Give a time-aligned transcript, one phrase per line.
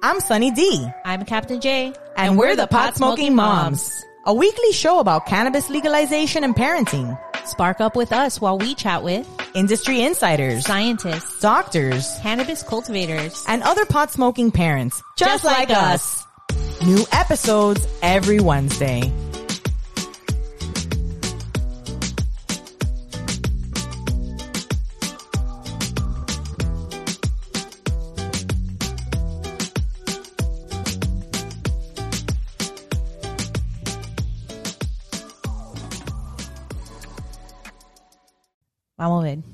[0.00, 5.00] I'm Sunny D, I'm Captain J, and, we're, the Pot Smoking Moms, a weekly show
[5.00, 10.64] about cannabis legalization and parenting, Spark up with us while we chat with industry insiders,
[10.66, 16.24] scientists, doctors, cannabis cultivators, and other pot smoking parents just, Just like like us.
[16.84, 19.12] New episodes every Wednesday.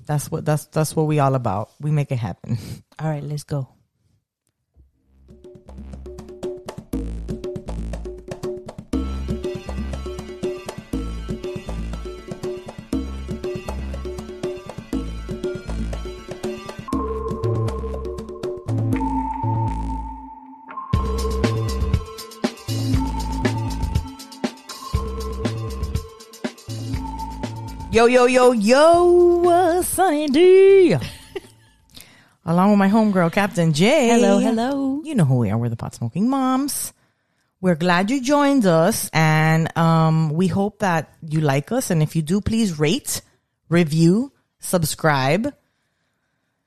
[0.06, 1.70] That's what that's that's what we all about.
[1.80, 2.58] We make it happen.
[2.98, 3.68] All right, let's go.
[27.94, 30.96] Yo yo yo yo, Sunny D.
[32.46, 34.08] Along with my homegirl Captain J.
[34.08, 35.02] Hello, hello.
[35.04, 35.56] You know who we are.
[35.56, 36.92] We're the pot smoking moms.
[37.60, 41.90] We're glad you joined us, and um, we hope that you like us.
[41.90, 43.22] And if you do, please rate,
[43.70, 45.54] review, subscribe.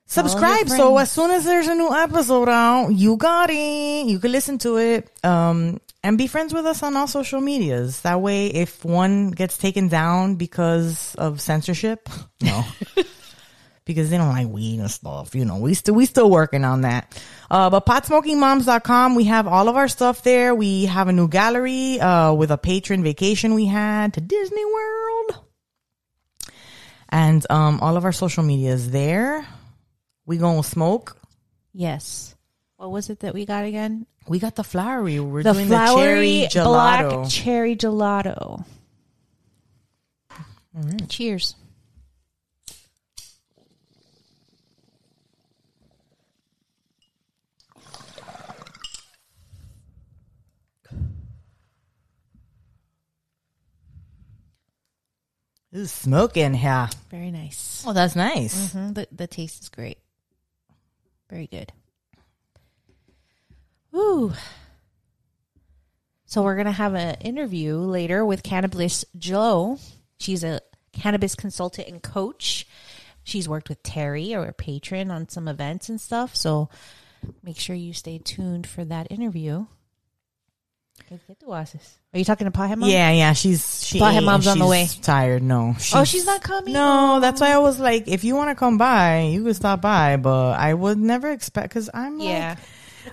[0.07, 4.07] Subscribe so as soon as there's a new episode out, you got it.
[4.07, 5.11] You can listen to it.
[5.23, 7.99] Um, and be friends with us on all social medias.
[8.01, 12.07] That way, if one gets taken down because of censorship,
[12.41, 12.63] no.
[13.85, 15.35] because they don't like weed and stuff.
[15.35, 17.21] You know, we still we still working on that.
[17.51, 20.55] Uh, but potsmokingmoms.com, we have all of our stuff there.
[20.55, 25.43] We have a new gallery uh, with a patron vacation we had to Disney World,
[27.09, 29.45] and um, all of our social media is there.
[30.25, 31.17] We gonna smoke.
[31.73, 32.33] Yes.
[32.77, 34.05] What was it that we got again?
[34.27, 35.19] We got the flowery.
[35.19, 37.31] We're The doing flowery the cherry black gelato.
[37.31, 38.65] cherry gelato.
[41.07, 41.55] Cheers.
[55.71, 56.89] It's smoking here.
[57.11, 57.83] Very nice.
[57.85, 58.71] Oh, that's nice.
[58.71, 59.97] hmm The, the taste is great.
[61.29, 61.71] Very good.
[63.97, 64.33] Ooh.
[66.25, 69.79] So we're gonna have an interview later with Cannabis Joe.
[70.19, 70.61] She's a
[70.93, 72.67] cannabis consultant and coach.
[73.23, 76.35] She's worked with Terry or a patron on some events and stuff.
[76.35, 76.69] So
[77.43, 79.65] make sure you stay tuned for that interview.
[81.09, 81.49] ¿Qué- qué tú?
[81.53, 82.89] Are you talking to Pothead Mom?
[82.89, 83.33] Yeah, yeah.
[83.33, 83.99] She's she.
[84.03, 84.87] Ate Mom's on the way.
[85.01, 85.43] Tired?
[85.43, 85.75] No.
[85.93, 86.73] Oh, she's not coming?
[86.73, 89.79] No, that's why I was like, if you want to come by, you could stop
[89.81, 90.17] by.
[90.17, 92.49] But I would never expect because I'm Yeah.
[92.49, 92.57] like,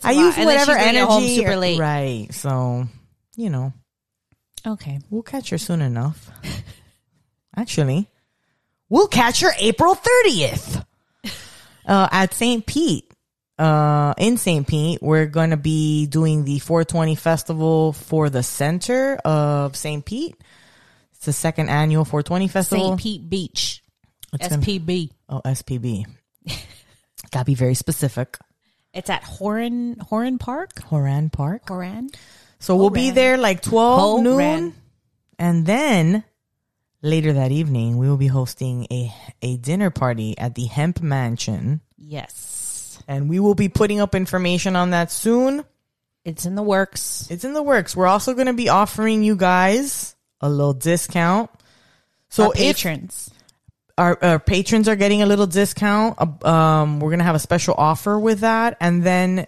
[0.03, 0.21] I lot.
[0.21, 0.94] use And then whatever she's energy.
[0.99, 1.78] get home super late.
[1.78, 2.28] Right.
[2.34, 2.88] So,
[3.37, 3.72] you know,
[4.66, 4.99] Okay.
[5.10, 6.31] we'll catch her soon enough.
[7.56, 8.09] Actually,
[8.88, 10.84] we'll catch her April 30th
[11.87, 12.65] uh, at St.
[12.66, 13.10] Pete.
[13.56, 14.66] Uh, in St.
[14.66, 20.04] Pete, we're going to be doing the 420 festival for the center of St.
[20.04, 20.34] Pete.
[21.15, 22.88] It's the second annual 420 festival.
[22.88, 23.00] St.
[23.00, 23.83] Pete Beach.
[24.33, 25.10] It's gonna- SPB.
[25.28, 26.04] Oh, SPB.
[27.31, 28.37] Gotta be very specific.
[28.94, 30.81] It's at Horan Horan Park.
[30.84, 31.69] Horan Park.
[31.69, 32.10] Horan.
[32.60, 34.75] So we'll be there like 12 noon.
[35.38, 36.25] And then
[37.03, 39.12] later that evening, we will be hosting a,
[39.43, 41.81] a dinner party at the Hemp Mansion.
[41.99, 43.03] Yes.
[43.06, 45.65] And we will be putting up information on that soon.
[46.25, 47.28] It's in the works.
[47.31, 47.94] It's in the works.
[47.94, 51.50] We're also going to be offering you guys a little discount.
[52.31, 53.31] So Our if patrons.
[53.97, 56.16] Our, our patrons are getting a little discount.
[56.19, 59.47] Uh, Um, we're gonna have a special offer with that, and then,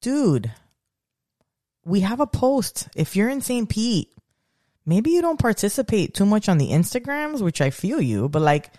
[0.00, 0.50] dude,
[1.84, 2.88] we have a post.
[2.94, 3.68] If you're in St.
[3.68, 4.12] Pete,
[4.86, 8.70] maybe you don't participate too much on the Instagrams, which I feel you, but like.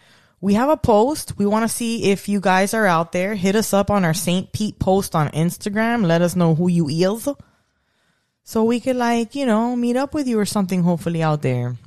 [0.42, 1.38] We have a post.
[1.40, 3.34] We want to see if you guys are out there.
[3.34, 4.52] Hit us up on our St.
[4.52, 6.06] Pete post on Instagram.
[6.06, 7.28] Let us know who you is.
[8.44, 11.78] So we could like, you know, meet up with you or something hopefully out there.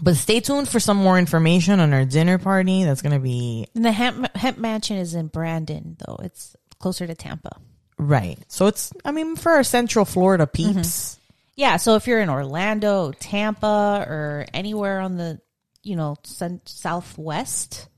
[0.00, 2.84] But stay tuned for some more information on our dinner party.
[2.84, 6.16] That's going to be And the hemp, hemp mansion is in Brandon, though.
[6.22, 7.56] It's closer to Tampa.
[7.98, 8.38] right.
[8.48, 10.74] So it's, I mean, for our Central Florida mm-hmm.
[10.78, 11.18] peeps.
[11.56, 11.76] Yeah.
[11.76, 15.40] So if you're in Orlando, Tampa, or anywhere on the,
[15.82, 17.88] you know, cent- southwest,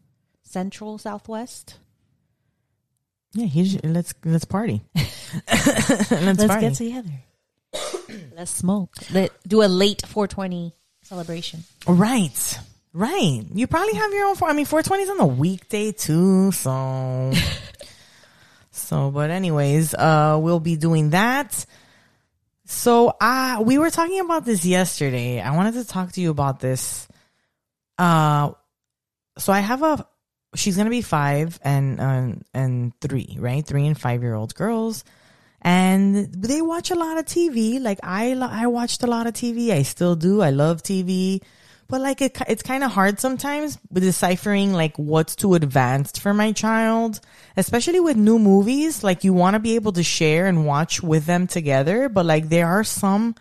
[0.42, 1.78] central southwest,
[3.34, 4.82] Yeah, here's, let's let's party.
[4.94, 6.60] let's let's party.
[6.60, 7.12] get together.
[8.36, 8.94] let's smoke.
[9.12, 10.74] Let do a late 420
[11.04, 11.64] celebration.
[11.86, 12.58] right,
[12.92, 13.42] right.
[13.54, 14.34] You probably have your own.
[14.36, 17.32] four- I mean, 420 is on the weekday too, so
[18.70, 21.64] So, but anyways, uh, we'll be doing that.
[22.66, 25.40] So, uh, we were talking about this yesterday.
[25.40, 27.06] I wanted to talk to you about this.
[27.98, 28.50] Uh,
[29.38, 30.06] so I have a,
[30.56, 33.64] she's going to be five and, um, and three, right?
[33.64, 35.04] Three and five year old girls.
[35.64, 37.80] And they watch a lot of TV.
[37.80, 39.70] Like I, I watched a lot of TV.
[39.70, 40.42] I still do.
[40.42, 41.40] I love TV
[41.88, 46.32] but like it, it's kind of hard sometimes with deciphering like what's too advanced for
[46.34, 47.20] my child
[47.56, 51.26] especially with new movies like you want to be able to share and watch with
[51.26, 53.34] them together but like there are some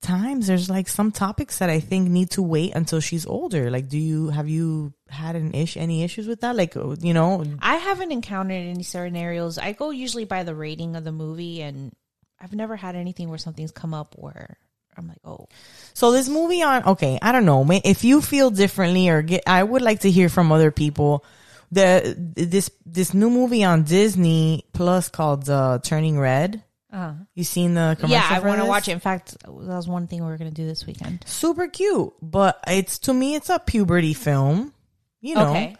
[0.00, 3.88] times there's like some topics that i think need to wait until she's older like
[3.88, 7.76] do you have you had an ish any issues with that like you know I
[7.76, 9.58] haven't encountered any scenarios.
[9.58, 11.92] I go usually by the rating of the movie, and
[12.40, 14.56] I've never had anything where something's come up where
[14.96, 15.48] I'm like, oh,
[15.94, 17.66] So this movie on okay, I don't know.
[17.70, 21.24] If you feel differently or get I would like to hear from other people.
[21.70, 26.64] The this this new movie on Disney Plus called uh, Turning Red.
[26.92, 28.10] Uh, You seen the commercial?
[28.10, 28.92] yeah, I want to watch it.
[28.92, 31.22] In fact, that was one thing we were gonna do this weekend.
[31.26, 34.72] Super cute, but it's to me it's a puberty film.
[35.20, 35.76] You know, Okay,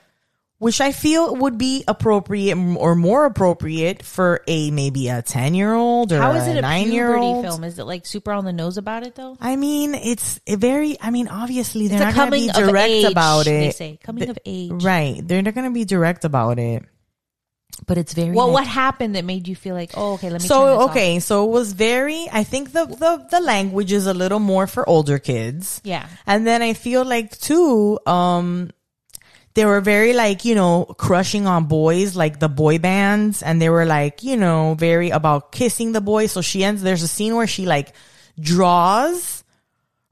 [0.59, 5.73] which I feel would be appropriate or more appropriate for a maybe a ten year
[5.73, 7.63] old or how is it a nine year puberty old film?
[7.65, 9.37] Is it like super on the nose about it though?
[9.41, 10.97] I mean, it's a very.
[11.01, 13.05] I mean, obviously they're It's not going to coming be direct age.
[13.13, 13.51] about it.
[13.51, 14.83] They say coming of age.
[14.83, 15.27] Right.
[15.27, 16.83] They're not going to be direct about it.
[17.87, 20.49] But it's very Well, what happened that made you feel like, oh, okay, let me.
[20.49, 20.91] So off?
[20.91, 24.67] okay, so it was very I think the, the the language is a little more
[24.67, 25.81] for older kids.
[25.85, 26.07] Yeah.
[26.27, 28.71] And then I feel like too um
[29.55, 33.69] they were very like, you know, crushing on boys like the boy bands and they
[33.71, 36.27] were like, you know, very about kissing the boy.
[36.27, 37.93] So she ends there's a scene where she like
[38.39, 39.43] draws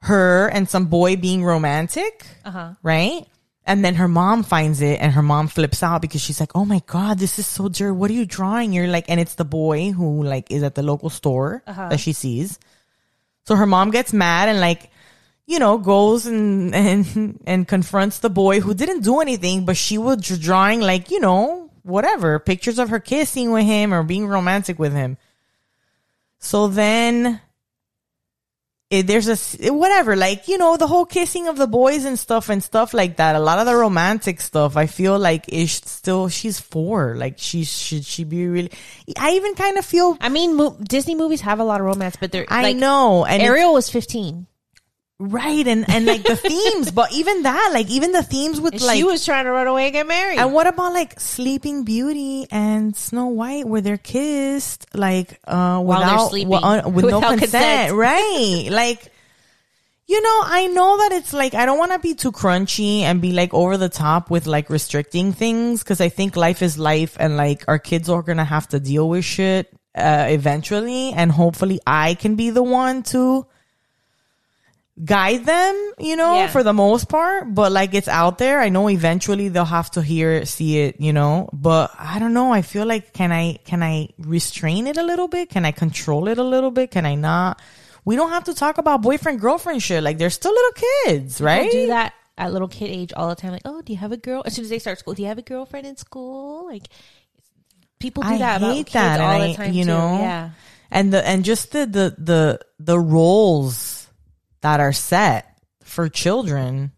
[0.01, 2.73] her and some boy being romantic Uh-huh.
[2.83, 3.25] right?
[3.67, 6.63] And then her mom finds it and her mom flips out because she's like, Oh
[6.63, 7.91] my God, this is so dirty.
[7.91, 8.71] What are you drawing?
[8.71, 11.89] You're like, and it's the boy who like is at the local store uh-huh.
[11.89, 12.59] that she sees.
[13.43, 14.89] So her mom gets mad and like,
[15.45, 19.97] you know, goes and, and, and confronts the boy who didn't do anything, but she
[19.97, 24.79] was drawing like, you know, whatever, pictures of her kissing with him or being romantic
[24.79, 25.17] with him.
[26.39, 27.41] So then
[28.89, 32.05] Eh, there's a s- eh, whatever like you know the whole kissing of the boys
[32.05, 35.43] and stuff and stuff like that a lot of the romantic stuff i feel like
[35.49, 38.71] is still she's four like she should she be really
[39.19, 42.15] i even kind of feel I mean, mo- Disney movies have a lot of romance,
[42.17, 44.47] but they're i like, know and Ariel was 15.
[45.19, 48.83] Right and and like the themes but even that like even the themes with And
[48.83, 50.37] like she was trying to run away and get married.
[50.37, 56.31] and what about like Sleeping Beauty and Snow White, where they're kissed like uh, While
[56.31, 57.93] they're without uh, with no consent, consent.
[57.95, 58.67] right?
[58.69, 59.11] like,
[60.05, 63.19] you know, I know that it's like I don't want to be too crunchy and
[63.19, 67.17] be like over the top with like restricting things because I think life is life
[67.19, 71.79] and like our kids are gonna have to deal with shit uh, eventually, and hopefully
[71.87, 73.47] I can be the one to
[75.03, 76.47] guide them, you know, Yeah.
[76.47, 78.59] for the most part, but like it's out there.
[78.59, 82.33] I know eventually they'll have to hear it, see it, you know, but I don't
[82.33, 82.51] know.
[82.51, 85.49] I feel like can I can I restrain it a little bit?
[85.49, 86.89] Can I control it a little bit?
[86.91, 87.61] Can I not?
[88.05, 90.01] We don't have to talk about boyfriend girlfriend shit.
[90.01, 90.71] Like they're still little
[91.05, 91.69] kids, right?
[91.69, 93.51] People do that at little kid age all the time.
[93.51, 94.41] Like, oh, do you have a girl?
[94.45, 96.65] As soon as they start school, do you have a girlfriend in school?
[96.67, 96.87] Like,
[97.99, 99.73] people do I that about hate kids that, all and the time.
[99.73, 99.87] you too.
[99.89, 100.49] know, yeah.
[100.89, 103.96] and the and just the the the the roles
[104.61, 106.91] that are set for children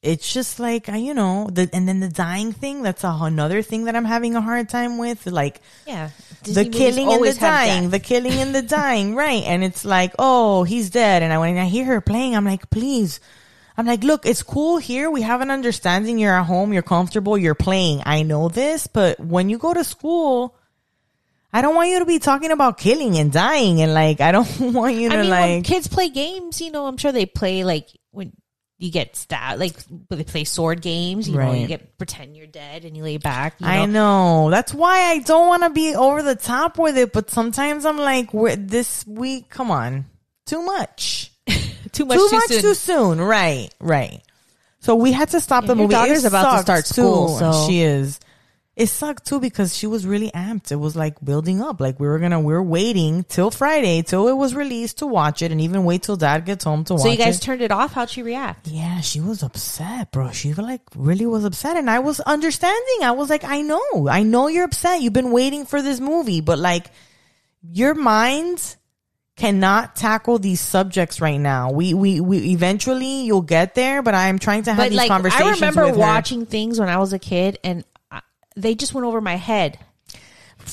[0.00, 3.62] it's just like I- you know the and then the dying thing that's a, another
[3.62, 6.10] thing that i'm having a hard time with like Yeah.
[6.44, 9.42] the Disney movies killing and the dying the killing and the dying right.
[9.44, 11.24] And it's like oh he's dead.
[11.24, 13.18] And I, when i hear her playing i'm like please.
[13.76, 15.10] I'm like look it's cool here.
[15.10, 16.18] We have an understanding.
[16.18, 16.72] You're at home.
[16.72, 17.36] You're comfortable.
[17.38, 18.02] You're playing.
[18.06, 20.54] I know this but when you go to school
[21.52, 24.60] I don't want you to be talking about killing and dying and like I don't
[24.60, 27.64] want you to I mean, like kids play games, you know, I'm sure they play
[27.64, 28.32] like when
[28.78, 29.74] you get stabbed, like
[30.08, 33.60] they play sword games, you know, you get pretend you're dead and you lay back.
[33.60, 34.50] You I know.
[34.50, 37.96] That's why I don't want to be over the top with it, but sometimes I'm
[37.98, 40.04] like, this week, come on,
[40.46, 41.32] too much.
[41.92, 42.62] too much too too, much soon.
[42.62, 43.20] too soon.
[43.20, 44.22] Right, right.
[44.80, 45.92] So we had to stop the your movie.
[45.94, 47.38] daughter's It about to start school, too.
[47.52, 48.20] so- she is.
[48.78, 50.70] It sucked too because she was really amped.
[50.70, 51.80] It was like building up.
[51.80, 55.42] Like we were gonna, we were waiting till Friday, till it was released to watch
[55.42, 57.02] it, and even wait till Dad gets home to watch it.
[57.02, 57.42] So you guys it.
[57.42, 57.92] turned it off.
[57.92, 58.68] How'd she react?
[58.68, 60.30] Yeah, she was upset, bro.
[60.30, 63.00] She like really was upset, and I was understanding.
[63.02, 65.02] I was like, I know, I know you're upset.
[65.02, 66.86] You've been waiting for this movie, but like,
[67.68, 68.76] your mind
[69.34, 71.70] cannot tackle these subjects right now.
[71.70, 75.08] We we we eventually you'll get there, but I'm trying to have But these like,
[75.08, 75.62] conversations.
[75.62, 77.84] I remember watching things when I was a kid, and
[78.60, 79.78] they just went over my head.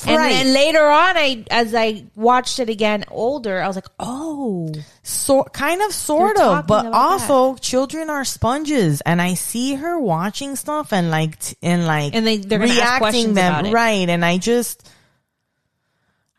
[0.06, 0.28] And Right.
[0.32, 4.70] then later on, I as I watched it again older, I was like, oh,
[5.02, 10.56] so kind of sort of but also children are sponges and i see her watching
[10.56, 13.70] stuff and like t- and like And they- they're reacting them.
[13.72, 14.86] right and i just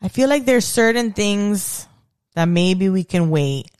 [0.02, 1.86] i feel like there's certain things
[2.34, 3.70] that maybe we can wait.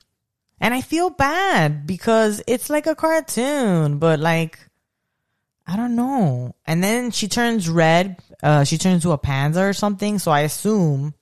[0.61, 4.59] And i feel bad because it's like a cartoon but like
[5.69, 9.73] i don't know and then she turns red uh she turns into a panda or
[9.73, 11.15] something so i assume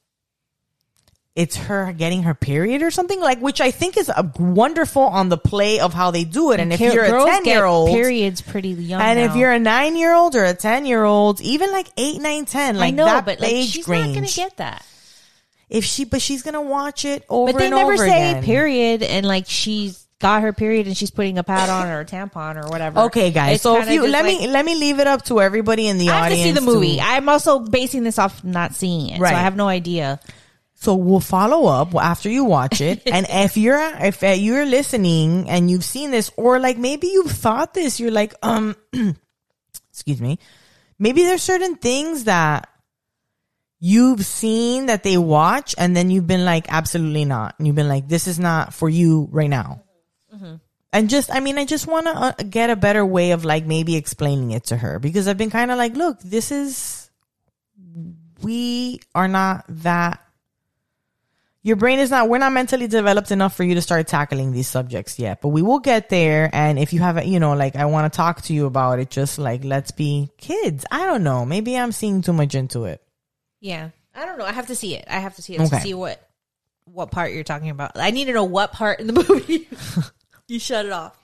[1.34, 5.28] it's her getting her period or something like which I think is a wonderful on
[5.28, 6.60] the play of how they do it.
[6.60, 9.58] And if Kid- you're a ten year old, periods pretty young, and if you're a
[9.58, 12.90] nine year old or a ten year old, even like eight, nine, ten, like I
[12.96, 14.06] know, that but like she's range.
[14.08, 14.82] not gonna get that.
[15.68, 18.42] if she, but she's gonna watch it over But they and never say again.
[18.42, 22.04] period, and like she's got her period and she's putting a pad on or a
[22.04, 23.00] tampon or whatever.
[23.00, 23.56] Okay, guys.
[23.56, 25.98] It's so if you let like- me let me leave it up to everybody in
[25.98, 26.96] the I have to audience see the movie.
[26.96, 29.30] to- I'm also basing this off not seeing it, Right.
[29.30, 30.20] so I have no idea.
[30.78, 33.02] So we'll follow up after you watch it.
[33.06, 37.30] and if you're, if uh, you're listening and you've seen this, or like maybe you've
[37.32, 38.76] thought this, you're like, um,
[39.90, 40.38] excuse me.
[40.98, 42.68] Maybe there's certain things that
[43.80, 47.54] you've seen that they watch and then you've been like, absolutely not.
[47.58, 49.82] And you've been like, this is not for you right now.
[50.96, 53.66] And just, I mean, I just want to uh, get a better way of like
[53.66, 57.10] maybe explaining it to her because I've been kind of like, look, this is,
[58.42, 60.20] we are not that
[61.62, 64.68] your brain is not we're not mentally developed enough for you to start tackling these
[64.68, 67.86] subjects yet but we will get there and if you have you know like i
[67.86, 71.44] want to talk to you about it just like let's be kids i don't know
[71.44, 73.02] maybe i'm seeing too much into it
[73.60, 74.44] Yeah, I don't know.
[74.44, 75.06] I have to see it.
[75.10, 75.76] I have to see it Okay.
[75.76, 76.20] to see what
[76.84, 77.92] what part you're talking about.
[77.96, 79.68] I need to know what part in the movie
[80.48, 81.16] you shut it off.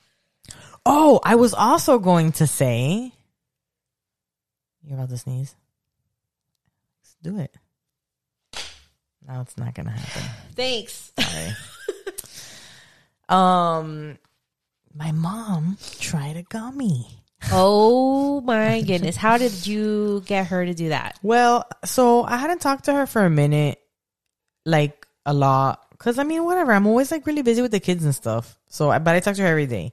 [0.87, 3.13] oh i was also going to say
[4.85, 5.55] you're about to sneeze
[7.03, 7.55] let's do it
[9.27, 10.23] no it's not gonna happen
[10.55, 11.13] Thanks.
[11.19, 11.57] Sorry.
[13.29, 14.19] um
[14.95, 17.07] my mom tried a gummy
[17.51, 19.17] Oh my goodness!
[19.17, 21.19] How did you get her to do that?
[21.23, 23.81] Well, so I hadn't talked to her for a minute,
[24.65, 26.73] like a lot, because I mean, whatever.
[26.73, 28.59] I'm always like really busy with the kids and stuff.
[28.67, 29.93] So, I- but I talk to her every day.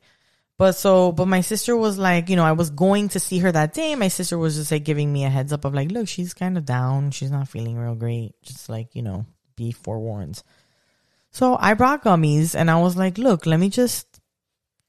[0.57, 3.51] But so, but my sister was like, you know, I was going to see her
[3.51, 3.93] that day.
[3.95, 6.57] My sister was just like giving me a heads up of like, look, she's kind
[6.57, 7.11] of down.
[7.11, 8.33] She's not feeling real great.
[8.41, 9.25] Just like, you know,
[9.55, 10.41] be forewarned.
[11.31, 14.19] So I brought gummies and I was like, look, let me just,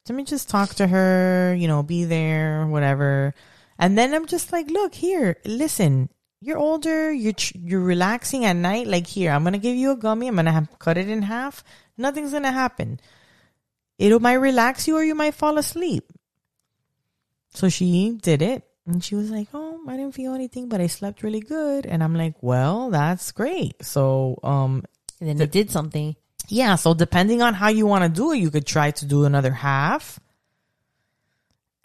[0.08, 3.34] let me just talk to her, you know, be there, whatever.
[3.78, 6.08] And then I'm just like, look here, listen,
[6.40, 8.86] you're older, you're you're relaxing at night.
[8.86, 10.28] Like here, I'm gonna give you a gummy.
[10.28, 11.62] I'm gonna have cut it in half.
[11.98, 12.98] Nothing's gonna happen.
[13.98, 16.10] It might relax you, or you might fall asleep.
[17.52, 20.86] So she did it, and she was like, "Oh, I didn't feel anything, but I
[20.86, 24.84] slept really good." And I'm like, "Well, that's great." So, um,
[25.20, 26.16] And then it did something.
[26.48, 29.24] yeah, so depending on how you want to do it, you could try to do
[29.24, 30.18] another half.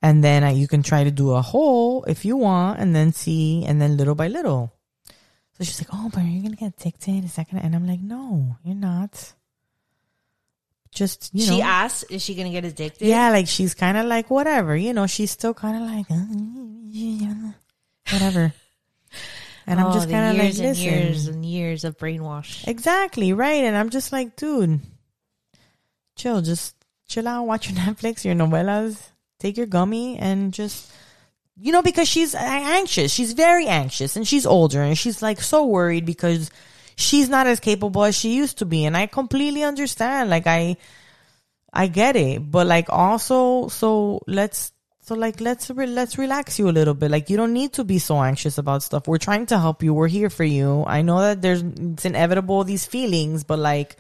[0.06, 3.12] And then uh, you can try to do a whole if you want, and then
[3.12, 4.72] see, and then little by little.
[5.58, 7.24] So she's like, "Oh, but are you gonna get addicted?
[7.26, 9.34] Is that gonna?" And I'm like, "No, you're not.
[10.94, 11.56] Just you know.
[11.58, 14.76] she asked, "Is she going to get addicted?" yeah, like she's kind of like whatever,
[14.78, 15.08] you know.
[15.08, 17.52] She's still kind of like uh,
[18.12, 18.54] whatever."
[19.68, 22.68] And I'm Oh, just kind of like, years and years and years of brainwash.
[22.68, 23.64] Exactly, right.
[23.66, 24.80] And I'm just like, dude,
[26.16, 26.76] chill, just
[27.08, 29.10] chill out, watch your Netflix, your novelas,
[29.46, 30.92] take your gummy and just
[31.58, 33.12] you know, because she's anxious.
[33.14, 36.52] She's very anxious and she's older and she's like so worried because
[36.98, 38.86] she's not as capable as she used to be.
[38.86, 40.30] And I completely understand.
[40.30, 40.78] Like I
[41.72, 42.52] I get it.
[42.52, 47.10] But like also so let's so like let's re- let's relax you a little bit.
[47.10, 49.08] Like you don't need to be so anxious about stuff.
[49.08, 49.94] We're trying to help you.
[49.94, 50.84] We're here for you.
[50.86, 53.96] I know that there's it's inevitable these feelings, but like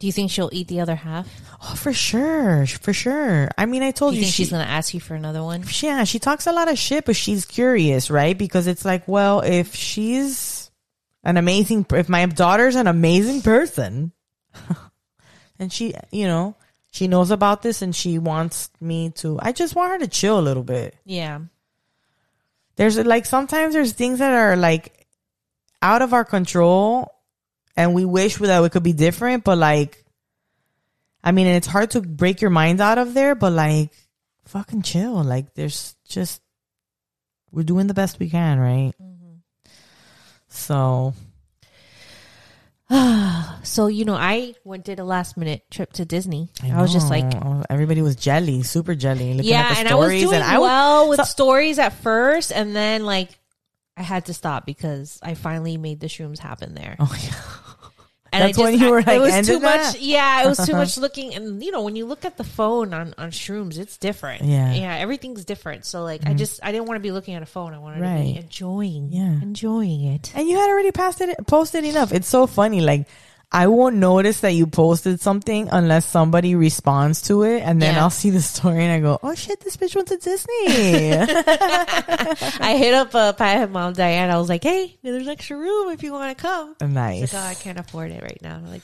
[0.00, 1.28] Do you think she'll eat the other half?
[1.62, 3.50] oh for sure, for sure.
[3.58, 5.42] I mean, I told you you, think she, she's going to ask you for another
[5.42, 5.62] one?
[5.82, 8.36] yeah, she talks a lot of shit, but she's curious, right?
[8.36, 10.70] Because it's like, well, if she's
[11.22, 14.12] an amazing, if my daughter's an amazing person,
[15.58, 16.56] and she, you know,
[16.90, 20.38] she knows about this and she wants me to, I just want her to chill
[20.38, 20.96] a little bit.
[21.04, 21.40] Yeah.
[22.76, 25.06] There's like sometimes there's things that are like
[25.82, 27.12] out of our control,
[27.76, 30.04] and we wish that it could be different, but like,
[31.22, 33.92] I mean, and it's hard to break your mind out of there, but like,
[34.46, 35.22] fucking chill.
[35.22, 36.40] Like, there's just
[37.52, 38.92] we're doing the best we can, right?
[39.00, 39.34] Mm-hmm.
[40.48, 41.14] So
[43.62, 46.48] So, you know, I went did a last minute trip to Disney.
[46.62, 47.30] I, was just like,
[47.68, 49.34] everybody was jelly, super jelly.
[49.34, 51.24] Looking yeah, at the and I was stories, doing and I was- well with so-
[51.24, 53.28] stories at first, and then like
[53.96, 56.96] I had to stop because I finally made the shrooms happen there.
[56.98, 57.34] Oh yeah.
[58.32, 59.94] And That's I when you were it like, was too much.
[59.94, 61.34] that?" Yeah, it was too much looking.
[61.34, 64.44] And you know, when you look at the phone on on shrooms, it's different.
[64.44, 64.68] Yeah.
[64.72, 64.82] Mm-hmm.
[64.82, 65.84] yeah, everything's different.
[65.84, 67.74] So like, I just I didn't want to be looking at a phone.
[67.74, 69.32] I wanted to be enjoying, Yeah.
[69.42, 70.32] enjoying it.
[70.36, 72.12] And you had already passed it, posted enough.
[72.12, 72.80] It's so funny.
[72.80, 73.08] Like,
[73.52, 78.02] I won't notice that you posted something unless somebody responds to it, and then Yeah.
[78.02, 80.66] I'll see the story and I go, "Oh shit, this bitch went to Disney."
[82.60, 84.30] I hit up uh, Pat mom Diane.
[84.30, 86.76] I was like, hey, there's extra room if you want to come.
[86.80, 87.20] Nice.
[87.20, 88.56] She's like, oh, I can't afford it right now.
[88.56, 88.82] I'm like,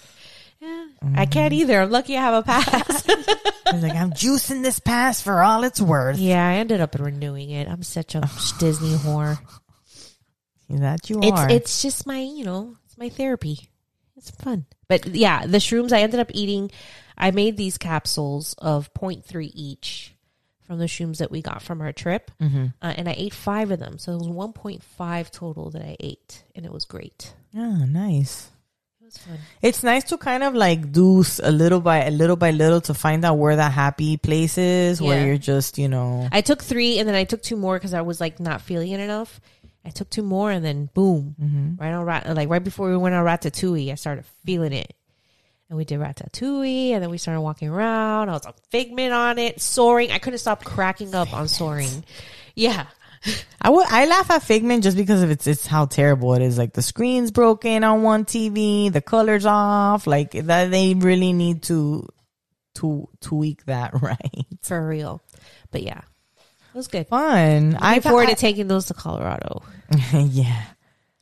[0.61, 1.19] yeah, Mm-hmm.
[1.19, 1.81] I can't either.
[1.83, 3.05] I'm lucky I have a pass.
[3.67, 6.95] I was like, "I'm juicing this pass for all it's worth." yeah, I ended up
[6.99, 7.69] renewing it.
[7.69, 8.21] I'm such a
[8.59, 9.39] Disney whore.
[10.71, 11.49] That you It's are.
[11.51, 13.69] it's just my you know it's my therapy.
[14.17, 16.71] It's fun, but yeah, the shrooms I ended up eating.
[17.19, 20.13] I made these capsules of 0.3 each
[20.67, 22.67] from the shrooms that we got from our trip, Mm-hmm.
[22.83, 26.43] uh, and I ate five of them, so it was 1.5 total that I ate,
[26.55, 27.33] and it was great.
[27.53, 28.51] yeah, nice.
[29.01, 29.39] It was fun.
[29.63, 32.95] It's nice to kind of like do a little by a little by little to
[32.95, 36.99] find out where that happy place is, where you're just, you know, I took three,
[36.99, 39.41] and then I took two more because I was like not feeling it enough.
[39.87, 41.81] I took two more, and then boom, Mm-hmm.
[41.83, 44.93] right on rat like right before we went on Ratatouille, I started feeling it.
[45.69, 48.29] And we did Ratatouille, and then we started walking around.
[48.29, 50.13] I was on Figment on it, soaring.
[50.13, 52.05] I couldn't stop cracking up on soaring.
[52.55, 52.87] Yeah,
[53.61, 56.57] I would I laugh at Figment just because of it's it's how terrible it is.
[56.57, 60.07] Like the screen's broken on one TV, the colors off.
[60.07, 62.09] Like that, they really need to
[62.77, 64.47] to tweak that right.
[64.63, 65.21] for real.
[65.73, 66.03] But yeah,
[66.77, 67.07] was good.
[67.09, 67.73] Fun.
[67.73, 69.63] Looking I've forward I- to taking those to Colorado.
[70.13, 70.63] yeah.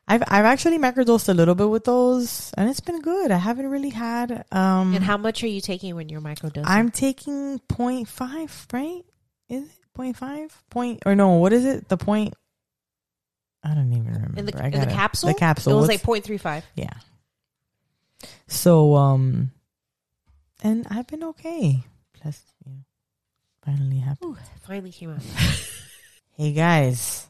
[0.06, 3.30] I've I've actually microdosed a little bit with those, and it's been good.
[3.30, 4.44] I haven't really had.
[4.52, 6.64] um And how much are you taking when you're microdosing?
[6.66, 9.02] I'm taking 0.5, right?
[9.48, 10.50] Is it 0.5?
[10.68, 11.30] Point or no?
[11.36, 11.88] What is it?
[11.88, 12.34] The point?
[13.62, 14.38] I don't even remember.
[14.38, 15.28] in the, I in the capsule.
[15.32, 15.72] The capsule.
[15.72, 16.62] It was What's- like 0.35.
[16.74, 16.90] yeah.
[18.46, 19.50] So um,
[20.62, 21.82] and I've been okay.
[22.12, 22.42] Plus,
[23.64, 24.36] finally happened.
[24.36, 25.22] Ooh, finally came out.
[26.36, 27.28] Hey guys,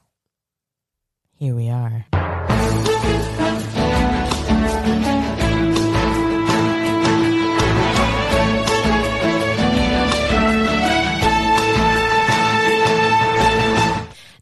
[1.34, 2.06] here we are.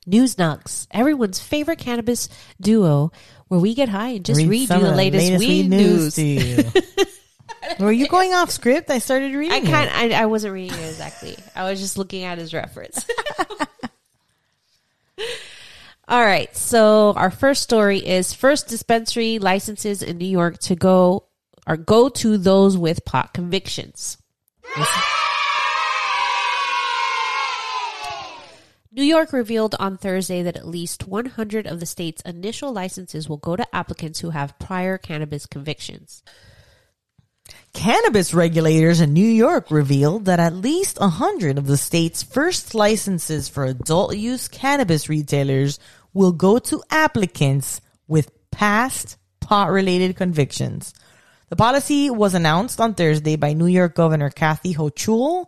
[0.07, 2.29] News Nugs, everyone's favorite cannabis
[2.61, 3.11] duo,
[3.49, 6.15] where we get high and just read, some you the of latest, weed, news.
[6.15, 6.65] to you.
[7.79, 8.91] Were you going off script?
[8.91, 9.53] I started reading.
[9.53, 9.95] I can't.
[9.95, 11.37] I, I wasn't reading it exactly.
[11.55, 13.07] I was just looking at his reference.
[16.09, 16.55] All right.
[16.57, 21.25] So our first story is first dispensary licenses in New York to go
[21.67, 24.19] or go to those with pot convictions.
[28.95, 33.39] New York revealed on Thursday that at least 100 of the state's initial licenses will
[33.39, 36.23] go to applicants who have prior cannabis convictions.
[37.75, 43.49] Cannabis regulators in New York revealed that at least 100 of the state's first licenses
[43.49, 45.79] for adult use cannabis retailers
[46.13, 50.93] will go to applicants with past pot related convictions.
[51.49, 55.47] The policy was announced on Thursday by New York Governor Kathy Hochul.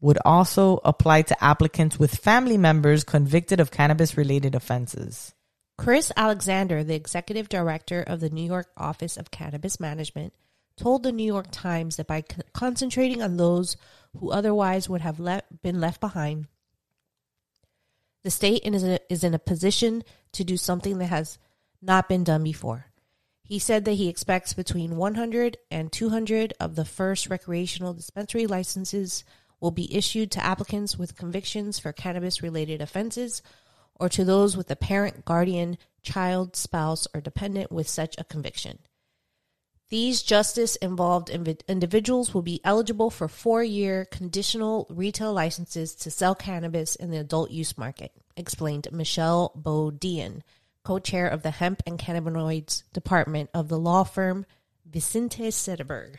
[0.00, 5.32] Would also apply to applicants with family members convicted of cannabis related offenses.
[5.78, 10.34] Chris Alexander, the executive director of the New York Office of Cannabis Management,
[10.76, 13.76] told the New York Times that by con- concentrating on those
[14.18, 16.46] who otherwise would have le- been left behind,
[18.22, 21.38] the state is in, a, is in a position to do something that has
[21.80, 22.86] not been done before.
[23.42, 29.22] He said that he expects between 100 and 200 of the first recreational dispensary licenses
[29.60, 33.42] will be issued to applicants with convictions for cannabis related offenses
[33.94, 38.78] or to those with a parent, guardian, child, spouse, or dependent with such a conviction.
[39.88, 46.10] These justice involved invi- individuals will be eligible for four year conditional retail licenses to
[46.10, 50.42] sell cannabis in the adult use market, explained Michelle Bodian,
[50.82, 54.44] co chair of the Hemp and Cannabinoids Department of the law firm
[54.84, 56.16] Vicente Sederberg.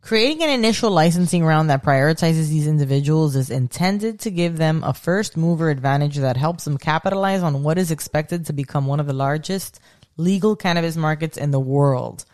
[0.00, 4.94] Creating an initial licensing round that prioritizes these individuals is intended to give them a
[4.94, 9.06] first mover advantage that helps them capitalize on what is expected to become one of
[9.06, 9.78] the largest
[10.16, 12.24] legal cannabis markets in the world.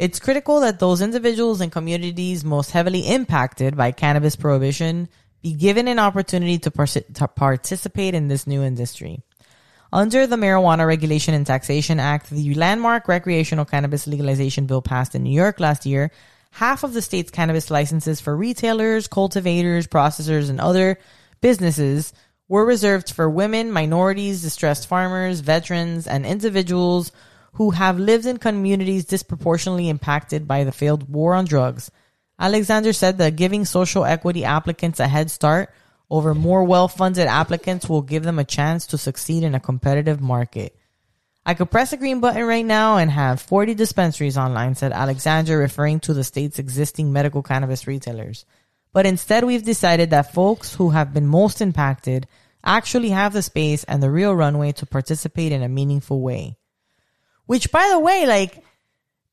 [0.00, 5.10] It's critical that those individuals and communities most heavily impacted by cannabis prohibition
[5.42, 9.20] be given an opportunity to, parsi- to participate in this new industry.
[9.92, 15.22] Under the Marijuana Regulation and Taxation Act, the landmark recreational cannabis legalization bill passed in
[15.22, 16.10] New York last year,
[16.52, 20.98] half of the state's cannabis licenses for retailers, cultivators, processors, and other
[21.42, 22.14] businesses
[22.48, 27.12] were reserved for women, minorities, distressed farmers, veterans, and individuals
[27.52, 31.90] who have lived in communities disproportionately impacted by the failed war on drugs.
[32.38, 35.70] Alexander said that giving social equity applicants a head start
[36.08, 40.20] over more well funded applicants will give them a chance to succeed in a competitive
[40.20, 40.76] market.
[41.44, 45.58] I could press a green button right now and have 40 dispensaries online, said Alexander,
[45.58, 48.44] referring to the state's existing medical cannabis retailers.
[48.92, 52.26] But instead, we've decided that folks who have been most impacted
[52.62, 56.58] actually have the space and the real runway to participate in a meaningful way.
[57.50, 58.62] Which, by the way, like,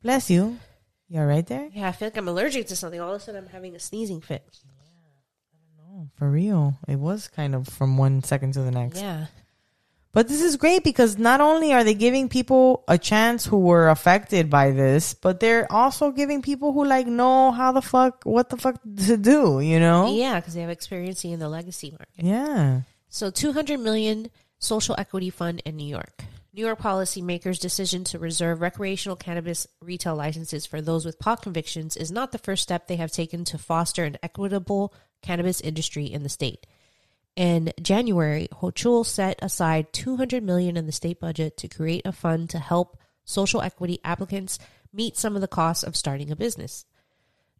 [0.02, 0.58] bless you.
[1.08, 1.70] You're right there?
[1.72, 3.00] Yeah, I feel like I'm allergic to something.
[3.00, 4.44] All of a sudden, I'm having a sneezing fit.
[5.88, 6.80] Oh, for real.
[6.88, 9.02] It was kind of from one second to the next.
[9.02, 9.28] Yeah.
[10.14, 13.88] But this is great because not only are they giving people a chance who were
[13.88, 18.50] affected by this, but they're also giving people who like know how the fuck, what
[18.50, 20.12] the fuck to do, you know?
[20.12, 22.26] Yeah, because they have experience in the legacy market.
[22.26, 22.82] Yeah.
[23.10, 26.24] So 200 million social equity fund in New York.
[26.58, 31.96] New York policymakers' decision to reserve recreational cannabis retail licenses for those with pot convictions
[31.96, 34.92] is not the first step they have taken to foster an equitable
[35.22, 36.66] cannabis industry in the state.
[37.36, 42.50] In January, Hochul set aside 200 million in the state budget to create a fund
[42.50, 44.58] to help social equity applicants
[44.92, 46.86] meet some of the costs of starting a business.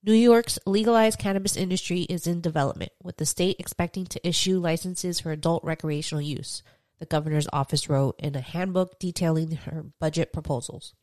[0.02, 5.20] New York's legalized cannabis industry is in development, with the state expecting to issue licenses
[5.20, 6.64] for adult recreational use,
[7.00, 10.94] the governor's office wrote in a handbook detailing her budget proposals.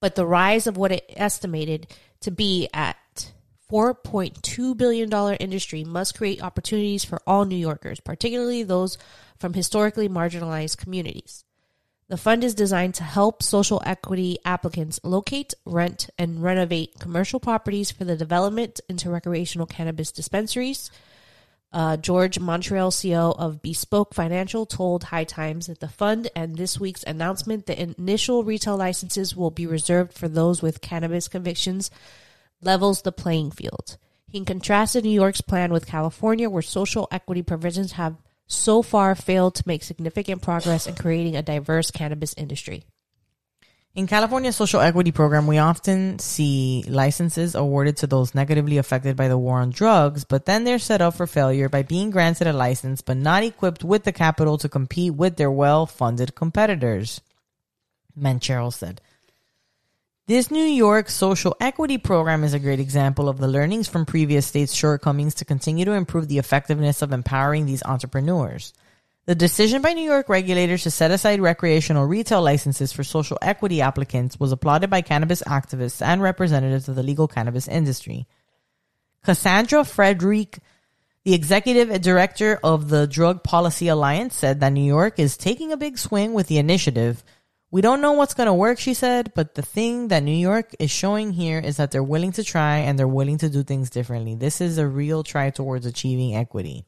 [0.00, 1.86] But the rise of what it estimated
[2.20, 3.32] to be at
[3.70, 8.98] $4.2 billion industry must create opportunities for all New Yorkers, particularly those
[9.38, 11.44] from historically marginalized communities.
[12.08, 17.90] The fund is designed to help social equity applicants locate, rent, and renovate commercial properties
[17.90, 20.90] for the development into recreational cannabis dispensaries.
[21.72, 26.78] Uh, George Mancheril, CEO of Bespoke Financial, told High Times that the fund and this
[26.78, 31.90] week's announcement that initial retail licenses will be reserved for those with cannabis convictions
[32.60, 33.96] levels the playing field.
[34.28, 39.54] He contrasted New York's plan with California, where social equity provisions have so far failed
[39.54, 42.84] to make significant progress in creating a diverse cannabis industry.
[43.94, 49.28] In California's social equity program, we often see licenses awarded to those negatively affected by
[49.28, 52.54] the war on drugs, but then they're set up for failure by being granted a
[52.54, 57.20] license but not equipped with the capital to compete with their well funded competitors.
[58.18, 59.02] Mancheril said.
[60.26, 64.46] This New York social equity program is a great example of the learnings from previous
[64.46, 68.72] states' shortcomings to continue to improve the effectiveness of empowering these entrepreneurs.
[69.26, 73.80] The decision by New York regulators to set aside recreational retail licenses for social equity
[73.80, 78.26] applicants was applauded by cannabis activists and representatives of the legal cannabis industry.
[79.24, 80.58] Kassandra Frederique,
[81.24, 85.76] the executive director of the Drug Policy Alliance, said that New York is taking a
[85.76, 87.22] big swing with the initiative
[87.72, 90.74] we don't know what's going to work, she said, but the thing that New York
[90.78, 93.88] is showing here is that they're willing to try and they're willing to do things
[93.88, 94.34] differently.
[94.34, 96.84] This is a real try towards achieving equity.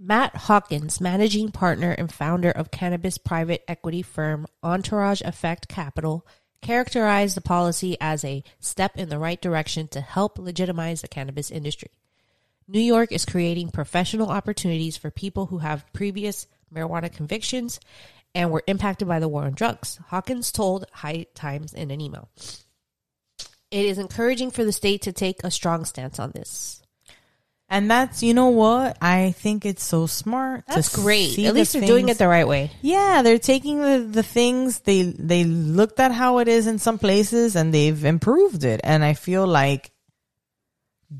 [0.00, 6.24] Matt Hawkins, managing partner and founder of cannabis private equity firm Entourage Effect Capital,
[6.62, 11.50] characterized the policy as a step in the right direction to help legitimize the cannabis
[11.50, 11.90] industry.
[12.68, 17.80] New York is creating professional opportunities for people who have previous marijuana convictions
[18.36, 19.98] and were impacted by the war on drugs.
[20.08, 22.28] Hawkins told High Times in an email.
[23.72, 26.82] It is encouraging for the state to take a strong stance on this.
[27.70, 28.96] And that's, you know what?
[29.02, 30.64] I think it's so smart.
[30.66, 31.32] That's great.
[31.32, 32.70] At the least they're doing it the right way.
[32.80, 36.98] Yeah, they're taking the, the things they they looked at how it is in some
[36.98, 38.80] places and they've improved it.
[38.82, 39.92] And I feel like,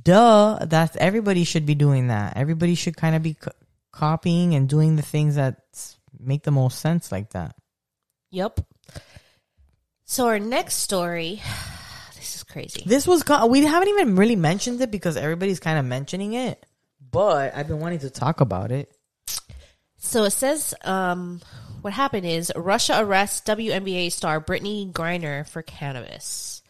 [0.02, 2.38] duh, that everybody should be doing that.
[2.38, 3.52] Everybody should kind of be co-
[3.92, 5.60] copying and doing the things that
[6.18, 7.56] make the most sense like that.
[8.30, 8.60] Yep.
[10.06, 11.42] So our next story,
[12.48, 12.82] crazy.
[12.86, 16.64] This was we haven't even really mentioned it because everybody's kind of mentioning it,
[17.10, 18.92] but I've been wanting to talk about it.
[19.98, 21.40] So it says, um,
[21.80, 26.62] what happened is Russia arrests WNBA star Brittney Griner for cannabis.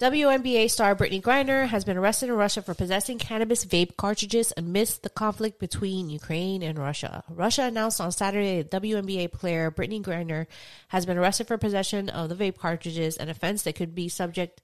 [0.00, 5.02] WNBA star Brittney Griner has been arrested in Russia for possessing cannabis vape cartridges amidst
[5.02, 7.24] the conflict between Ukraine and Russia.
[7.28, 10.46] Russia announced on Saturday that WNBA player Brittney Griner
[10.86, 14.60] has been arrested for possession of the vape cartridges, an offense that could be subject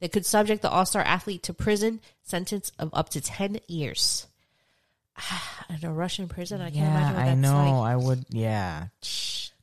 [0.00, 4.26] that could subject the All-Star athlete to prison sentence of up to 10 years.
[5.68, 7.80] In a Russian prison, I can't Yeah, imagine what I that's know.
[7.80, 7.90] like.
[7.92, 8.24] I would.
[8.30, 8.86] Yeah.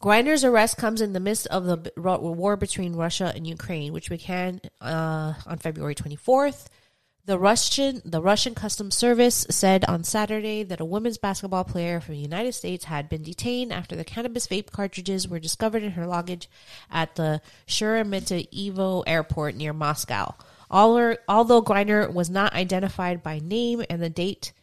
[0.02, 4.62] Griner's arrest comes in the midst of the war between Russia and Ukraine, which began
[4.82, 6.65] uh, on February 24th.
[7.27, 12.13] The Russian the Russian Customs Service said on Saturday that a women's basketball player from
[12.13, 16.05] the United States had been detained after the cannabis vape cartridges were discovered in her
[16.05, 16.47] luggage
[16.91, 20.35] at the Sheremetyevo airport near Moscow.
[20.69, 24.53] Although although Griner was not identified by name and the date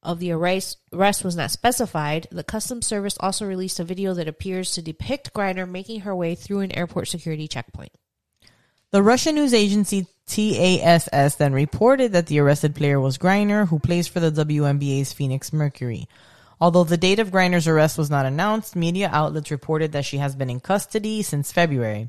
[0.00, 4.28] of the arrest, arrest was not specified, the Customs Service also released a video that
[4.28, 7.90] appears to depict Griner making her way through an airport security checkpoint.
[8.92, 14.08] The Russian news agency TASS then reported that the arrested player was Griner, who plays
[14.08, 16.08] for the WNBA's Phoenix Mercury.
[16.60, 20.34] Although the date of Griner's arrest was not announced, media outlets reported that she has
[20.34, 22.08] been in custody since February.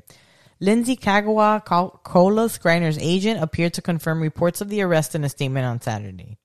[0.60, 1.64] Lindsay Kagawa,
[2.02, 6.38] Colas Griner's agent, appeared to confirm reports of the arrest in a statement on Saturday.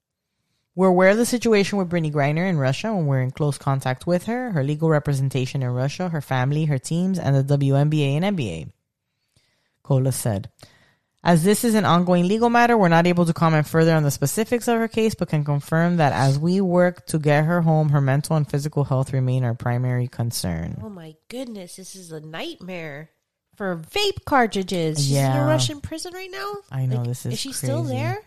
[0.76, 4.06] We're aware of the situation with Brittney Griner in Russia and we're in close contact
[4.06, 8.38] with her, her legal representation in Russia, her family, her teams, and the WNBA and
[8.38, 8.72] NBA.
[9.84, 10.50] Cola said.
[11.26, 14.12] As this is an ongoing legal matter, we're not able to comment further on the
[14.12, 17.90] specifics of her case, but can confirm that as we work to get her home,
[17.90, 20.82] her mental and physical health remain our primary concern.
[20.84, 23.10] Oh my goodness, this is a nightmare
[23.56, 25.00] for vape cartridges.
[25.00, 26.56] She's in a Russian prison right now.
[26.70, 28.22] I know, this is Is she still there?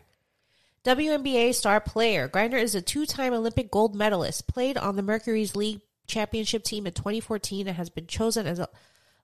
[0.84, 4.46] WNBA star player Griner is a two-time Olympic gold medalist.
[4.46, 8.68] Played on the Mercury's league championship team in 2014 and has been chosen as a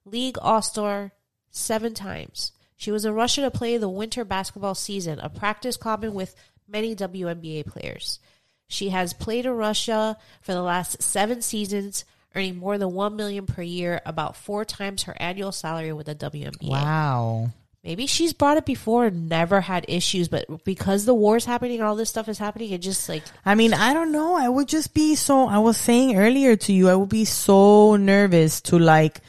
[0.05, 1.13] league all-star
[1.49, 2.51] seven times.
[2.83, 6.35] She was in Russia to play the winter basketball season, a practice common with
[6.67, 8.19] many WNBA players.
[8.67, 12.03] She has played in Russia for the last seven seasons,
[12.35, 16.15] earning more than one million per year, about four times her annual salary with the
[16.15, 16.67] WNBA.
[16.67, 17.51] Wow.
[17.85, 21.87] Maybe she's brought it before and never had issues, but because the war's happening and
[21.87, 24.35] all this stuff is happening, it just like I mean, I don't know.
[24.35, 27.95] I would just be so, I was saying earlier to you, I would be so
[27.95, 29.21] nervous to like,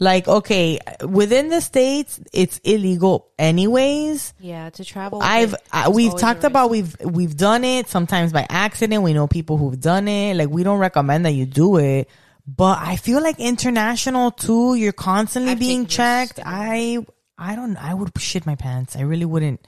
[0.00, 4.32] like, okay, within the States, it's illegal anyways.
[4.40, 5.20] yeah to travel.
[5.22, 9.02] I've I, always a talked about we've we've done it sometimes by accident.
[9.02, 10.36] We know people who've done it.
[10.36, 12.08] Like we don't recommend that you do it,
[12.46, 14.74] but I feel like international too.
[14.74, 16.40] You're constantly I've being checked.
[16.44, 17.04] I
[17.36, 17.76] I don't.
[17.76, 18.96] I would shit my pants.
[18.96, 19.66] I really wouldn't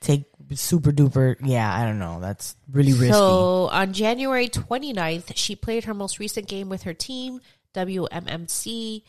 [0.00, 1.36] take super duper.
[1.42, 2.20] Yeah, I don't know.
[2.20, 3.12] That's really risky.
[3.12, 7.40] So on January 29th, she played her most recent game with her team,
[7.74, 9.04] WMMC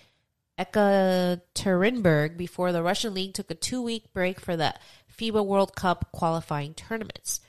[0.61, 4.73] Ekaterinburg, before the Russian league took a two week break for the
[5.17, 7.41] FIBA World Cup qualifying tournaments.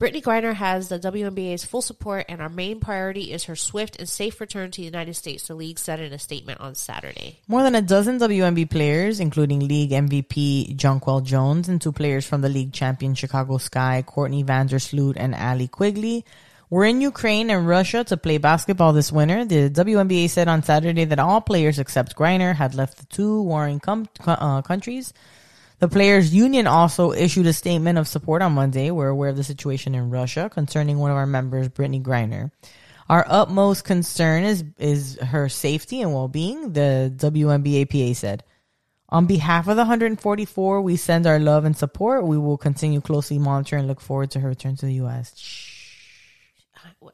[0.00, 4.08] Brittney Griner has the WNBA's full support, and our main priority is her swift and
[4.08, 7.40] safe return to the United States, the league said in a statement on Saturday.
[7.48, 12.42] More than a dozen WNB players, including league MVP Jonquel Jones and two players from
[12.42, 16.24] the league champion Chicago Sky, Courtney Vandersloot and Allie Quigley,
[16.70, 19.44] were in Ukraine and Russia to play basketball this winter.
[19.44, 23.80] The WNBA said on Saturday that all players except Griner had left the two warring
[23.80, 25.12] com- uh, countries.
[25.78, 28.90] The players' union also issued a statement of support on Monday.
[28.90, 32.50] We're aware of the situation in Russia concerning one of our members, Brittney Griner.
[33.08, 38.44] Our utmost concern is is her safety and well being, the WNBAPA said.
[39.08, 42.26] On behalf of the 144, we send our love and support.
[42.26, 45.32] We will continue closely monitor and look forward to her return to the U.S.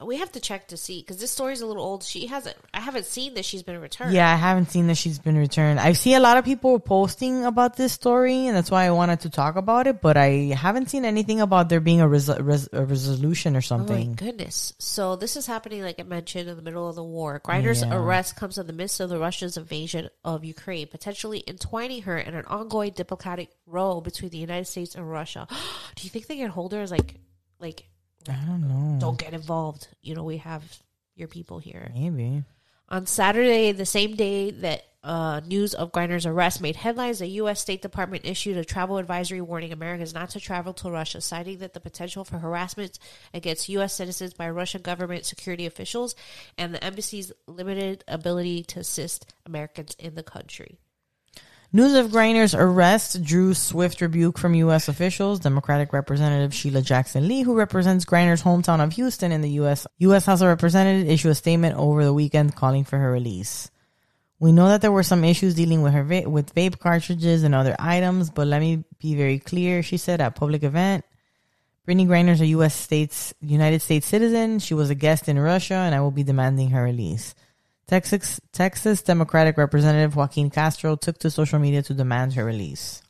[0.01, 2.03] We have to check to see because this story's a little old.
[2.03, 2.57] She hasn't.
[2.73, 4.13] I haven't seen that she's been returned.
[4.15, 5.81] Yeah, I haven't seen that she's been returned.
[5.81, 9.21] I see a lot of people posting about this story, and that's why I wanted
[9.21, 10.01] to talk about it.
[10.01, 13.59] But I haven't seen anything about there being a, res- res- a resolution or Oh
[13.59, 14.15] my something.
[14.15, 14.73] goodness.
[14.79, 17.41] So this is happening, like I mentioned, in the middle of the war.
[17.45, 17.95] Griner's Yeah.
[17.95, 22.35] arrest comes in the midst of the Russians' invasion of Ukraine, potentially entwining her in
[22.35, 25.47] an ongoing diplomatic row between the United States and Russia.
[25.95, 27.15] Do you think they can hold her as like,
[27.61, 27.85] like,
[28.29, 28.99] I don't know.
[29.01, 29.89] don't get involved?
[30.03, 30.63] You know, we have
[31.15, 31.91] your people here.
[31.95, 32.45] Maybe.
[32.89, 37.61] On Saturday, the same day that uh, news of Griner's arrest made headlines, the U.S.
[37.61, 41.75] State Department issued a travel advisory warning Americans not to travel to Russia, citing that
[41.75, 42.99] the potential for harassment
[43.35, 43.95] against U.S.
[43.95, 46.15] citizens by Russian government security officials
[46.57, 50.79] and the embassy's limited ability to assist Americans in the country.
[51.75, 54.87] News of Griner's arrest drew swift rebuke from U.S.
[54.87, 55.41] officials.
[55.41, 59.85] Democratic Representative Sheila Jackson Lee, who represents Griner's hometown of Houston in the U.S.
[59.99, 60.25] U.S.
[60.25, 63.73] House of Representatives, issued a statement over the weekend calling for her release.
[64.39, 67.57] We know that there were some issues dealing with her va- with vape cartridges and
[67.57, 69.83] other items, but let me be very clear.
[69.83, 71.05] She said at public event,
[71.89, 72.73] Brittney Griner is a U.S.
[72.77, 74.61] states United States citizen.
[74.61, 77.35] She was a guest in Russia, and I will be demanding her release.
[77.87, 83.03] Texas Texas Democratic Representative Joaquin Castro took to social media to demand her release.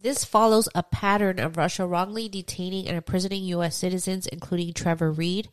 [0.00, 3.76] This follows a pattern of Russia wrongly detaining and imprisoning U.S.
[3.76, 5.48] citizens, including Trevor Reed,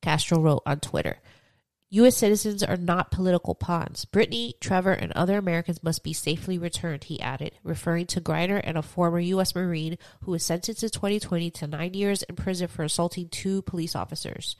[0.00, 1.18] Castro wrote on Twitter.
[1.90, 2.16] U.S.
[2.16, 4.06] citizens are not political pawns.
[4.06, 8.78] Brittney, Trevor, and other Americans must be safely returned, he added, referring to Griner and
[8.78, 9.54] a former U.S.
[9.54, 13.94] Marine who was sentenced in 2020 to nine years in prison for assaulting two police
[13.94, 14.56] officers.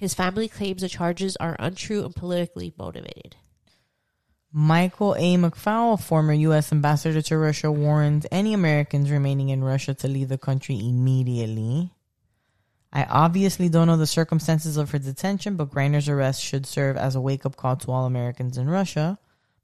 [0.00, 3.36] His family claims the charges are untrue and politically motivated.
[4.50, 5.36] Michael A.
[5.36, 6.72] McFaul, former U.S.
[6.72, 11.92] ambassador to Russia, warned any Americans remaining in Russia to leave the country immediately.
[12.90, 17.14] I obviously don't know the circumstances of her detention, but Griner's arrest should serve as
[17.14, 19.18] a wake up call to all Americans in Russia.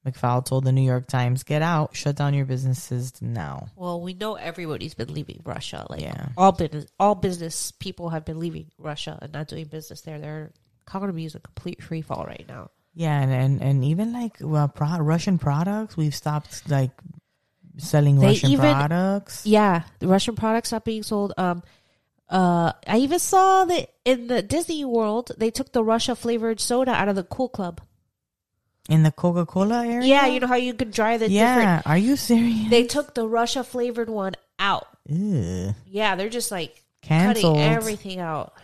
[0.06, 4.14] McFaul told the New York Times, "Get out, shut down your businesses now." Well, we
[4.14, 5.86] know everybody's been leaving Russia.
[5.90, 6.28] Like Yeah.
[6.36, 10.20] all business, all business people have been leaving Russia and not doing business there.
[10.20, 10.52] Their
[10.86, 12.70] economy is a complete free fall right now.
[12.94, 16.92] Yeah, and and, and even like well, pro- Russian products, we've stopped like
[17.78, 19.44] selling They Russian even- products.
[19.46, 21.34] Yeah, the Russian products not being sold.
[21.36, 21.62] Um,
[22.30, 26.92] uh, I even saw that in the Disney World they took the Russia flavored soda
[26.92, 27.80] out of the Cool Club.
[28.88, 30.06] In the Coca Cola area.
[30.06, 31.62] Yeah, you know how you could dry the different.
[31.62, 31.82] yeah.
[31.86, 32.70] Are you serious?
[32.70, 34.86] They took the Russia flavored one out.
[35.08, 35.74] Ew.
[35.86, 37.56] Yeah, they're just like Canceled.
[37.56, 38.54] cutting everything out.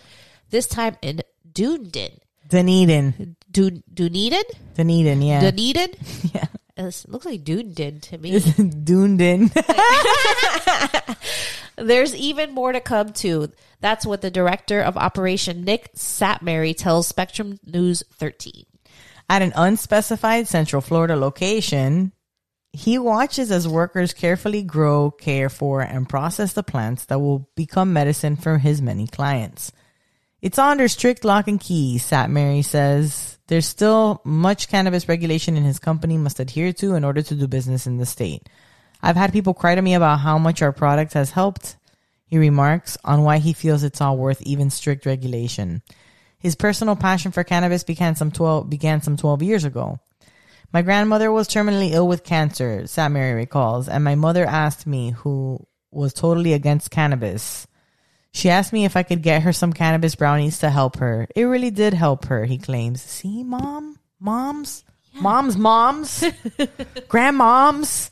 [0.50, 1.22] This time in
[1.52, 2.20] Dunedin.
[2.48, 3.36] Dunedin.
[3.52, 4.44] Dun- Dunedin?
[4.76, 5.42] Dunedin, yeah.
[5.42, 5.90] Dunedin?
[6.34, 6.46] yeah.
[6.78, 8.40] It looks like Dunedin to me.
[8.40, 9.52] Dunedin.
[11.78, 13.52] There's even more to come too.
[13.80, 18.66] That's what the director of operation Nick Satmary tells Spectrum News 13.
[19.30, 22.14] At an unspecified Central Florida location,
[22.72, 27.92] he watches as workers carefully grow, care for, and process the plants that will become
[27.92, 29.72] medicine for his many clients.
[30.42, 33.38] It's under strict lock and key, Satmary says.
[33.48, 37.48] There's still much cannabis regulation in his company must adhere to in order to do
[37.48, 38.48] business in the state.
[39.02, 41.78] I've had people cry to me about how much our product has helped,
[42.26, 45.82] he remarks, on why he feels it's all worth even strict regulation.
[46.40, 50.00] His personal passion for cannabis began some 12, began some 12 years ago.
[50.72, 55.66] My grandmother was terminally ill with cancer, Satmary recalls, and my mother asked me, who
[55.92, 57.68] was totally against cannabis.
[58.32, 61.28] She asked me if I could get her some cannabis brownies to help her.
[61.36, 63.02] It really did help her, he claims.
[63.02, 63.98] See, mom?
[64.20, 64.84] Moms?
[65.14, 66.22] Moms, moms?
[67.10, 68.12] Grandmoms?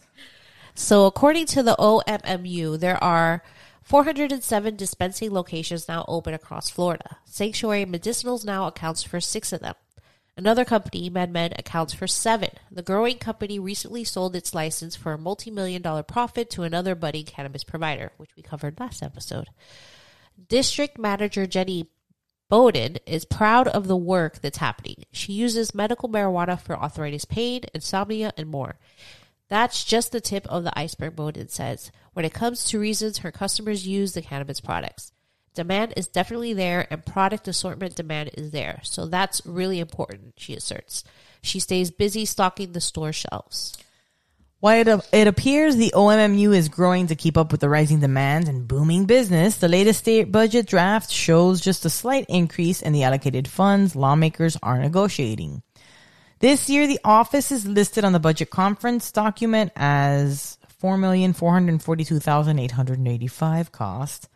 [0.73, 3.43] So, according to the OMMU, there are
[3.85, 7.17] 407 dispensing locations now open across Florida.
[7.23, 9.75] Sanctuary Medicinals now accounts for six of them.
[10.35, 12.49] Another company, MedMen, accounts for seven.
[12.69, 16.95] The growing company recently sold its license for a multi million dollar profit to another
[16.95, 19.49] budding cannabis provider, which we covered last episode.
[20.49, 21.87] District Manager Jenny
[22.49, 25.03] Bowden is proud of the work that's happening.
[25.11, 28.77] She uses medical marijuana for arthritis pain, insomnia, and more.
[29.47, 33.31] That's just the tip of the iceberg, Bowden says, when it comes to reasons her
[33.31, 35.11] customers use the cannabis products.
[35.53, 38.79] Demand is definitely there and product assortment demand is there.
[38.83, 41.03] So that's really important, she asserts.
[41.41, 43.77] She stays busy stocking the store shelves.
[44.61, 48.47] While it, it appears the OMMU is growing to keep up with the rising demand
[48.47, 53.03] and booming business, the latest state budget draft shows just a slight increase in the
[53.03, 55.63] allocated funds lawmakers are negotiating.
[56.39, 64.29] This year, the office is listed on the budget conference document as 4,442,885 cost.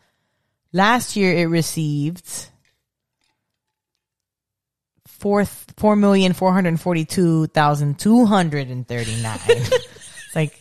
[0.72, 2.46] Last year, it received
[5.06, 9.38] four four million four hundred forty two thousand two hundred and thirty nine.
[9.48, 10.58] it's like,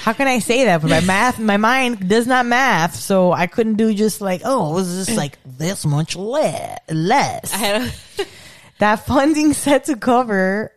[0.00, 0.80] how can I say that?
[0.80, 4.72] But my math, my mind does not math, so I couldn't do just like, oh,
[4.72, 7.52] it was just like this much le- less.
[7.52, 7.90] I had a,
[8.78, 10.72] That funding set to cover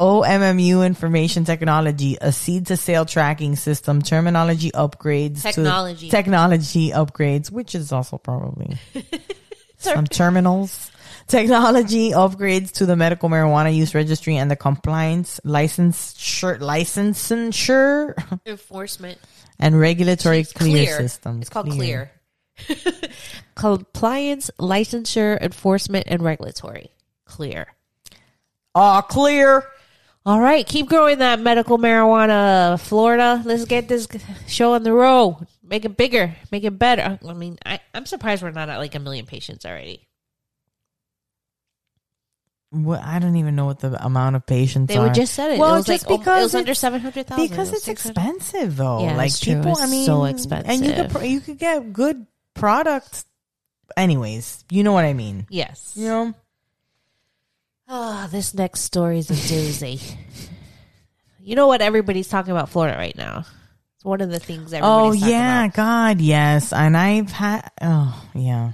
[0.00, 6.08] OMMU information technology, a seed to sale tracking system, terminology upgrades, Technology.
[6.08, 8.76] to technology upgrades, which is also probably
[9.78, 10.90] some terminals.
[11.28, 18.14] Technology upgrades to the medical marijuana use registry and the compliance license shirt licensure
[18.46, 19.18] Enforcement.
[19.60, 20.96] and regulatory clear, clear.
[20.98, 21.40] system.
[21.40, 22.10] It's called clear.
[23.54, 26.90] Compliance, licensure, enforcement, and regulatory.
[27.24, 27.68] Clear.
[28.74, 29.64] Oh, clear.
[30.26, 33.42] All right, keep growing that medical marijuana, Florida.
[33.44, 34.08] Let's get this
[34.46, 35.46] show on the road.
[35.62, 37.18] Make it bigger, make it better.
[37.26, 40.08] I mean, I, I'm surprised we're not at like a million patients already.
[42.70, 45.04] What, I don't even know what the amount of patients They are.
[45.04, 45.58] would just said it.
[45.60, 47.48] Well, oh, it was just like oh, because it was under seven hundred thousand.
[47.48, 49.04] because it's expensive though.
[49.04, 50.70] Yeah, like people, It's I mean, so expensive.
[50.70, 53.26] and you could pr- you could get good products.
[53.96, 55.46] Anyways, you know what I mean.
[55.50, 55.92] Yes.
[55.94, 56.34] You know,
[57.88, 60.16] Ah, this next story is a doozy.
[61.40, 63.44] you know what everybody's talking about Florida right now.
[63.96, 65.76] It's one of the things oh everybody's talking yeah, about.
[65.76, 67.70] God, yes, and I've had.
[67.80, 68.72] Oh yeah.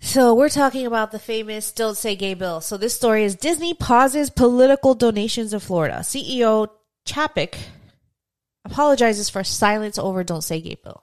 [0.00, 2.60] So we're talking about the famous "Don't Say Gay" bill.
[2.60, 5.96] So this story is Disney pauses political donations in Florida.
[6.02, 6.68] CEO
[7.06, 7.56] Chapek
[8.64, 11.02] apologizes for silence over "Don't Say Gay" bill.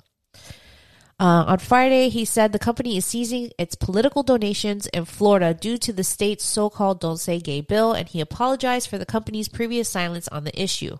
[1.23, 5.77] Uh, on Friday, he said the company is seizing its political donations in Florida due
[5.77, 9.87] to the state's so-called "Don't Say Gay" bill, and he apologized for the company's previous
[9.87, 10.97] silence on the issue.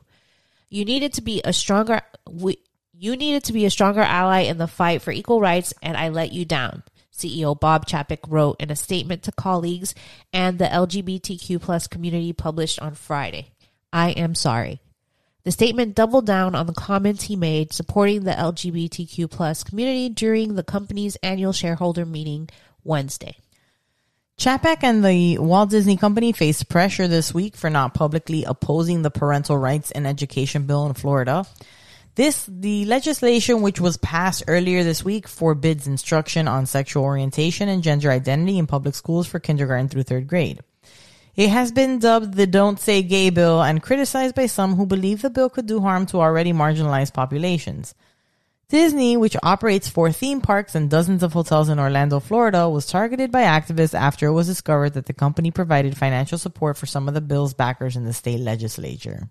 [0.70, 2.00] You needed to be a stronger.
[2.26, 2.60] We,
[2.98, 6.08] you needed to be a stronger ally in the fight for equal rights, and I
[6.08, 6.84] let you down.
[7.14, 9.94] CEO Bob Chapek wrote in a statement to colleagues
[10.32, 13.50] and the LGBTQ plus community published on Friday.
[13.92, 14.80] I am sorry.
[15.44, 20.56] The statement doubled down on the comments he made supporting the LGBTQ plus community during
[20.56, 22.50] the company's annual shareholder meeting
[22.84, 23.38] Wednesday.
[24.38, 29.12] Chapek and the Walt Disney Company faced pressure this week for not publicly opposing the
[29.12, 31.46] parental rights and education bill in Florida.
[32.16, 37.84] This, the legislation which was passed earlier this week forbids instruction on sexual orientation and
[37.84, 40.62] gender identity in public schools for kindergarten through third grade.
[41.36, 45.22] It has been dubbed the Don't Say Gay bill and criticized by some who believe
[45.22, 47.96] the bill could do harm to already marginalized populations.
[48.70, 53.32] Disney, which operates four theme parks and dozens of hotels in Orlando, Florida, was targeted
[53.32, 57.14] by activists after it was discovered that the company provided financial support for some of
[57.14, 59.30] the bill's backers in the state legislature.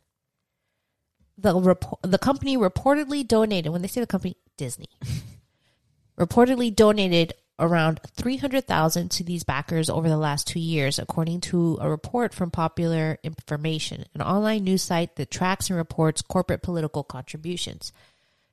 [1.38, 4.88] the report, the company reportedly donated when they say the company Disney
[6.18, 7.32] reportedly donated
[7.62, 12.50] around 300,000 to these backers over the last 2 years according to a report from
[12.50, 17.92] Popular Information an online news site that tracks and reports corporate political contributions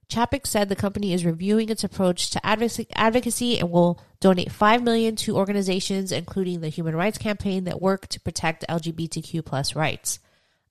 [0.10, 4.82] Chapek said the company is reviewing its approach to advocacy, advocacy and will donate 5
[4.82, 10.20] million to organizations including the Human Rights Campaign that work to protect LGBTQ plus rights.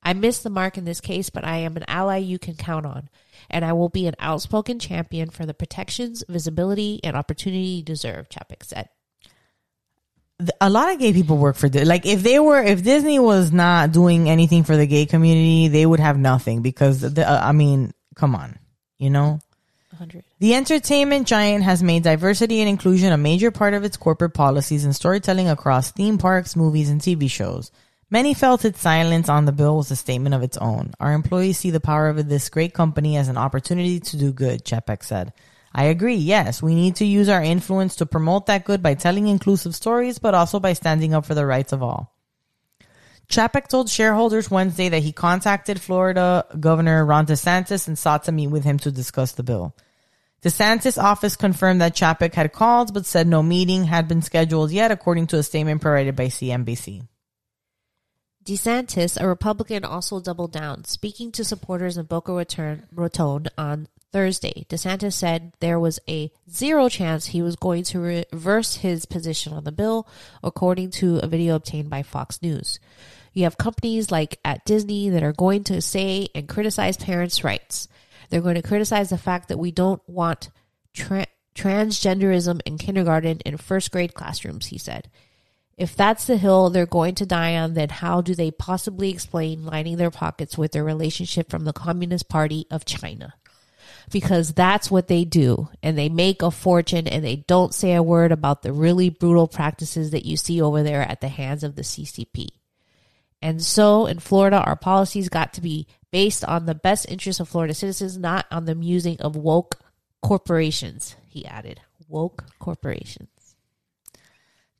[0.01, 2.85] I missed the mark in this case, but I am an ally you can count
[2.85, 3.09] on,
[3.49, 8.29] and I will be an outspoken champion for the protections, visibility, and opportunity you deserve,
[8.29, 8.89] Chapek said.
[10.61, 11.85] A lot of gay people work for Disney.
[11.85, 15.85] Like if they were, if Disney was not doing anything for the gay community, they
[15.85, 18.57] would have nothing because the, uh, I mean, come on,
[18.97, 19.41] you know?
[19.91, 20.23] 100.
[20.39, 24.85] The entertainment giant has made diversity and inclusion a major part of its corporate policies
[24.85, 27.69] and storytelling across theme parks, movies, and TV shows.
[28.11, 30.93] Many felt its silence on the bill was a statement of its own.
[30.99, 34.65] Our employees see the power of this great company as an opportunity to do good,
[34.65, 35.31] Chapek said.
[35.75, 39.27] I agree, yes, we need to use our influence to promote that good by telling
[39.27, 42.15] inclusive stories, but also by standing up for the rights of all.
[43.29, 48.47] Chapek told shareholders Wednesday that he contacted Florida Governor Ron DeSantis and sought to meet
[48.47, 49.75] with him to discuss the bill.
[50.41, 54.89] DeSantis' office confirmed that Chapek had called, but said no meeting had been scheduled yet,
[54.89, 57.08] according to a statement provided by CNBC.
[58.49, 60.83] DeSantis, a Republican, also doubled down.
[60.83, 67.27] Speaking to supporters in Boca Raton on Thursday, DeSantis said there was a zero chance
[67.27, 70.07] he was going to reverse his position on the bill,
[70.41, 72.79] according to a video obtained by Fox News.
[73.33, 77.87] You have companies like at Disney that are going to say and criticize parents' rights.
[78.31, 80.49] They're going to criticize the fact that we don't want
[80.95, 85.07] tra- transgenderism in kindergarten and first grade classrooms, he said.
[85.79, 89.65] If that's the hill they're going to die on, then how do they possibly explain
[89.65, 93.33] lining their pockets with their relationship from the Communist Party of China?
[94.11, 95.69] Because that's what they do.
[95.81, 99.47] And they make a fortune and they don't say a word about the really brutal
[99.47, 102.49] practices that you see over there at the hands of the CCP.
[103.41, 107.47] And so in Florida, our policies got to be based on the best interests of
[107.47, 109.79] Florida citizens, not on the musing of woke
[110.21, 111.79] corporations, he added.
[112.09, 113.29] Woke corporations.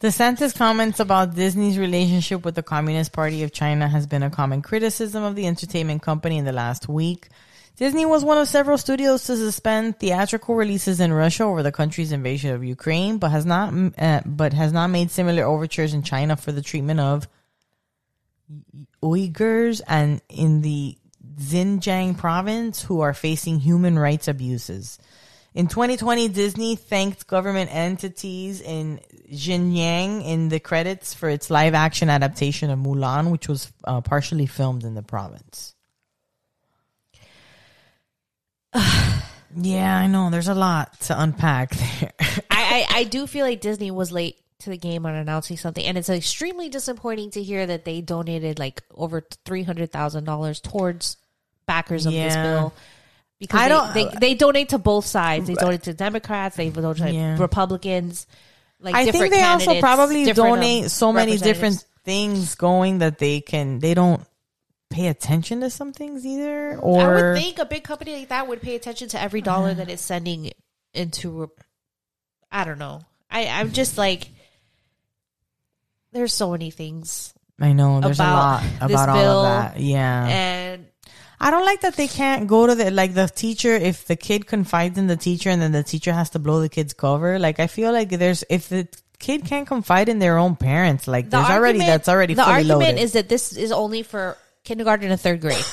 [0.02, 4.62] DeSantis' comments about Disney's relationship with the Communist Party of China has been a common
[4.62, 7.28] criticism of the entertainment company in the last week.
[7.76, 12.14] Disney was one of several studios to suspend theatrical releases in Russia over the country's
[12.14, 16.38] invasion of Ukraine, but has not uh, but has not made similar overtures in China
[16.38, 17.28] for the treatment of
[19.04, 20.98] Uyghurs and in the
[21.40, 24.98] Xinjiang province who are facing human rights abuses.
[25.56, 29.00] In 2020, Disney thanked government entities in
[29.32, 34.46] Xinjiang in the credits for its live action adaptation of Mulan, which was uh, partially
[34.46, 35.74] filmed in the province.
[39.56, 40.30] yeah, I know.
[40.30, 42.14] There's a lot to unpack there.
[42.20, 45.84] I, I, I do feel like Disney was late to the game on announcing something,
[45.84, 50.60] and it's extremely disappointing to hear that they donated like over three hundred thousand dollars
[50.60, 51.18] towards
[51.66, 52.74] backers of this bill.
[53.40, 55.48] Because I don't- they, they donate to both sides.
[55.48, 56.58] They donate to Democrats.
[56.58, 57.38] They donate to Yeah.
[57.40, 58.28] Republicans.
[58.82, 61.86] Like I think different they also candidates, probably different, um, donate so many different representatives.
[62.06, 64.26] things going that they can they don't
[64.90, 66.78] pay attention to some things either.
[66.80, 69.74] Or I would think a big company like that would pay attention to every dollar
[69.74, 70.52] that it's sending
[70.94, 71.52] into.
[72.52, 73.02] I don't know.
[73.30, 74.30] I I'm just like,
[76.12, 79.74] there's so many things, I know there's about a lot this about all bill of
[79.74, 79.80] that.
[79.80, 80.28] Yeah.
[80.28, 80.86] and
[81.42, 84.46] I don't like that they can't go to the like the teacher if the kid
[84.46, 87.40] confides in the teacher and then the teacher has to blow the kid's cover.
[87.40, 88.88] Like I feel like there's if the
[89.20, 92.56] kid can't confide in their own parents, like the there's already that's already the fully
[92.56, 93.02] argument loaded.
[93.02, 95.64] is that this is only for kindergarten and third grade.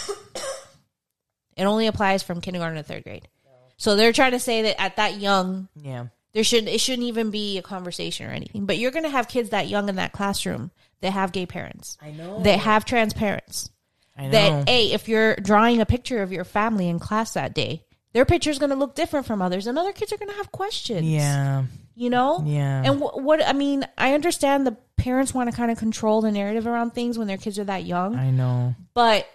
[1.57, 3.29] it only applies from kindergarten to third grade.
[3.77, 6.07] So they're trying to say that at that young, yeah.
[6.33, 8.67] there should it shouldn't even be a conversation or anything.
[8.67, 11.99] But you're going to have kids that young in that classroom that have gay parents.
[12.01, 12.41] I know.
[12.41, 13.71] they have trans parents.
[14.19, 18.25] That a if you're drawing a picture of your family in class that day, their
[18.25, 20.51] picture is going to look different from others, and other kids are going to have
[20.53, 21.07] questions.
[21.07, 21.65] yeah.
[21.95, 22.43] you know.
[22.47, 22.83] Yeah.
[22.85, 26.33] And wh- what I mean, I understand the parents want to kind of control the
[26.33, 28.75] narrative around things when their kids are that young, I know.
[28.95, 29.27] but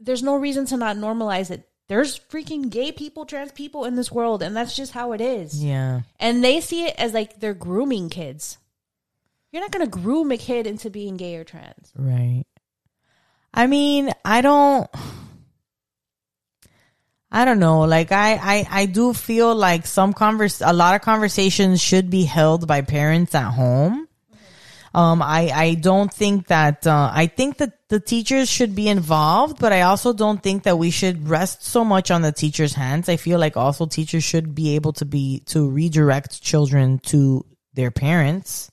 [0.00, 1.68] there's no reason to not normalize it.
[1.88, 5.62] There's freaking gay people, trans people in this world, and that's just how it is.
[5.62, 6.00] Yeah.
[6.18, 8.58] And they see it as like they're grooming kids.
[9.52, 11.92] You're not going to groom a kid into being gay or trans.
[11.94, 12.44] Right.
[13.54, 14.90] I mean, I don't
[17.34, 17.80] I don't know.
[17.80, 22.24] Like I, I, I do feel like some converse, a lot of conversations should be
[22.24, 24.06] held by parents at home.
[24.94, 29.58] Um, I, I don't think that, uh, I think that the teachers should be involved,
[29.58, 33.08] but I also don't think that we should rest so much on the teachers' hands.
[33.08, 37.90] I feel like also teachers should be able to be, to redirect children to their
[37.90, 38.70] parents.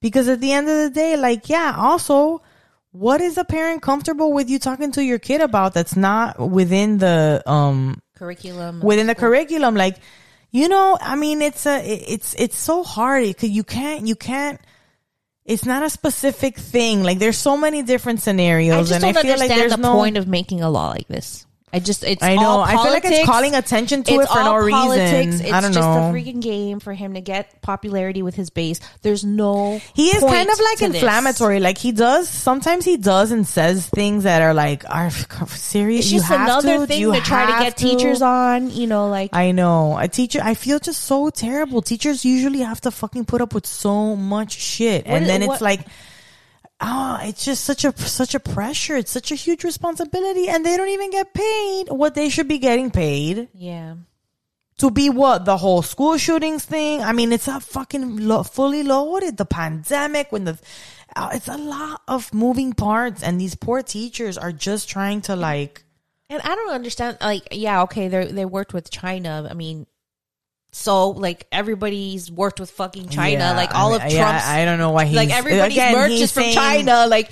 [0.00, 2.40] Because at the end of the day, like, yeah, also,
[2.92, 6.98] what is a parent comfortable with you talking to your kid about that's not within
[6.98, 8.80] the, um, Curriculum.
[8.80, 9.74] within the curriculum?
[9.74, 9.96] Like,
[10.50, 14.60] you know, I mean, it's a, it's, it's so hard because you can't, you can't,
[15.44, 17.02] it's not a specific thing.
[17.02, 19.76] Like, there's so many different I scenarios, just and don't I feel like understand there's
[19.76, 19.94] the no.
[19.94, 21.46] point of making a law like this.
[21.72, 22.60] I just it's I know.
[22.60, 25.26] I feel like it's calling attention to it's it for no politics.
[25.26, 25.46] reason.
[25.46, 26.08] It's I don't just know.
[26.08, 28.80] a freaking game for him to get popularity with his base.
[29.02, 29.80] There's no.
[29.94, 30.96] He is kind of like to this.
[31.02, 31.60] inflammatory.
[31.60, 36.04] Like he does sometimes he does and says things that are like are serious.
[36.06, 36.86] It's just another to?
[36.86, 38.70] Thing you to try to get teachers on.
[38.70, 39.96] You know, like I know.
[39.98, 41.82] A teacher, I feel just so terrible.
[41.82, 45.06] Teachers usually have to fucking put up with so much shit.
[45.06, 45.80] What and is- then it's what- like,
[46.80, 48.96] oh, it's just such a, such a pressure.
[48.96, 50.48] It's such a huge responsibility.
[50.48, 53.94] And they don't even get paid what they should be getting paid yeah.
[54.78, 55.44] to be what?
[55.44, 57.02] The whole school shootings thing.
[57.02, 59.36] I mean, it's a fucking lo- fully loaded.
[59.36, 60.58] The pandemic when the,
[61.16, 65.34] uh, it's a lot of moving parts and these poor teachers are just trying to
[65.36, 65.84] like,
[66.30, 67.18] And I don't understand.
[67.20, 69.48] Like, yeah, okay, they they worked with China.
[69.50, 69.86] I mean,
[70.78, 73.38] so like everybody's worked with fucking China.
[73.38, 74.14] Yeah, like all I of Trump's.
[74.14, 77.06] yeah, I don't know why he's like everybody's again, merch is from China.
[77.06, 77.30] Like,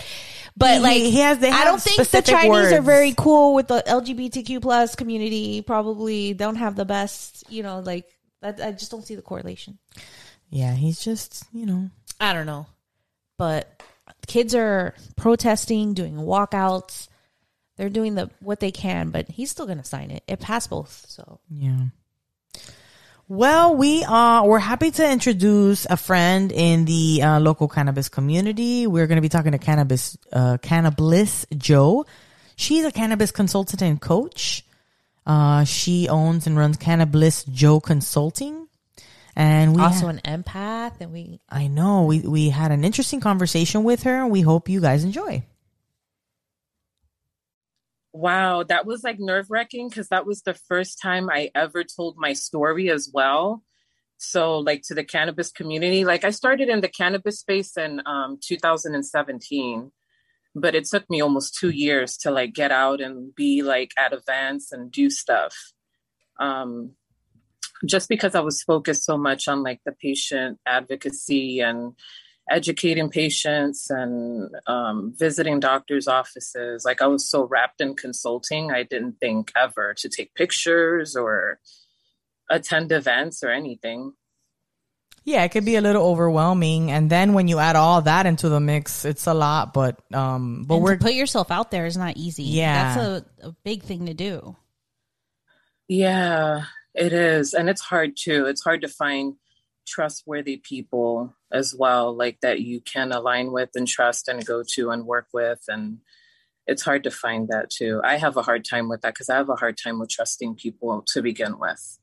[0.57, 3.83] but He- like he has- I don't think the Chinese are very cool with the
[3.87, 5.63] LGBTQ plus community.
[5.63, 7.45] Probably don't have the best.
[7.51, 8.07] You know, like
[8.43, 9.79] that, I just don't see the correlation.
[10.51, 11.91] Yeah, he's just, you know.
[12.21, 12.67] I don't know,
[13.39, 13.83] but
[14.27, 17.09] kids are protesting, doing walkouts.
[17.77, 20.23] They're doing the what they can, but he's still going to sign it.
[20.27, 21.77] It passed both, so Yeah.
[23.29, 28.87] Well, we are we're happy to introduce a friend in the uh, local cannabis community.
[28.87, 32.07] We're going to be talking to cannabis uh, Cannabliss Joe.
[32.55, 34.65] She's a cannabis consultant and coach.
[35.27, 38.69] Uh, she owns and runs Cannabis Joe Consulting.
[39.35, 43.19] And we also ha- an empath, and we I know we we had an interesting
[43.19, 45.43] conversation with her and we hope you guys enjoy.
[48.17, 52.17] Wow, that was like nerve wracking because that was the first time I ever told
[52.17, 53.63] my story as well.
[54.17, 58.39] So, like to the cannabis community, like I started in the cannabis space in um,
[58.43, 59.93] 2017.
[60.55, 64.15] but it took me almost two years to like get out and be like at
[64.15, 65.55] events and do stuff.
[66.41, 66.93] Um,
[67.85, 71.93] just because I was focused so much on like the patient advocacy and
[72.51, 76.85] educating patients and um, visiting doctors' offices.
[76.85, 81.59] Like I was so wrapped in consulting, I didn't think ever to take pictures or
[82.51, 84.13] attend events or anything.
[85.25, 88.49] Yeah, it could be a little overwhelming, and then when you add all that into
[88.49, 89.75] the mix, it's a lot.
[89.75, 92.45] But um, but and we're to put yourself out there is not easy.
[92.45, 92.95] Yeah.
[92.95, 93.07] that's
[93.43, 94.57] a, a big thing to do.
[95.89, 97.55] Yeah, it is.
[97.55, 98.47] And it's hard too.
[98.47, 99.35] It's hard to find
[99.87, 104.91] trustworthy people as well, like that you can align with and trust and go to
[104.91, 105.61] and work with.
[105.69, 105.99] And
[106.67, 108.01] it's hard to find that too.
[108.05, 110.57] I have a hard time with that because I have a hard time with trusting
[110.57, 111.99] people to begin with.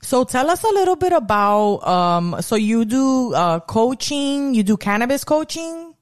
[0.00, 4.76] So tell us a little bit about um so you do uh coaching, you do
[4.76, 5.94] cannabis coaching?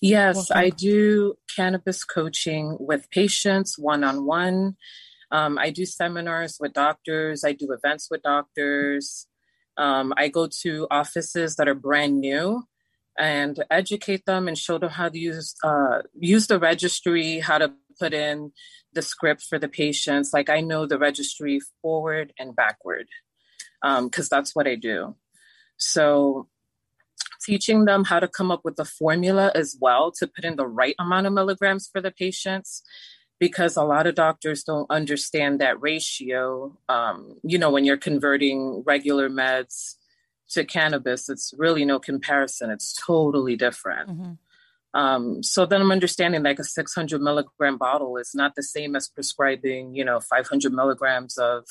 [0.00, 4.76] Yes, I do cannabis coaching with patients one on one.
[5.32, 9.26] I do seminars with doctors, I do events with doctors.
[9.78, 12.64] Um, I go to offices that are brand new
[13.18, 17.72] and educate them and show them how to use uh, use the registry, how to
[17.98, 18.52] put in
[18.92, 20.32] the script for the patients.
[20.32, 23.08] Like I know the registry forward and backward
[23.82, 25.16] because um, that's what I do.
[25.76, 26.48] So
[27.44, 30.66] teaching them how to come up with the formula as well to put in the
[30.66, 32.82] right amount of milligrams for the patients
[33.42, 36.78] because a lot of doctors don't understand that ratio.
[36.88, 39.96] Um, you know, when you're converting regular meds
[40.50, 42.70] to cannabis, it's really no comparison.
[42.70, 44.10] It's totally different.
[44.10, 44.32] Mm-hmm.
[44.96, 49.08] Um, so then I'm understanding like a 600 milligram bottle is not the same as
[49.08, 51.64] prescribing, you know, 500 milligrams of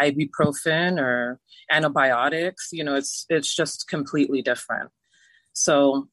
[0.00, 1.38] ibuprofen or
[1.70, 2.70] antibiotics.
[2.72, 4.90] You know, it's it's just completely different.
[5.52, 6.08] So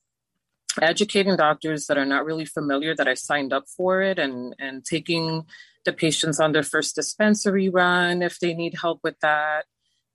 [0.81, 4.83] educating doctors that are not really familiar that I signed up for it and and
[4.83, 5.45] taking
[5.85, 9.65] the patients on their first dispensary run if they need help with that.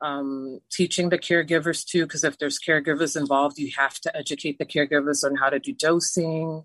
[0.00, 4.64] Um, teaching the caregivers too, because if there's caregivers involved, you have to educate the
[4.64, 6.62] caregivers on how to do dosing,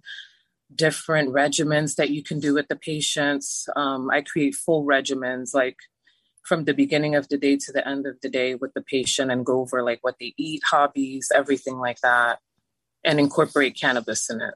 [0.74, 3.68] different regimens that you can do with the patients.
[3.76, 5.78] Um, I create full regimens, like
[6.44, 9.32] from the beginning of the day to the end of the day with the patient
[9.32, 12.40] and go over like what they eat, hobbies, everything like that
[13.04, 14.54] and incorporate cannabis in it.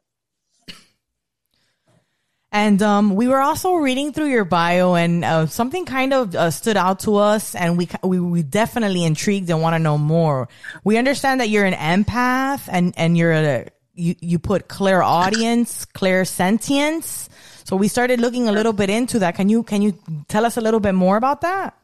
[2.51, 6.49] And um, we were also reading through your bio, and uh, something kind of uh,
[6.49, 10.47] stood out to us, and we we we definitely intrigued and want to know more.
[10.85, 17.27] We understand that you're an empath, and and you're a you you put clairaudience, clairsentience.
[17.65, 19.35] So we started looking a little bit into that.
[19.35, 21.77] Can you can you tell us a little bit more about that?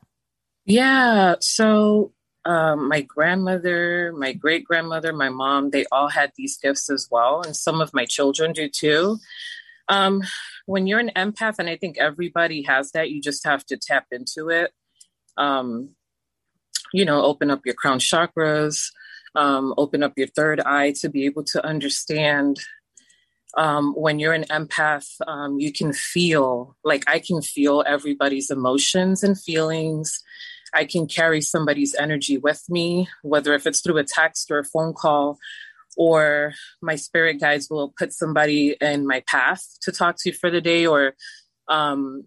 [0.65, 1.35] Yeah.
[1.41, 2.13] So
[2.45, 7.41] um, my grandmother, my great grandmother, my mom, they all had these gifts as well.
[7.41, 9.17] And some of my children do too.
[9.87, 10.23] Um,
[10.65, 14.07] when you're an empath, and I think everybody has that, you just have to tap
[14.11, 14.71] into it.
[15.37, 15.89] Um,
[16.93, 18.91] you know, open up your crown chakras,
[19.35, 22.59] um, open up your third eye to be able to understand.
[23.55, 29.23] Um, when you're an empath, um, you can feel like I can feel everybody's emotions
[29.23, 30.23] and feelings
[30.73, 34.63] I can carry somebody's energy with me, whether if it's through a text or a
[34.63, 35.37] phone call,
[35.95, 40.61] or my spirit guides will put somebody in my path to talk to for the
[40.61, 41.13] day, or
[41.67, 42.25] um,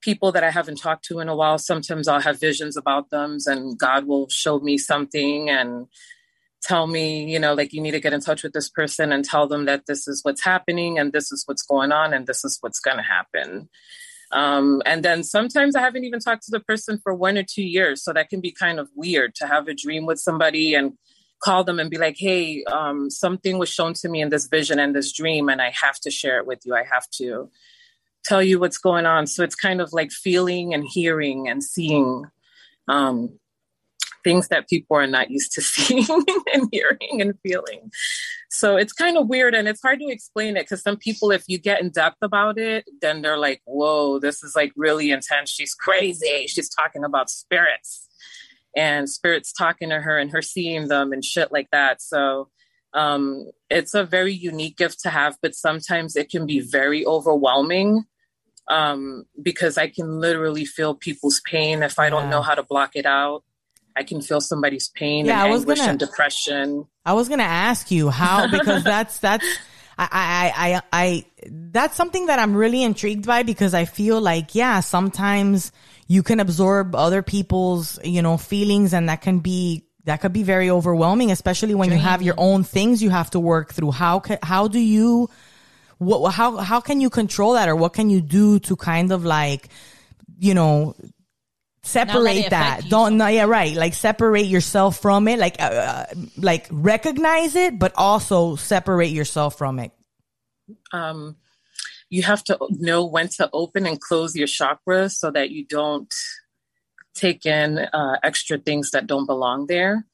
[0.00, 1.58] people that I haven't talked to in a while.
[1.58, 5.86] Sometimes I'll have visions about them, and God will show me something and
[6.62, 9.24] tell me, you know, like you need to get in touch with this person and
[9.24, 12.44] tell them that this is what's happening and this is what's going on and this
[12.44, 13.68] is what's going to happen.
[14.32, 17.64] Um, and then sometimes I haven't even talked to the person for one or two
[17.64, 18.04] years.
[18.04, 20.92] So that can be kind of weird to have a dream with somebody and
[21.42, 24.78] call them and be like, hey, um, something was shown to me in this vision
[24.78, 26.74] and this dream, and I have to share it with you.
[26.74, 27.50] I have to
[28.24, 29.26] tell you what's going on.
[29.26, 32.26] So it's kind of like feeling and hearing and seeing
[32.88, 33.39] um,
[34.22, 37.90] things that people are not used to seeing and hearing and feeling.
[38.50, 41.44] So it's kind of weird and it's hard to explain it because some people, if
[41.46, 45.50] you get in depth about it, then they're like, whoa, this is like really intense.
[45.50, 46.46] She's crazy.
[46.48, 48.08] She's talking about spirits
[48.76, 52.02] and spirits talking to her and her seeing them and shit like that.
[52.02, 52.48] So
[52.92, 58.04] um, it's a very unique gift to have, but sometimes it can be very overwhelming
[58.68, 62.92] um, because I can literally feel people's pain if I don't know how to block
[62.94, 63.44] it out.
[63.96, 66.86] I can feel somebody's pain yeah, and anguish gonna, and depression.
[67.04, 69.46] I was gonna ask you how because that's that's
[69.98, 74.54] I, I I I that's something that I'm really intrigued by because I feel like
[74.54, 75.72] yeah sometimes
[76.06, 80.42] you can absorb other people's you know feelings and that can be that could be
[80.42, 83.92] very overwhelming, especially when you have your own things you have to work through.
[83.92, 85.28] How ca- how do you
[85.98, 89.24] what how how can you control that or what can you do to kind of
[89.24, 89.68] like
[90.38, 90.94] you know
[91.82, 95.64] separate it that you don't no yeah right like separate yourself from it like uh,
[95.64, 96.06] uh,
[96.36, 99.90] like recognize it but also separate yourself from it
[100.92, 101.36] um,
[102.10, 106.12] you have to know when to open and close your chakras so that you don't
[107.14, 110.04] take in uh, extra things that don't belong there.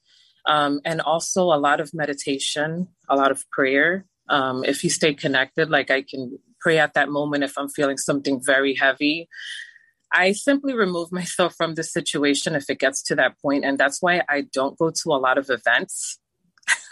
[0.45, 4.05] Um, and also a lot of meditation, a lot of prayer.
[4.29, 7.97] Um, if you stay connected, like I can pray at that moment if I'm feeling
[7.97, 9.27] something very heavy.
[10.11, 14.01] I simply remove myself from the situation if it gets to that point, and that's
[14.01, 16.19] why I don't go to a lot of events.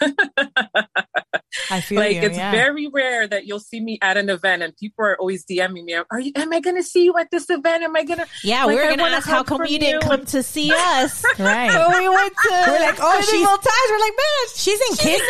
[1.70, 2.50] I feel like you, it's yeah.
[2.50, 5.94] very rare that you'll see me at an event and people are always DMing me.
[5.94, 6.32] Are you?
[6.36, 7.82] Am I going to see you at this event?
[7.82, 8.26] Am I going to?
[8.42, 11.24] Yeah, Like, we were I gonna ask how come you didn't come to see us.
[11.38, 11.68] Right.
[11.68, 13.46] We went to We're like, oh, she's-.
[13.46, 15.22] We're like, man, she's in Kid.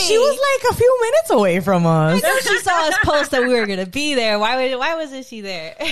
[0.00, 2.22] She was like a few minutes away from us.
[2.42, 4.38] She saw us post that we were gonna be there.
[4.38, 5.76] Why why wasn't she there?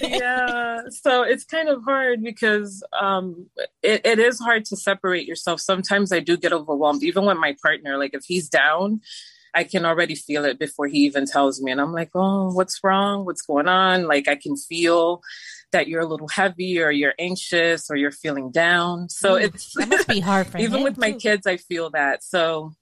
[0.00, 0.82] yeah.
[0.90, 3.46] So it's kind of hard because um,
[3.82, 5.60] it, it is hard to separate yourself.
[5.60, 7.98] Sometimes I do get overwhelmed, even with my partner.
[7.98, 9.00] Like if he's down,
[9.54, 11.72] I can already feel it before he even tells me.
[11.72, 13.24] And I'm like, oh, what's wrong?
[13.24, 14.06] What's going on?
[14.06, 15.22] Like I can feel
[15.72, 19.08] that you're a little heavy or you're anxious or you're feeling down.
[19.08, 22.72] So Ooh, it's must be hard for even with my kids i feel that so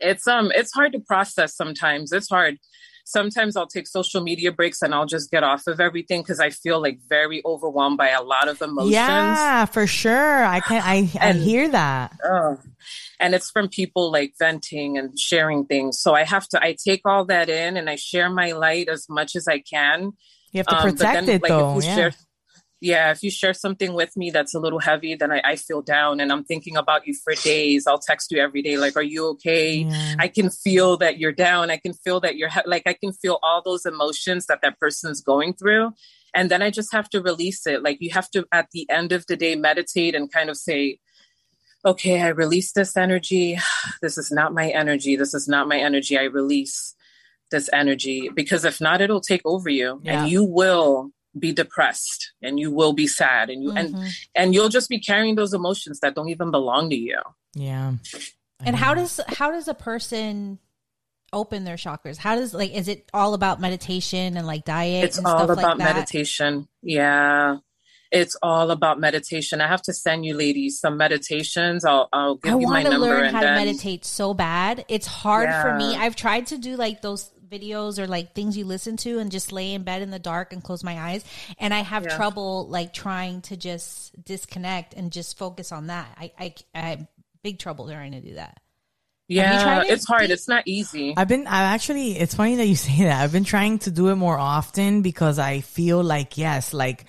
[0.00, 2.58] it's um it's hard to process sometimes it's hard
[3.04, 6.50] sometimes i'll take social media breaks and i'll just get off of everything because i
[6.50, 10.44] feel like very overwhelmed by a lot of emotions Yeah, for sure.
[10.44, 12.12] I can I I hear that.
[12.28, 12.58] Ugh.
[13.20, 17.02] and it's from people like venting and sharing things so i have to i take
[17.04, 20.12] all that in and i share my light as much as i can
[20.52, 21.80] You have to Um, protect then, it like, though.
[21.80, 21.94] Yeah.
[21.96, 22.12] share,
[22.84, 25.80] yeah, if you share something with me that's a little heavy, then I, I feel
[25.82, 27.86] down and I'm thinking about you for days.
[27.86, 30.14] I'll text you every day, like, "Are you okay?" Yeah.
[30.18, 31.70] I can feel that you're down.
[31.70, 34.78] I can feel that you're he- like I can feel all those emotions that that
[34.78, 35.92] person's going through,
[36.34, 37.82] and then I just have to release it.
[37.82, 40.98] Like you have to, at the end of the day, meditate and kind of say,
[41.84, 43.58] "Okay, I release this energy.
[44.02, 45.16] This is not my energy.
[45.16, 46.18] This is not my energy.
[46.18, 46.94] I release."
[47.50, 50.22] this energy because if not it'll take over you Yeah.
[50.22, 54.10] and you will be depressed and you will be sad and you and Mhm.
[54.34, 57.18] and you'll just be carrying those emotions that don't even belong to you
[57.54, 57.94] Yeah.
[58.64, 60.58] And how does how does a person
[61.32, 62.16] open their chakras?
[62.16, 65.04] How does like is it all about meditation and like diet?
[65.04, 65.94] it's and all stuff about like that?
[65.96, 67.56] meditation yeah
[68.12, 72.54] it's all about meditation i have to send you ladies some meditations i'll i'll give
[72.54, 72.96] I you my number.
[72.96, 74.84] I want to learn and how to meditate so bad.
[74.88, 75.96] It's hard for me.
[75.96, 79.52] I've tried to do like those videos or like things you listen to and just
[79.52, 81.24] lay in bed in the dark and close my eyes
[81.58, 82.16] and I have Yeah.
[82.16, 86.08] trouble like trying to just disconnect and just focus on that.
[86.18, 87.06] I I I have
[87.42, 88.60] big trouble trying to do that.
[89.28, 92.76] yeah it, it's hard it's not easy I've been, I actually, it's funny that you
[92.88, 93.22] say that.
[93.22, 97.04] I've been trying to do it more often because I feel like, yes, like,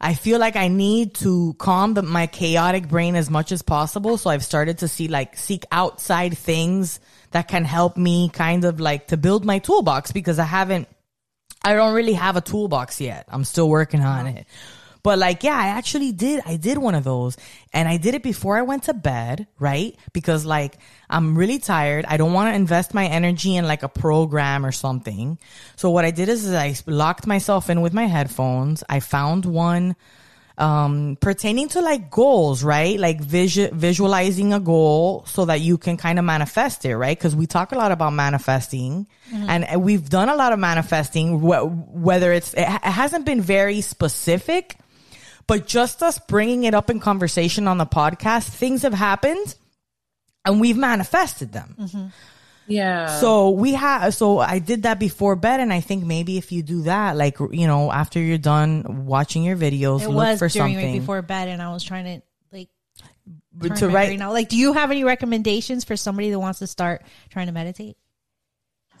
[0.00, 4.16] I feel like I need to calm the, my chaotic brain as much as possible.
[4.16, 7.00] So I've started to see like seek outside things
[7.30, 10.88] that can help me kind of like to build my toolbox because I haven't,
[11.62, 13.26] I don't really have a toolbox yet.
[13.28, 14.46] I'm still working on it.
[15.02, 16.42] But like, yeah, I actually did.
[16.44, 17.36] I did one of those
[17.72, 19.96] and I did it before I went to bed, right?
[20.12, 20.76] Because like,
[21.08, 22.04] I'm really tired.
[22.06, 25.38] I don't want to invest my energy in like a program or something.
[25.76, 28.82] So what I did is, is I locked myself in with my headphones.
[28.88, 29.96] I found one,
[30.58, 32.98] um, pertaining to like goals, right?
[32.98, 37.18] Like visu- visualizing a goal so that you can kind of manifest it, right?
[37.18, 41.94] Cause we talk a lot about manifesting and we've done a lot of manifesting, wh-
[41.94, 44.76] whether it's, it ha- it hasn't been very specific,
[45.46, 49.54] but just us bringing it up in conversation on the podcast, things have happened
[50.44, 52.10] and we've manifested them.
[52.68, 56.52] Yeah So we have, so I did that before bed, and I think maybe if
[56.52, 60.38] you do that, like you know, after you're done watching your videos, It look was
[60.38, 62.68] for during something right before bed and I was trying to like
[63.60, 64.06] turn to my write.
[64.08, 64.32] brain out.
[64.32, 67.96] Like do you have any recommendations for somebody that wants to start trying to meditate?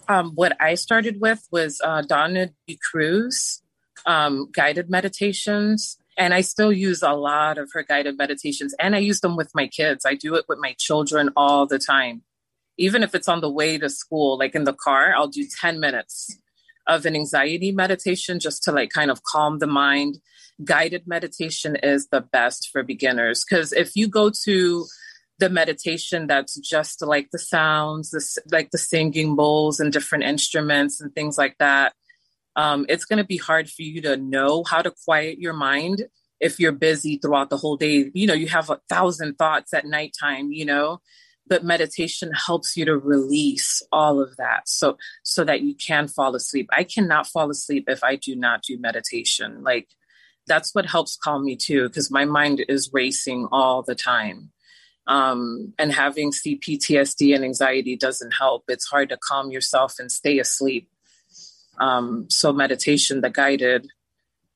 [0.08, 2.78] um, what I started with was uh, Donna D.
[2.90, 3.62] Cruz
[4.06, 5.98] um, guided meditations.
[6.16, 9.52] And I still use a lot of her guided meditations, and I use them with
[9.54, 10.04] my kids.
[10.04, 12.22] I do it with my children all the time.
[12.78, 15.80] Even if it's on the way to school, like in the car, I'll do 10
[15.80, 16.36] minutes
[16.86, 20.18] of an anxiety meditation just to like kind of calm the mind.
[20.64, 24.86] Guided meditation is the best for beginners because if you go to
[25.38, 31.00] the meditation that's just like the sounds, the, like the singing bowls and different instruments
[31.00, 31.92] and things like that.
[32.56, 36.08] Um, it's going to be hard for you to know how to quiet your mind
[36.40, 39.84] if you're busy throughout the whole day, you know, you have a thousand thoughts at
[39.84, 41.00] nighttime, you know,
[41.48, 46.34] but meditation helps you to release all of that so so that you can fall
[46.34, 46.68] asleep.
[46.72, 49.62] I cannot fall asleep if I do not do meditation.
[49.62, 49.88] Like
[50.46, 54.50] that's what helps calm me too because my mind is racing all the time.
[55.06, 58.64] Um, and having CPTSD and anxiety doesn't help.
[58.68, 60.90] It's hard to calm yourself and stay asleep.
[61.80, 63.88] Um, so meditation, the guided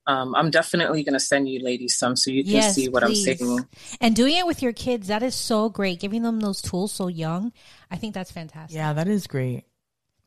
[0.07, 3.05] um, I'm definitely going to send you ladies some so you can yes, see what
[3.05, 3.29] please.
[3.29, 3.67] I'm saying.
[4.01, 6.01] And doing it with your kids, that is so great.
[6.01, 7.53] Giving them those tools so young,
[7.91, 8.75] I think that's fantastic.
[8.77, 9.65] Yeah, that is great.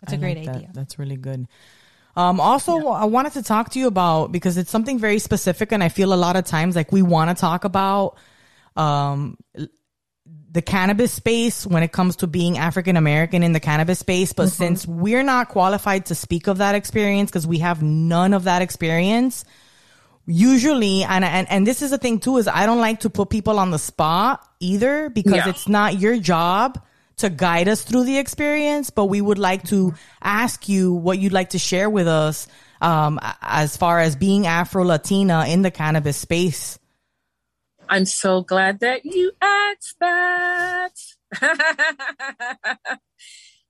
[0.01, 0.67] That's I a great like idea.
[0.67, 0.73] That.
[0.73, 1.47] That's really good.
[2.15, 2.89] Um, also, yeah.
[2.89, 6.13] I wanted to talk to you about because it's something very specific, and I feel
[6.13, 8.17] a lot of times like we want to talk about
[8.77, 9.37] um,
[10.51, 14.31] the cannabis space when it comes to being African American in the cannabis space.
[14.31, 14.63] But mm-hmm.
[14.63, 18.61] since we're not qualified to speak of that experience because we have none of that
[18.61, 19.43] experience,
[20.27, 23.29] usually and, and and this is the thing too is i don't like to put
[23.29, 25.49] people on the spot either because yeah.
[25.49, 26.83] it's not your job
[27.17, 31.33] to guide us through the experience but we would like to ask you what you'd
[31.33, 32.47] like to share with us
[32.81, 36.79] um, as far as being afro latina in the cannabis space
[37.87, 40.93] i'm so glad that you asked that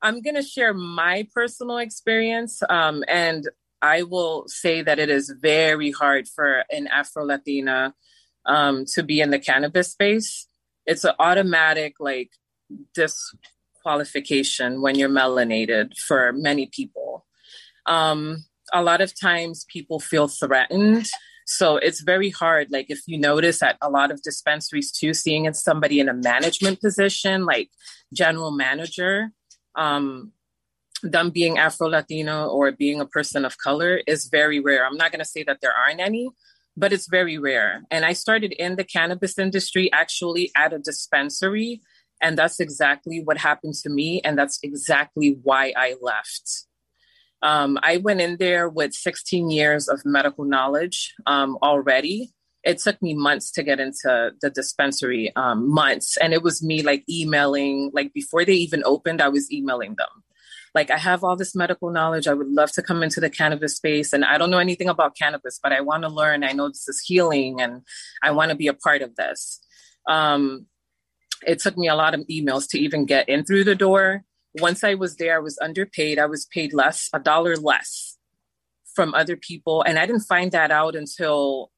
[0.01, 3.49] i'm going to share my personal experience um, and
[3.85, 7.93] I will say that it is very hard for an Afro Latina
[8.43, 10.47] um, to be in the cannabis space.
[10.87, 12.31] It's an automatic like
[12.95, 17.27] disqualification when you're melanated for many people.
[17.85, 21.05] Um, a lot of times people feel threatened.
[21.45, 22.71] So it's very hard.
[22.71, 26.81] Like if you notice at a lot of dispensaries too, seeing somebody in a management
[26.81, 27.69] position, like
[28.11, 29.29] general manager,
[29.75, 30.31] um,
[31.11, 34.85] them being Afro Latino or being a person of color is very rare.
[34.85, 36.29] I'm not going to say that there aren't any,
[36.75, 37.83] but it's very rare.
[37.91, 41.81] And I started in the cannabis industry actually at a dispensary.
[42.21, 44.21] And that's exactly what happened to me.
[44.21, 46.65] And that's exactly why I left.
[47.41, 52.31] Um, I went in there with 16 years of medical knowledge um, already.
[52.63, 56.17] It took me months to get into the dispensary, um, months.
[56.17, 60.23] And it was me like emailing, like before they even opened, I was emailing them
[60.75, 62.27] like I have all this medical knowledge.
[62.27, 65.17] I would love to come into the cannabis space and I don't know anything about
[65.17, 66.43] cannabis, but I want to learn.
[66.43, 67.81] I know this is healing and
[68.21, 69.61] I want to be a part of this.
[70.07, 70.67] Um,
[71.47, 74.25] it took me a lot of emails to even get in through the door.
[74.55, 76.19] Once I was there, I was underpaid.
[76.19, 78.17] I was paid less, a dollar less
[78.93, 79.81] from other people.
[79.81, 81.71] And I didn't find that out until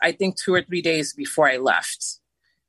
[0.00, 2.20] I think two or three days before I left.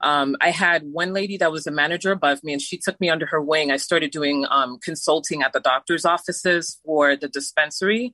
[0.02, 3.10] Um, I had one lady that was a manager above me, and she took me
[3.10, 3.72] under her wing.
[3.72, 8.14] I started doing um, consulting at the doctor's offices for the dispensary.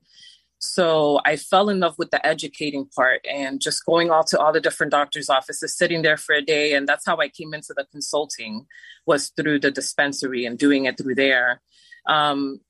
[0.58, 4.52] So I fell in love with the educating part and just going all to all
[4.52, 7.74] the different doctors' offices, sitting there for a day, and that's how I came into
[7.76, 8.66] the consulting
[9.06, 11.60] was through the dispensary and doing it through there.
[12.06, 12.60] Um,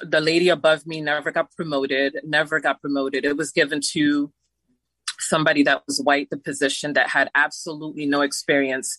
[0.00, 3.24] the lady above me never got promoted, never got promoted.
[3.24, 4.32] It was given to
[5.18, 8.98] somebody that was white the position that had absolutely no experience.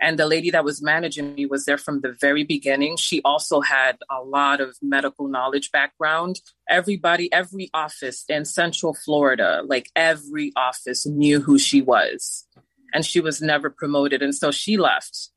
[0.00, 2.96] And the lady that was managing me was there from the very beginning.
[2.96, 6.40] She also had a lot of medical knowledge background.
[6.68, 12.46] Everybody every office in central florida like every office knew who she was.
[12.94, 14.22] And she was never promoted.
[14.22, 15.30] And so she left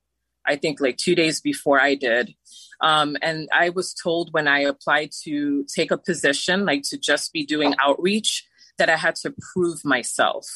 [0.46, 2.34] i think like two days before i did.
[2.82, 7.32] Um, and i was told when i applied to take a position like to just
[7.34, 8.48] be doing outreach
[8.82, 10.48] that I had to prove myself.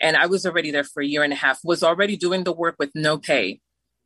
[0.00, 2.52] And I was already there for a year and a half, was already doing the
[2.52, 3.60] work with no pay.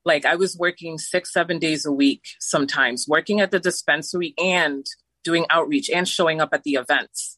[0.07, 4.87] Like I was working six, seven days a week sometimes, working at the dispensary and
[5.23, 7.37] doing outreach and showing up at the events.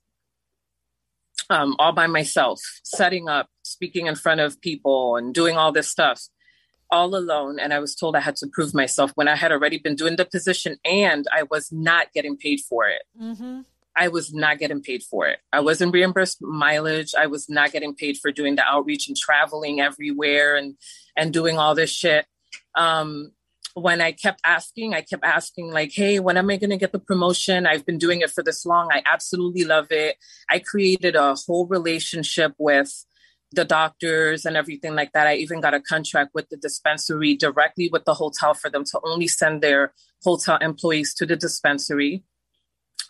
[1.50, 5.88] Um, all by myself, setting up, speaking in front of people, and doing all this
[5.88, 6.28] stuff
[6.92, 7.58] all alone.
[7.58, 10.14] And I was told I had to prove myself when I had already been doing
[10.14, 13.02] the position and I was not getting paid for it.
[13.20, 13.62] Mm-hmm.
[13.98, 15.40] I was not getting paid for it.
[15.52, 17.14] I wasn't reimbursed mileage.
[17.18, 20.76] I was not getting paid for doing the outreach and traveling everywhere and
[21.16, 22.26] and doing all this shit.
[22.76, 23.32] Um,
[23.74, 26.92] when I kept asking, I kept asking, like, hey, when am I going to get
[26.92, 27.66] the promotion?
[27.66, 28.88] I've been doing it for this long.
[28.90, 30.16] I absolutely love it.
[30.48, 33.04] I created a whole relationship with
[33.52, 35.26] the doctors and everything like that.
[35.26, 39.00] I even got a contract with the dispensary directly with the hotel for them to
[39.04, 42.24] only send their hotel employees to the dispensary.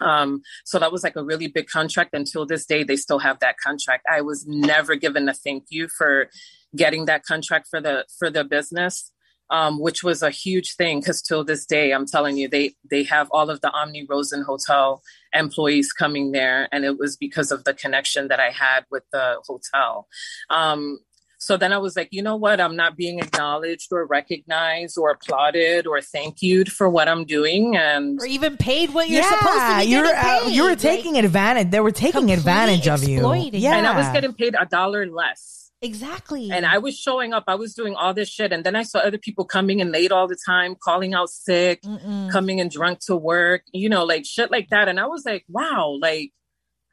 [0.00, 2.14] Um, so that was like a really big contract.
[2.14, 4.04] Until this day, they still have that contract.
[4.10, 6.28] I was never given a thank you for
[6.76, 9.10] getting that contract for the for the business.
[9.50, 13.02] um, which was a huge thing because till this day, I'm telling you, they they
[13.04, 17.64] have all of the Omni Rosen Hotel employees coming there, and it was because of
[17.64, 20.06] the connection that I had with the hotel.
[20.50, 20.98] Um,
[21.38, 22.60] so then I was like, you know what?
[22.60, 27.76] I'm not being acknowledged or recognized or applauded or thank you for what I'm doing,
[27.76, 30.54] and or even paid what you're supposed to be you're getting uh, paid.
[30.54, 31.70] you were Like, taking advantage.
[31.70, 33.22] They were taking advantage of you.
[33.52, 35.70] Yeah, and I was getting paid a dollar less.
[35.80, 36.50] exactly.
[36.50, 37.44] And I was showing up.
[37.46, 40.10] I was doing all this shit, and then I saw other people coming in late
[40.10, 42.30] all the time, calling out sick, Mm-mm.
[42.32, 44.88] coming in drunk to work, you know, like shit like that.
[44.88, 46.32] And I was like, wow, like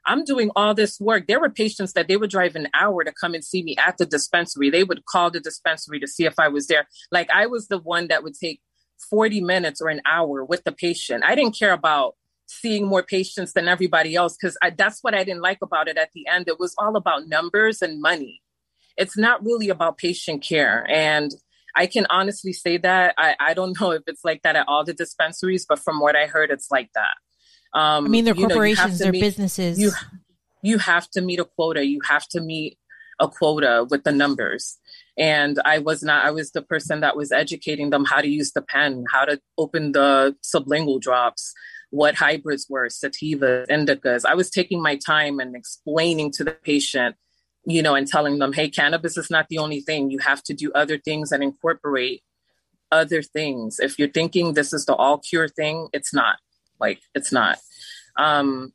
[0.06, 1.26] I'm doing all this work.
[1.26, 3.98] There were patients that they would drive an hour to come and see me at
[3.98, 4.70] the dispensary.
[4.70, 6.86] They would call the dispensary to see if I was there.
[7.10, 8.60] Like I was the one that would take
[9.10, 11.24] 40 minutes or an hour with the patient.
[11.24, 12.14] I didn't care about
[12.46, 16.10] seeing more patients than everybody else because that's what I didn't like about it at
[16.14, 16.48] the end.
[16.48, 18.42] It was all about numbers and money.
[18.96, 20.86] It's not really about patient care.
[20.88, 21.32] And
[21.74, 23.14] I can honestly say that.
[23.18, 26.16] I, I don't know if it's like that at all the dispensaries, but from what
[26.16, 27.14] I heard, it's like that.
[27.76, 29.78] Um, I mean, they're know, corporations, to they're meet- businesses.
[29.78, 29.92] you
[30.62, 31.86] you have to meet a quota.
[31.86, 32.78] You have to meet
[33.20, 34.78] a quota with the numbers.
[35.18, 38.52] And i was not i was the person that was educating them how to use
[38.52, 41.54] the pen how to open the sublingual drops
[41.90, 44.26] what hybrids were sativas indicas.
[44.26, 47.16] I was taking my time and explaining to the patient
[47.64, 50.10] you know and telling them hey cannabis is not the only thing.
[50.10, 52.22] You have to do other things and incorporate
[52.92, 53.80] other things.
[53.80, 56.36] If you're thinking this is the all cure thing it's not.
[56.78, 57.56] Like it's not
[58.18, 58.72] um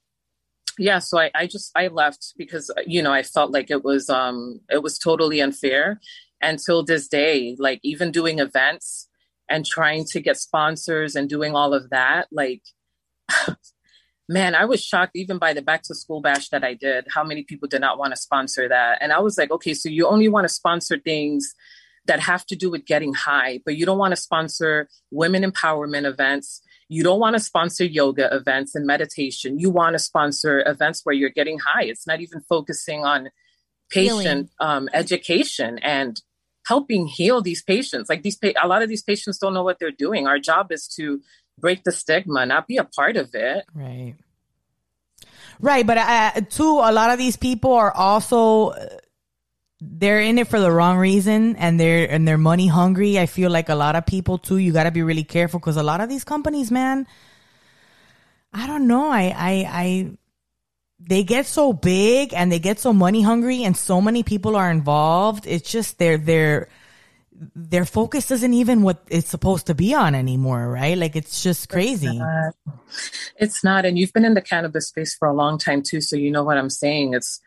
[0.77, 4.09] yeah so I, I just i left because you know i felt like it was
[4.09, 5.99] um it was totally unfair.
[6.43, 9.07] Until this day like even doing events
[9.47, 12.63] and trying to get sponsors and doing all of that like
[14.27, 17.23] man i was shocked even by the back to school bash that i did how
[17.23, 18.97] many people did not want to sponsor that.
[19.01, 21.53] And i was like okay so you only want to sponsor things
[22.07, 26.05] that have to do with getting high but you don't want to sponsor women empowerment
[26.05, 29.57] events you don't want to sponsor yoga events and meditation.
[29.57, 31.83] You want to sponsor events where you're getting high.
[31.83, 33.29] It's not even focusing on
[33.89, 36.21] patient um, education and
[36.67, 38.09] helping heal these patients.
[38.09, 40.27] Like these, pa- a lot of these patients don't know what they're doing.
[40.27, 41.21] Our job is to
[41.57, 43.63] break the stigma, not be a part of it.
[43.73, 44.15] Right.
[45.61, 48.87] Right, but uh, too, a lot of these people are also uh,
[49.81, 53.17] they're in it for the wrong reason, and they're and they're money hungry.
[53.17, 54.57] I feel like a lot of people too.
[54.57, 57.07] You got to be really careful because a lot of these companies, man,
[58.53, 59.09] I don't know.
[59.09, 60.11] I I I
[60.99, 64.69] they get so big and they get so money hungry, and so many people are
[64.69, 65.47] involved.
[65.47, 66.69] It's just their their
[67.55, 70.95] their focus isn't even what it's supposed to be on anymore, right?
[70.95, 72.21] Like it's just crazy.
[72.21, 72.51] Uh,
[73.37, 73.85] it's not.
[73.85, 76.43] And you've been in the cannabis space for a long time too, so you know
[76.43, 77.15] what I'm saying.
[77.15, 77.41] It's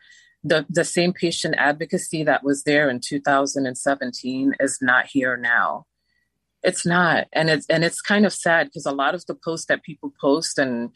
[0.45, 5.85] the the same patient advocacy that was there in 2017 is not here now.
[6.63, 9.65] It's not, and it's and it's kind of sad because a lot of the posts
[9.67, 10.91] that people post and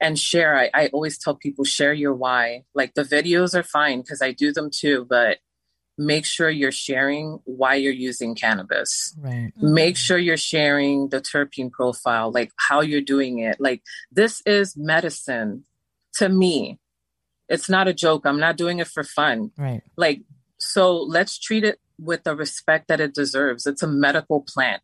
[0.00, 2.64] and share, I, I always tell people share your why.
[2.74, 5.38] Like the videos are fine because I do them too, but
[5.98, 9.52] make sure you're sharing why you're using cannabis Right.
[9.60, 10.00] make mm-hmm.
[10.00, 15.64] sure you're sharing the terpene profile like how you're doing it like this is medicine
[16.14, 16.78] to me
[17.52, 18.22] it's not a joke.
[18.24, 19.52] I'm not doing it for fun.
[19.56, 19.82] Right.
[19.96, 20.22] like
[20.58, 23.66] so let's treat it with the respect that it deserves.
[23.66, 24.82] It's a medical plant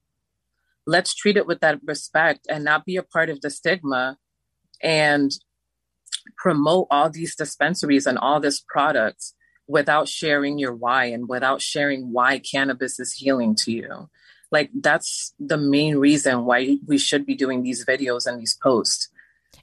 [0.89, 4.17] let's treat it with that respect and not be a part of the stigma
[4.83, 5.33] and
[6.39, 9.35] promote all these dispensaries and all this products
[9.67, 14.09] without sharing your why and without sharing why cannabis is healing to you.
[14.51, 19.11] Like that's the main reason why we should be doing these videos and these posts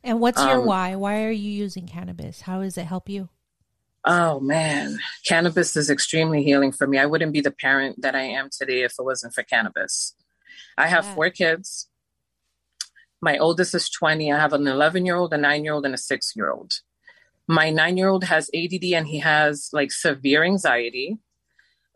[0.05, 0.95] and what's your um, why?
[0.95, 2.41] Why are you using cannabis?
[2.41, 3.27] How does it help you?
[4.05, 6.97] Oh man, cannabis is extremely healing for me.
[6.99, 10.13] I wouldn't be the parent that I am today if it wasn't for cannabis.
[10.77, 11.15] I have Yeah.
[11.15, 11.89] four kids.
[13.21, 14.31] My oldest is 20.
[14.31, 16.73] I have an 11 year old, a nine year old, and a six year old.
[17.47, 21.17] My nine year old has ADD and he has like severe anxiety.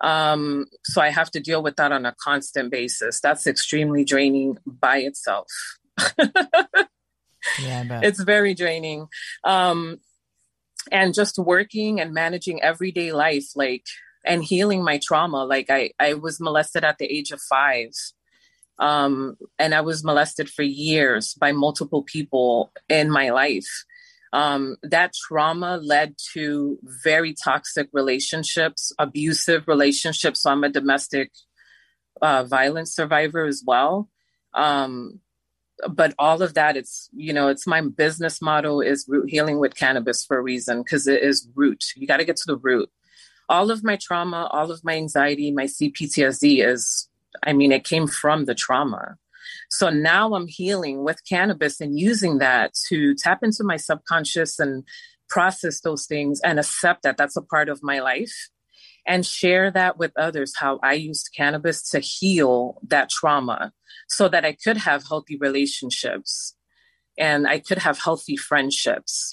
[0.02, 3.20] Um, so I have to deal with that on a constant basis.
[3.20, 5.48] That's extremely draining by itself.
[8.04, 9.08] It's very draining.
[9.44, 10.00] Um
[10.92, 13.86] and just working and managing everyday life like
[14.26, 17.92] and healing my trauma like i i was molested at the age of five.
[18.80, 23.86] Um and i was molested for years by multiple people in my life.
[24.34, 30.42] Um that trauma led to very toxic relationships abusive relationships.
[30.42, 31.32] So i'm a domestic
[32.22, 34.10] uh, violence survivor as well.
[34.54, 35.22] Um
[35.88, 39.76] but all of that it's you know it's my business model is root healing with
[39.76, 41.86] cannabis for a reason because it is root.
[41.96, 42.90] You got to get to the root.
[43.48, 47.10] All of my trauma all of my anxiety my cptsd is
[47.44, 49.16] I mean, it came from the trauma.
[49.70, 54.84] So now I'm healing with cannabis and using that to tap into my subconscious and
[55.30, 58.50] process those things and accept that that's a part of my life
[59.06, 63.72] and share that with others how I used cannabis to heal that trauma
[64.10, 66.56] so that I could have healthy relationships
[67.18, 69.32] and I could have healthy friendships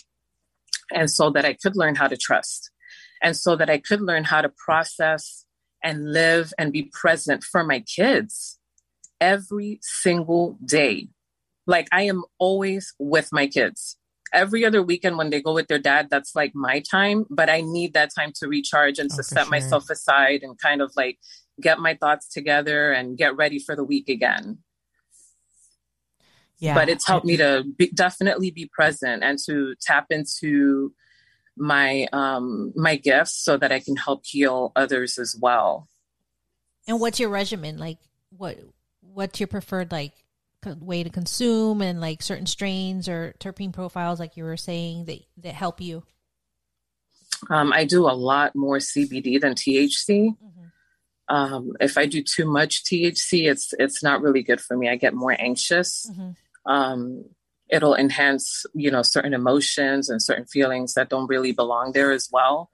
[0.93, 2.71] and so that I could learn how to trust
[3.23, 5.45] and so that I could learn how to process
[5.83, 8.59] and live and be present for my kids
[9.21, 11.09] every single day.
[11.67, 13.97] Like I am always with my kids.
[14.33, 17.61] Every other weekend when they go with their dad, that's like my time, but I
[17.61, 19.51] need that time to recharge and Oh, to set sure.
[19.51, 21.19] myself aside and kind of like
[21.61, 24.59] get my thoughts together and get ready for the week again.
[26.59, 26.75] Yeah.
[26.75, 30.93] But it's helped me to be, definitely be present and to tap into
[31.59, 35.89] my um my gifts so that I can help heal others as well.
[36.87, 37.99] And what's your regimen like?
[38.31, 38.59] What
[39.01, 40.13] what's your preferred like
[40.81, 45.21] way to consume and like certain strains or terpene profiles, like you were saying that
[45.39, 46.03] that help you?
[47.51, 50.31] Um, I do a lot more CBD than THC.
[50.31, 51.35] Mm-hmm.
[51.35, 54.89] Um, if I do too much THC, it's it's not really good for me.
[54.89, 56.11] I get more anxious.
[56.11, 56.37] Mhm.
[56.67, 57.25] Um,
[57.69, 62.29] it'll enhance, you know, certain emotions and certain feelings that don't really belong there as
[62.33, 62.71] well.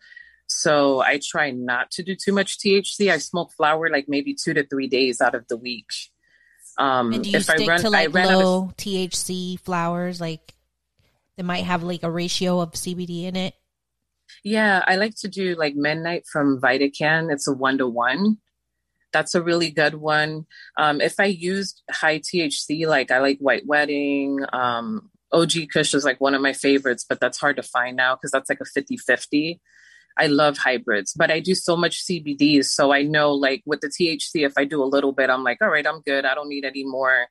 [0.49, 3.11] So I try not to do too much THC.
[3.11, 5.87] I smoke flower like maybe two to three days out of the week.
[6.79, 8.73] Um, And do you if stick I run, to I like ran out of low
[8.77, 10.55] THC flowers, like
[11.37, 13.55] that might have like a ratio of CBD in it?
[14.45, 17.33] Yeah, I like to do like Midnight from VidaCann.
[17.33, 18.39] It's a one to one.
[19.13, 20.47] That's a really good one.
[20.77, 26.05] Um, if I used high THC, like I like White Wedding, um, OG Kush is
[26.05, 28.65] like one of my favorites, but that's hard to find now because that's like a
[28.65, 29.61] 50 50.
[30.19, 32.67] I love hybrids, but I do so much CBDs.
[32.67, 35.59] So I know like with the THC, if I do a little bit, I'm like,
[35.63, 36.27] all right, I'm good.
[36.27, 37.29] I don't need any more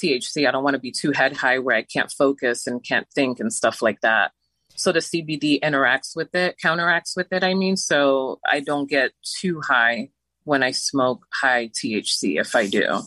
[0.00, 0.46] THC.
[0.46, 3.40] I don't want to be too head high where I can't focus and can't think
[3.40, 4.30] and stuff like that.
[4.76, 7.76] So the CBD interacts with it, counteracts with it, I mean.
[7.76, 9.10] So I don't get
[9.40, 10.10] too high
[10.50, 13.02] when I smoke high THC if I do.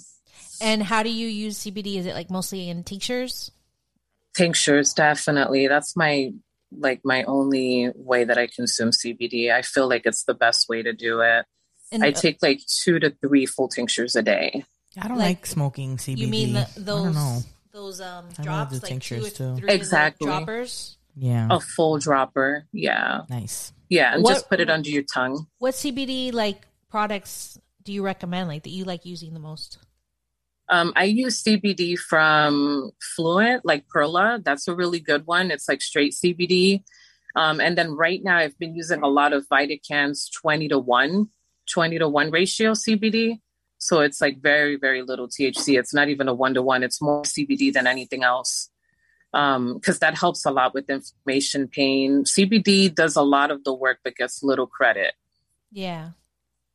[0.61, 1.97] And how do you use CBD?
[1.97, 3.51] Is it like mostly in tinctures?
[4.33, 5.67] Tinctures, definitely.
[5.67, 6.31] That's my
[6.71, 9.51] like my only way that I consume CBD.
[9.53, 11.45] I feel like it's the best way to do it.
[11.91, 14.63] And I uh, take like two to three full tinctures a day.
[14.99, 16.17] I don't like- like, smoking CBD.
[16.17, 17.39] you mean the, I don't those know.
[17.73, 19.55] those um I love drops the like two or tinctures, too.
[19.57, 20.25] three Exactly.
[20.27, 20.97] little droppers?
[21.15, 21.47] Yeah.
[21.51, 22.65] A full dropper.
[22.71, 23.21] Yeah.
[23.29, 23.73] Nice.
[23.89, 24.13] Yeah.
[24.15, 25.45] And What- just put it under your tongue.
[25.59, 29.79] What CBD like products do you recommend like that you like using the most?
[30.69, 34.39] Um, I use CBD from Fluent, like Perla.
[34.45, 35.49] That's a really good one.
[35.49, 36.83] It's like straight CBD.
[37.35, 41.29] Um, and then right now, I've been using a lot of VidaCann's 20 to 1,
[41.71, 43.39] 20 to 1 ratio CBD.
[43.79, 45.79] So it's like very, very little THC.
[45.79, 48.69] It's not even a one to one, it's more CBD than anything else.
[49.31, 52.23] Because that helps a lot with inflammation, pain.
[52.23, 55.13] CBD does a lot of the work, but gets little credit.
[55.71, 56.11] Yeah.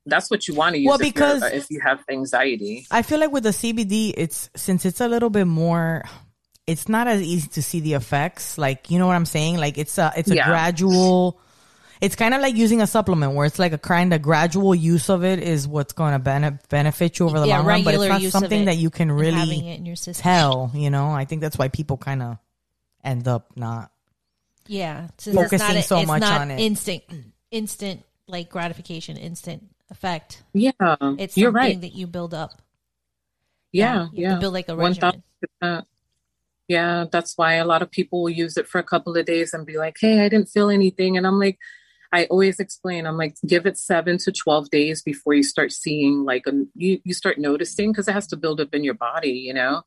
[0.09, 2.87] That's what you want to use Well, uh, because- if you have anxiety.
[2.91, 6.05] I feel like with the CBD, it's since it's a little bit more.
[6.67, 8.59] It's not as easy to see the effects.
[8.59, 9.57] Like you know what I'm saying.
[9.59, 10.47] Like it's a it's a Yeah.
[10.47, 11.41] gradual.
[12.01, 15.09] It's kind of like using a supplement where it's like a kind of gradual use
[15.11, 17.83] of it is what's going to bene- benefit you over the yeah, long run.
[17.83, 20.23] But it's not something it that you can really having it in your system.
[20.23, 20.71] tell.
[20.75, 22.39] You know, I think that's why people kind of
[23.03, 23.91] end up not.
[24.69, 26.61] Yeah, since it's Focusing not a- so it's much not on it.
[26.61, 27.03] Instant,
[27.51, 30.43] instant like gratification, instant effect.
[30.53, 30.73] Yeah,
[31.19, 31.81] It's you're right.
[31.81, 32.63] that you build up.
[33.73, 34.35] Yeah, yeah.
[34.35, 35.23] to build like a regimen.
[36.69, 39.55] Yeah, that's why a lot of people will use it for a couple of days
[39.55, 41.59] and be like, "Hey, I didn't feel anything," and I'm like,
[42.13, 46.25] I always explain, I'm like, give it seven to twelve days before you start seeing
[46.25, 49.31] like a, you you start noticing because it has to build up in your body,
[49.31, 49.83] you know.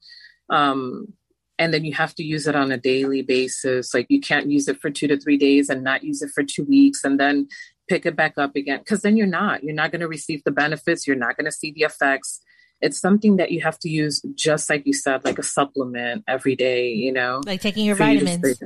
[0.49, 1.13] Um,
[1.59, 3.93] and then you have to use it on a daily basis.
[3.93, 6.43] Like you can't use it for two to three days and not use it for
[6.43, 7.47] two weeks and then
[7.91, 10.51] pick it back up again because then you're not you're not going to receive the
[10.63, 11.05] benefits.
[11.07, 12.39] You're not going to see the effects
[12.87, 16.55] it's something that you have to use just like you said like a supplement every
[16.55, 18.59] day you know Like taking your for you vitamins.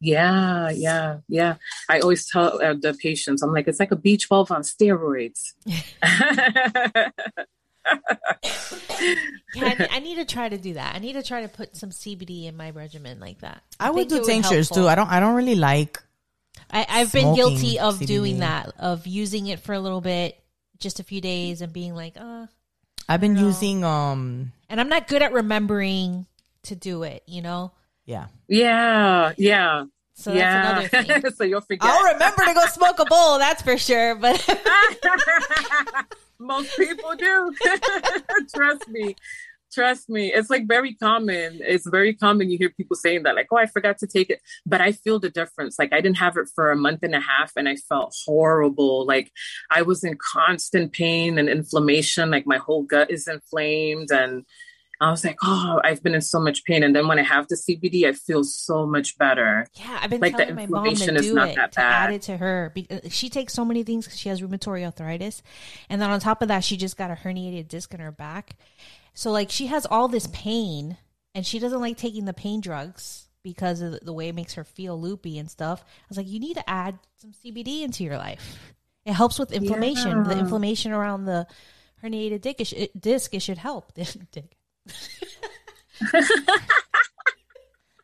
[0.00, 1.56] yeah yeah yeah
[1.90, 5.40] i always tell uh, the patients i'm like it's like a b12 on steroids
[9.54, 10.94] Yeah, I, ne- I need to try to do that.
[10.94, 13.62] I need to try to put some CBD in my regimen like that.
[13.80, 14.84] I would do tinctures helpful.
[14.84, 14.88] too.
[14.88, 15.08] I don't.
[15.08, 15.98] I don't really like.
[16.72, 18.06] I, I've been guilty of CBD.
[18.06, 20.40] doing that, of using it for a little bit,
[20.78, 22.46] just a few days, and being like, uh,
[23.08, 23.46] I've been No.
[23.46, 23.82] using.
[23.84, 24.52] Um.
[24.68, 26.26] and I'm not good at remembering
[26.64, 27.72] to do it, you know?
[28.06, 28.26] Yeah.
[28.48, 29.84] yeah yeah
[30.14, 30.88] So that's yeah another
[31.22, 31.30] thing.
[31.36, 34.14] so you'll forget I'll remember to go smoke a bowl, that's for sure.
[34.16, 34.36] But
[36.38, 37.54] Most people do.
[38.54, 39.14] Trust me.
[39.72, 40.32] Trust me.
[40.32, 41.60] It's like very common.
[41.62, 42.50] It's very common.
[42.50, 44.40] You hear people saying that, like, oh, I forgot to take it.
[44.66, 45.78] But I feel the difference.
[45.78, 49.06] Like, I didn't have it for a month and a half and I felt horrible.
[49.06, 49.30] Like,
[49.70, 52.30] I was in constant pain and inflammation.
[52.30, 54.10] Like, my whole gut is inflamed.
[54.10, 54.44] And
[55.00, 56.82] I was like, oh, I've been in so much pain.
[56.82, 59.66] And then when I have the CBD, I feel so much better.
[59.74, 61.72] Yeah, I've been Like, the telling my mom to inflammation is do not it, that
[61.72, 62.14] to add bad.
[62.14, 62.74] it to her.
[62.90, 65.42] Uh, She takes so many things because she has rheumatoid arthritis,
[65.88, 68.56] and then on top of that, she just got a herniated disc in her back.
[69.14, 70.96] So like she has all this pain,
[71.34, 74.64] and she doesn't like taking the pain drugs because of the way it makes her
[74.64, 75.82] feel loopy and stuff.
[75.82, 78.74] I was like, you need to add some CBD into your life.
[79.04, 80.24] It helps with inflammation.
[80.24, 81.46] The inflammation around the
[82.02, 83.92] herniated disc, it, sh- it, disc, it should help.
[84.32, 84.56] Dick.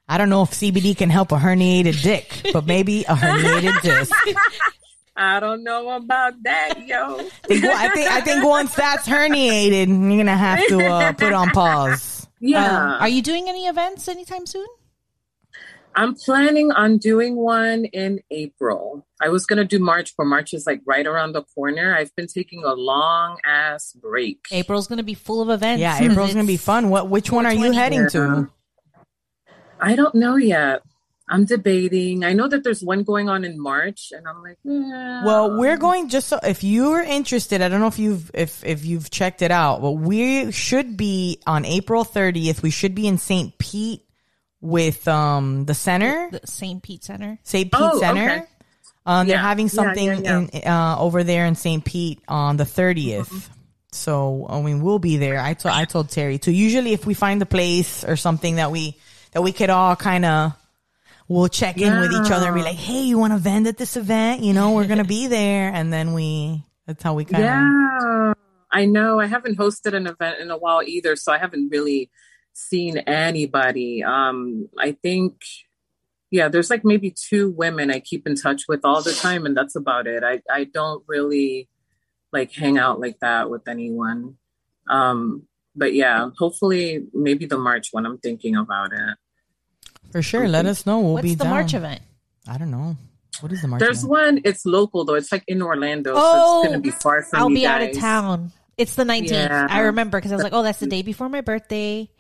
[0.09, 4.15] I don't know if CBD can help a herniated dick, but maybe a herniated disc.
[5.17, 7.19] I don't know about that, yo.
[7.49, 12.27] I think, I think once that's herniated, you're gonna have to uh, put on pause.
[12.41, 12.65] Yeah.
[12.67, 14.67] Um, are you doing any events anytime soon?
[15.95, 19.07] I'm planning on doing one in April.
[19.23, 21.97] I was going to do March, but March is like right around the corner.
[21.97, 24.41] I've been taking a long ass break.
[24.53, 25.81] April's going to be full of events.
[25.81, 26.91] Yeah, April's gonna be fun.
[26.91, 27.09] What?
[27.09, 28.51] Which one are you heading to?
[29.81, 30.83] I don't know yet.
[31.29, 32.23] I'm debating.
[32.25, 35.23] I know that there's one going on in March, and I'm like, eh.
[35.25, 37.61] Well, we're going just so if you're interested.
[37.63, 41.41] I don't know if you've if if you've checked it out, but we should be
[41.47, 42.63] on April 30th.
[42.63, 43.59] We should be in St.
[43.59, 44.03] Pete
[44.61, 46.81] with um the center, the St.
[46.83, 47.39] Pete Center.
[47.43, 47.73] St.
[47.73, 48.23] Pete Oh, Center.
[48.31, 48.43] okay.
[49.05, 49.43] Um, they're Yeah.
[49.43, 51.85] having Yeah, something yeah, in uh, over there in St.
[51.85, 53.27] Pete on the 30th.
[53.29, 53.53] Mm-hmm.
[53.93, 55.41] So I mean, we'll be there.
[55.41, 56.53] I told I told Terry too.
[56.53, 58.97] Usually, if we find a place or something that we
[59.33, 60.53] that we could all kind of
[61.29, 63.77] we'll check in with each other and be like, "Hey, you want to vend at
[63.77, 64.43] this event?
[64.43, 68.33] You know, we're gonna be there." And then we that's how we kind of yeah,
[68.71, 69.21] I know.
[69.21, 72.11] I haven't hosted an event in a while either, so I haven't really
[72.53, 74.03] seen anybody.
[74.03, 75.41] Um, I think,
[76.31, 79.57] yeah, there's like maybe two women I keep in touch with all the time, and
[79.57, 80.23] that's about it.
[80.25, 81.69] I I don't really
[82.33, 84.37] like hang out like that with anyone.
[84.89, 88.07] Um, but yeah, hopefully, maybe the March one.
[88.07, 89.17] I'm thinking about it.
[90.11, 90.49] For sure.
[90.49, 91.01] Let us know.
[91.01, 91.53] We'll What's be the down.
[91.53, 92.01] March event?
[92.49, 92.97] I don't know.
[93.41, 93.81] What is the March?
[93.81, 94.11] There's event?
[94.11, 94.41] one.
[94.45, 95.15] It's local though.
[95.15, 97.83] It's like in Orlando, so Oh, it's gonna be far from I'll you be out
[97.83, 98.53] of town.
[98.79, 99.31] It's the 19th.
[99.31, 99.67] Yeah.
[99.71, 102.11] I remember because I was like, oh, that's the day before my birthday.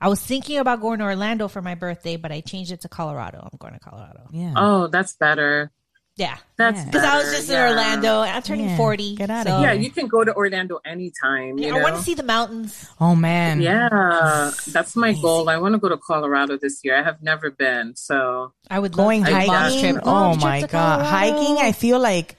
[0.00, 2.88] I was thinking about going to Orlando for my birthday, but I changed it to
[2.88, 3.40] Colorado.
[3.50, 4.26] I'm going to Colorado.
[4.30, 4.52] Yeah.
[4.56, 5.72] Oh, that's better.
[6.16, 6.36] Yeah.
[6.56, 6.84] That's Yeah.
[6.84, 7.66] Because I was just yeah.
[7.66, 8.76] in Orlando I'm turning Yeah.
[8.76, 9.16] 40.
[9.16, 9.72] Get outta so- here.
[9.72, 11.58] Yeah, you can go to Orlando anytime.
[11.58, 11.82] You I know?
[11.82, 12.88] want to see the mountains.
[13.00, 13.60] Oh man.
[13.60, 15.48] Yeah, that's my goal.
[15.48, 16.96] I want to go to Colorado this year.
[16.96, 19.80] I have never been, so I would going love to hiking.
[19.86, 20.02] Oh, trip.
[20.06, 21.04] Oh my god, Colorado.
[21.10, 21.56] hiking!
[21.58, 22.36] I feel like,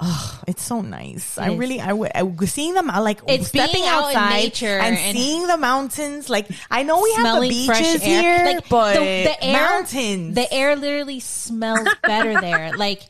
[0.00, 1.38] oh, it's so nice.
[1.38, 1.58] I is.
[1.58, 4.96] really, I, w- I seeing them I like It's stepping being out outside nature and,
[4.96, 6.28] and- seeing the mountains.
[6.30, 10.34] Like I know we have the beaches here, Like, but the- the air- mountains.
[10.34, 12.76] The air literally smells better there.
[12.76, 13.02] Like,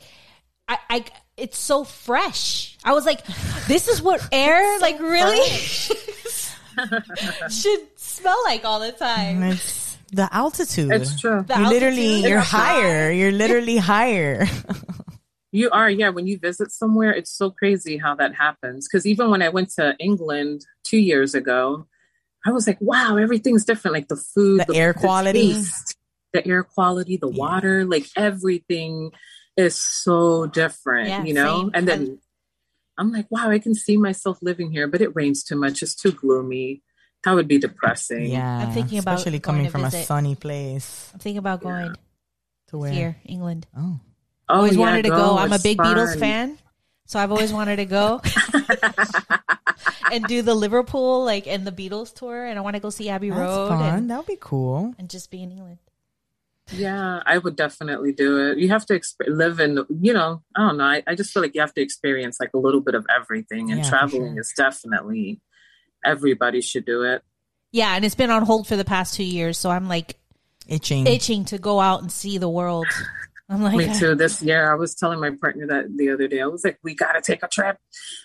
[0.69, 1.05] I, I,
[1.36, 2.77] it's so fresh.
[2.85, 3.24] I was like,
[3.69, 5.48] this is what air, like, really
[7.51, 9.43] should smell like all the time.
[9.43, 10.90] it's the altitude.
[10.93, 11.44] it's true.
[11.47, 12.81] The you literally, you're is high.
[12.81, 13.10] higher.
[13.10, 14.47] You're literally higher.
[15.52, 16.10] You are, yeah.
[16.10, 18.86] When you visit somewhere, it's so crazy how that happens.
[18.86, 21.86] Because even when I went to England two years ago,
[22.46, 23.94] I was like, wow, everything's different.
[23.94, 25.54] Like the food, The air quality.
[25.54, 25.96] taste,
[26.32, 29.12] the air quality, the water, like everything
[29.56, 31.62] is so different, Yeah, you know?
[31.62, 31.70] same.
[31.74, 32.18] And then
[32.98, 35.82] I'm like, wow, I can see myself living here, but it rains too much.
[35.82, 36.82] It's too gloomy.
[37.24, 38.26] That would be depressing.
[38.26, 41.94] yeah, I'm thinking about especially coming to from a sunny place I'm thinking about going
[42.68, 42.92] to where.
[42.92, 43.66] here, England.
[43.76, 43.98] Oh,
[44.48, 45.36] Oh, always yeah, wanted to go.
[45.36, 46.58] I'm a It's big Beatles fan,
[47.06, 48.20] so I've always wanted to go
[50.12, 52.44] and do the Liverpool like and the Beatles tour.
[52.46, 53.94] And I want to go see Abbey that's Road fun.
[53.98, 54.94] and, that would be cool.
[54.98, 55.78] and just be in England.
[56.70, 58.58] Yeah, I would definitely do it.
[58.58, 60.84] You have to exp- live in, you know, I don't know.
[60.84, 63.70] I, I just feel like you have to experience like a little bit of everything,
[63.70, 64.40] and Yeah, traveling sure.
[64.40, 65.40] is definitely
[66.04, 67.22] everybody should do it.
[67.72, 70.18] Yeah, and it's been on hold for the past two years, so I'm like
[70.66, 71.06] Itching.
[71.06, 72.86] itching to go out and see the world.
[73.48, 74.14] I'm like, Me too.
[74.14, 76.40] This year, I was telling my partner that the other day.
[76.42, 77.78] I was like, "We got to take a trip.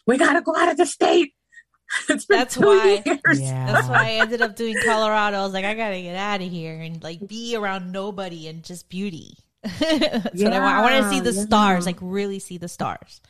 [0.05, 1.33] We got to go out of the state."
[2.09, 3.03] It's been That's why.
[3.05, 3.39] years.
[3.39, 3.71] Yeah.
[3.71, 5.37] That's why I ended up doing Colorado.
[5.37, 8.63] I was like, I gotta get out of here and like be around nobody and
[8.63, 9.37] just beauty.
[9.63, 10.77] That's what I want.
[10.77, 13.21] I want to see the Yeah, stars, like really see the stars.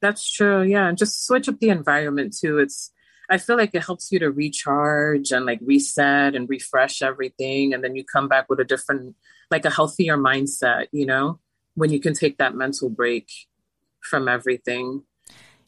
[0.00, 0.62] That's true.
[0.62, 2.58] Yeah, and just switch up the environment too.
[2.58, 2.92] It's
[3.30, 7.84] I feel like it helps you to recharge and like reset and refresh everything, and
[7.84, 9.16] then you come back with a different,
[9.52, 10.86] like a healthier mindset.
[10.90, 11.38] You know,
[11.74, 13.30] when you can take that mental break
[14.00, 15.04] from everything.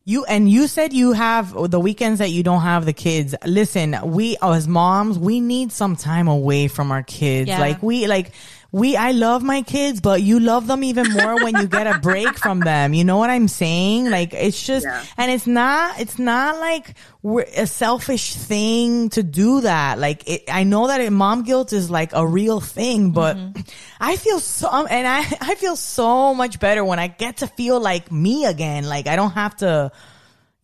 [0.07, 3.35] You and you said you have the weekends that you don't have the kids.
[3.47, 7.49] Listen, we as moms, we need some time away from our kids.
[7.49, 7.59] Yeah.
[7.59, 8.33] Like we like
[8.75, 12.01] we I love my kids, but you love them even more when you get a
[12.01, 12.93] break from them.
[12.93, 14.11] You know what I'm saying?
[14.11, 15.05] Like it's just Yeah.
[15.17, 20.01] and it's not it's not like we're a selfish thing to do that.
[20.01, 23.61] Like it, I know that it, mom guilt is like a real thing, but mm-hmm.
[24.01, 27.79] I feel so and I I feel so much better when I get to feel
[27.79, 28.89] like me again.
[28.89, 29.93] Like I don't have to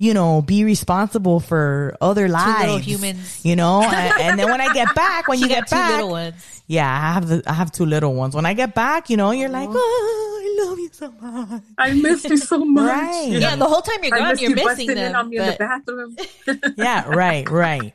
[0.01, 2.61] you know, be responsible for other lives.
[2.63, 3.45] little humans.
[3.45, 5.75] You know, and, and then when I get back, when You you got get two
[5.77, 6.63] back, little ones.
[6.67, 8.35] yeah, I have the I have two little ones.
[8.35, 11.63] When I get back, you know, you're like, oh, I love you so much.
[11.77, 12.89] I miss you so much.
[12.91, 13.29] Right.
[13.31, 15.17] you Yeah, the whole time you're gone, miss you're you missing busting in them.
[15.17, 16.17] on me in the bathroom.
[16.79, 17.93] Yeah, right, right.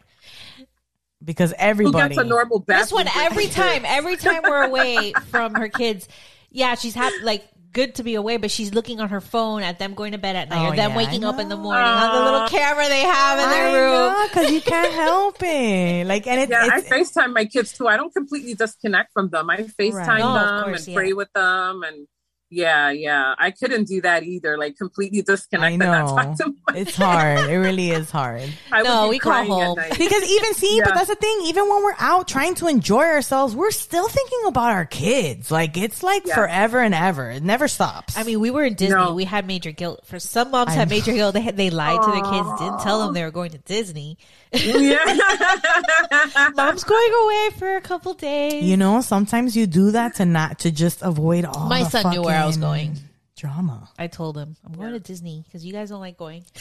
[1.24, 2.82] Because Who everybody, gets a normal bathroom?
[2.84, 6.08] This one every time, every time we're away from her kids,
[6.52, 7.44] yeah, she's happy, like
[7.76, 10.36] good to be away, but she's looking on her phone at them going to bed
[10.36, 11.62] at night Oh, or them yeah, waking up in the know.
[11.62, 14.28] morning on the little camera they have in their room.
[14.30, 16.08] because you can't help it.
[16.16, 17.88] Like, and it's, Yeah, I FaceTime my kids too.
[17.88, 19.50] I don't completely disconnect from them.
[19.50, 20.20] I FaceTime Right.
[20.20, 20.96] No, of them course, and yeah.
[20.96, 22.08] pray with them and
[22.50, 23.34] yeah, yeah.
[23.38, 24.58] I couldn't do that either.
[24.58, 27.50] Like completely disconnect I and not know talk to my it's hard.
[27.50, 28.44] It really is hard.
[28.72, 29.78] I would No, be we call crying at home.
[29.90, 31.42] Because even see, but that's the thing.
[31.46, 35.50] Even when we're out trying to enjoy ourselves, we're still thinking about our kids.
[35.52, 36.36] Like it's like Yeah.
[36.36, 37.32] forever and ever.
[37.32, 38.18] It never stops.
[38.18, 38.96] I mean, we were in Disney.
[38.96, 39.14] No.
[39.14, 40.06] We had major guilt.
[40.06, 40.96] For some moms I had know.
[40.96, 41.34] major guilt.
[41.34, 44.18] They had, they lied to their kids, didn't tell them they were going to Disney.
[44.56, 46.50] Yeah.
[46.56, 48.64] Mom's going away for a couple days.
[48.64, 51.68] you know, sometimes you do that to not to just avoid all.
[51.68, 52.98] My the son knew where I was going.
[53.36, 53.90] Drama.
[54.00, 56.44] I told him I'm going to Disney because you guys don't like going.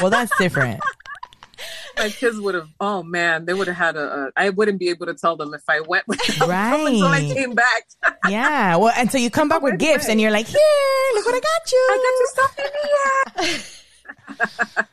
[0.00, 0.80] Well, that's different.
[1.96, 2.68] my kids would have.
[2.78, 4.26] Oh man, they would have had a.
[4.26, 7.20] a I wouldn't be able to tell them if I went without them until I
[7.20, 7.84] came back.
[8.28, 8.76] Yeah.
[8.76, 10.60] Well, and so you come back with Right gifts, and you're like, "Here,
[11.14, 12.28] look what I got you." I got you
[14.36, 14.46] stuff in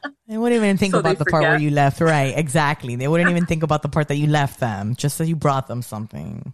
[0.04, 0.12] here.
[0.28, 2.02] They wouldn't even think So about the part where you left.
[2.02, 2.36] Right.
[2.36, 2.96] Exactly.
[2.96, 5.68] They wouldn't even think about the part that you left them, just that you brought
[5.68, 6.54] them something.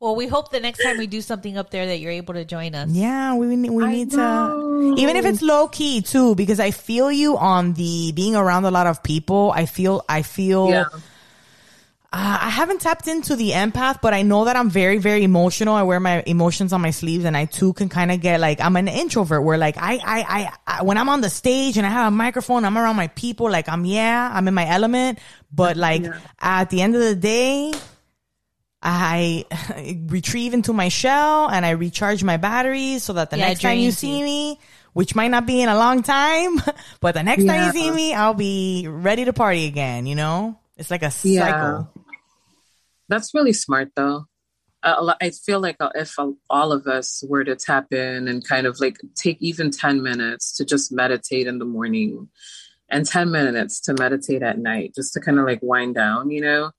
[0.00, 2.44] Well, we hope the next time we do something up there that you're able to
[2.44, 2.90] join us.
[2.90, 7.12] Yeah, we need we need to even if it's low key too, because I feel
[7.12, 9.52] you on the being around a lot of people.
[9.54, 10.84] I feel I feel Yeah.
[12.14, 15.74] Uh, I haven't tapped into the empath, but I know that I'm very very emotional.
[15.74, 18.60] I wear my emotions on my sleeves, and I too can kind of get like
[18.60, 19.42] I'm an introvert.
[19.42, 22.14] Where like I, I I I when I'm on the stage and I have a
[22.14, 23.50] microphone, I'm around my people.
[23.50, 25.20] Like I'm yeah, I'm in my element.
[25.50, 26.18] But like Yeah.
[26.40, 27.72] at the end of the day,
[28.82, 29.44] I
[30.08, 33.78] retrieve into my shell and I recharge my batteries so that the Yeah, next time
[33.78, 34.24] you see you.
[34.24, 34.58] me,
[34.92, 36.60] which might not be in a long time,
[37.00, 40.58] but the next time you see me, I'll be ready to party again, you know?
[40.76, 41.46] It's like a Yeah.
[41.46, 41.88] cycle.
[43.12, 44.24] That's really smart, though.
[44.82, 46.16] I feel like uh, if
[46.48, 50.56] all of us were to tap in and kind of like take even 10 minutes
[50.56, 52.30] to just meditate in the morning
[52.88, 56.40] and 10 minutes to meditate at night, just to kind of like wind down, you
[56.40, 56.70] know,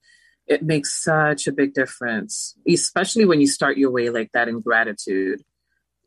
[0.47, 4.59] it makes such a big difference, especially when you start your way like that in
[4.59, 5.43] gratitude.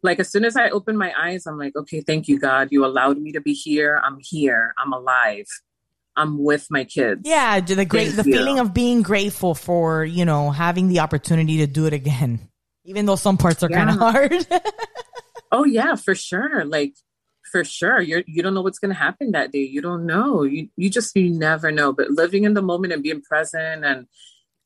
[0.02, 2.68] Like as soon as I open my eyes, I'm like, okay, thank you, God.
[2.72, 4.02] You allowed me to be here.
[4.04, 4.74] I'm here.
[4.76, 5.46] I'm alive.
[6.16, 7.22] I'm with my kids.
[7.24, 8.36] Yeah, the great, Thank the you.
[8.36, 12.48] feeling of being grateful for, you know, having the opportunity to do it again.
[12.84, 14.47] Even though some parts are kind of hard.
[15.52, 16.64] Oh yeah, for sure.
[16.64, 16.94] Like
[17.51, 18.01] for sure.
[18.01, 19.60] You're you don't know what's gonna happen that day.
[19.60, 20.43] You don't know.
[20.43, 21.93] You you just you never know.
[21.93, 24.06] But living in the moment and being present and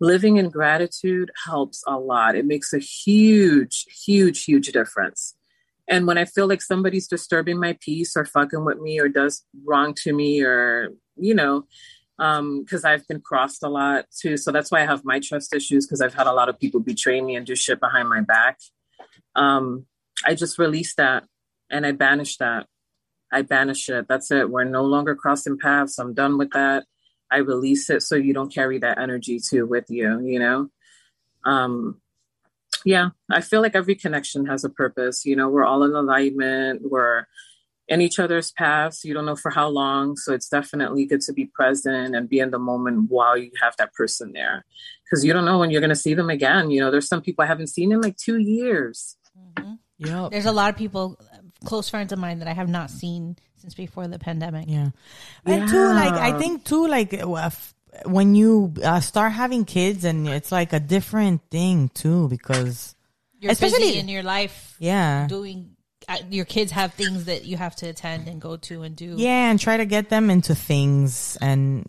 [0.01, 2.35] living in gratitude helps a lot.
[2.35, 5.35] It makes a huge, huge, huge difference.
[5.91, 9.45] And when I feel like somebody's disturbing my peace or fucking with me or does
[9.65, 11.67] wrong to me or, you know,
[12.17, 14.37] because I've been crossed a lot too.
[14.37, 16.79] So that's why I have my trust issues because I've had a lot of people
[16.79, 18.59] betray me and do shit behind my back.
[19.35, 19.87] Um,
[20.25, 21.25] I just release that
[21.71, 22.67] and I banish that.
[23.33, 24.07] I banish it.
[24.09, 24.51] That's it.
[24.51, 25.99] We're no longer crossing paths.
[25.99, 26.85] I'm done with that.
[27.33, 30.69] I release it so you don't carry that energy too with you, you know?
[31.45, 32.01] Um,
[32.85, 35.25] yeah, I feel like every connection has a purpose.
[35.25, 36.83] You know, we're all in alignment.
[36.91, 37.27] We're
[37.89, 39.05] in each other's paths.
[39.05, 40.17] You don't know for how long.
[40.17, 43.75] So it's definitely good to be present and be in the moment while you have
[43.79, 44.65] that person there.
[45.05, 46.71] Because you don't know when you're going to see them again.
[46.71, 49.17] You know, there's some people I haven't seen in like two years.
[49.57, 49.75] Mm-hmm.
[49.99, 50.31] yep.
[50.31, 51.19] There's a lot of people,
[51.65, 54.67] close friends of mine, that I have not seen since before the pandemic.
[54.69, 54.91] Yeah.
[55.45, 60.29] And too, like, I think too, like, f- when you uh, start having kids and
[60.29, 62.95] it's like a different thing too, because,
[63.41, 65.27] You're Especially- in your life yeah.
[65.27, 65.77] doing.
[66.09, 69.15] Uh, your kids have things that you have to attend and go to and do.
[69.17, 71.87] Yeah, and try to get them into things and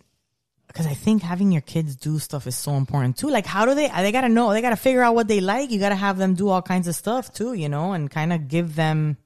[0.67, 3.29] because I think having your kids do stuff is so important too.
[3.29, 3.87] Like, how do they?
[3.89, 4.51] They gotta know.
[4.53, 5.71] They gotta figure out what they like.
[5.71, 8.47] You gotta have them do all kinds of stuff too, you know, and kind of
[8.47, 9.17] give them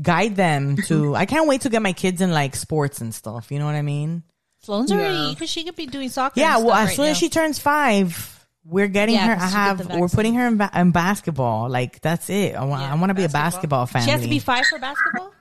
[0.00, 1.14] guide them to.
[1.14, 3.50] I can't wait to get my kids in like sports and stuff.
[3.50, 4.22] You know what I mean?
[4.68, 4.98] Sloan's Yeah.
[4.98, 6.38] already because she could be doing soccer.
[6.38, 6.56] Yeah.
[6.56, 9.34] and Well, stuff as right soon as she turns five, we're getting Yeah, her.
[9.36, 9.78] 'cause I she get have.
[9.78, 10.16] We're vaccine.
[10.16, 11.70] putting her in, ba- in basketball.
[11.70, 12.54] Like that's it.
[12.54, 12.82] I want.
[12.82, 13.86] Yeah, I want to be a basketball.
[13.86, 14.02] fan.
[14.02, 15.32] she has to be five for basketball.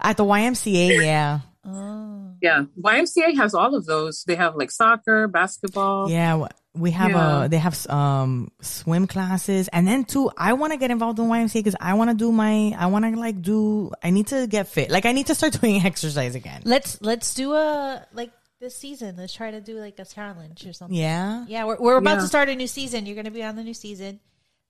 [0.00, 1.04] at the YMCA.
[1.04, 1.40] Yeah.
[1.66, 4.22] Oh, Yeah, YMCA has all of those.
[4.24, 6.08] They have like soccer, basketball.
[6.08, 7.26] Yeah, w- we have Yeah.
[7.26, 11.26] uh they have um swim classes, and then too, I want to get involved in
[11.26, 14.46] YMCA because I want to do my, I want to like do, I need to
[14.46, 16.62] get fit, like I need to start doing exercise again.
[16.64, 18.30] let's let's do a like
[18.60, 19.16] this season.
[19.16, 20.96] Let's try to do like a challenge or something.
[20.96, 22.20] Yeah, Yeah, we're, we're about Yeah.
[22.22, 23.06] to start a new season.
[23.06, 24.20] You're going to be on the new season.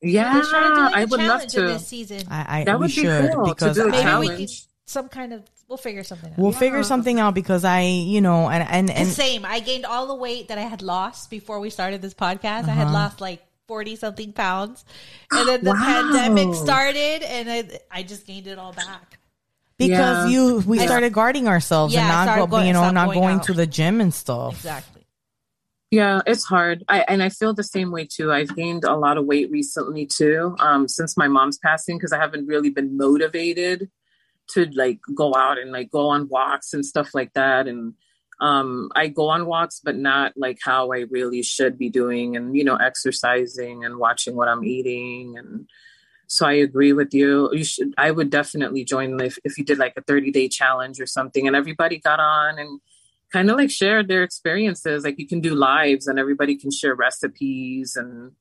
[0.00, 1.68] Yeah, Let's try to do like I a would love challenge in to.
[1.68, 2.22] this season.
[2.30, 4.30] I, I That we would be should cool to because do a I- Maybe challenge.
[4.30, 4.54] we could
[4.86, 6.38] some kind of we'll figure something out.
[6.38, 9.44] we'll figure something out because I, you know, and and and Same.
[9.44, 12.64] I gained all the weight that I had lost before we started this podcast.
[12.64, 12.92] I had uh-huh.
[12.94, 14.84] lost like forty something pounds,
[15.30, 16.10] and then the Wow.
[16.12, 19.17] pandemic started, and I I just gained it all back.
[19.78, 20.38] Because Yeah.
[20.40, 23.20] you, we I- started guarding ourselves Yeah, and not go, going- you know, not going
[23.20, 24.54] going to the gym and stuff.
[24.54, 25.02] Exactly.
[25.90, 26.84] Yeah, it's hard.
[26.88, 28.30] I and I feel the same way too.
[28.30, 32.18] I've gained a lot of weight recently too, um, since my mom's passing because I
[32.18, 33.88] haven't really been motivated
[34.50, 37.66] to like go out and like go on walks and stuff like that.
[37.68, 37.94] And
[38.40, 42.54] um, I go on walks, but not like how I really should be doing, and
[42.54, 45.36] you know, exercising and watching what I'm eating.
[45.38, 45.68] And
[46.28, 47.50] so I agree with you.
[47.52, 47.94] You should.
[47.98, 51.46] I would definitely join if if you did like a 30 day challenge or something,
[51.46, 52.80] and everybody got on and
[53.32, 55.04] kind of like shared their experiences.
[55.04, 58.32] Like you can do lives and everybody can share recipes and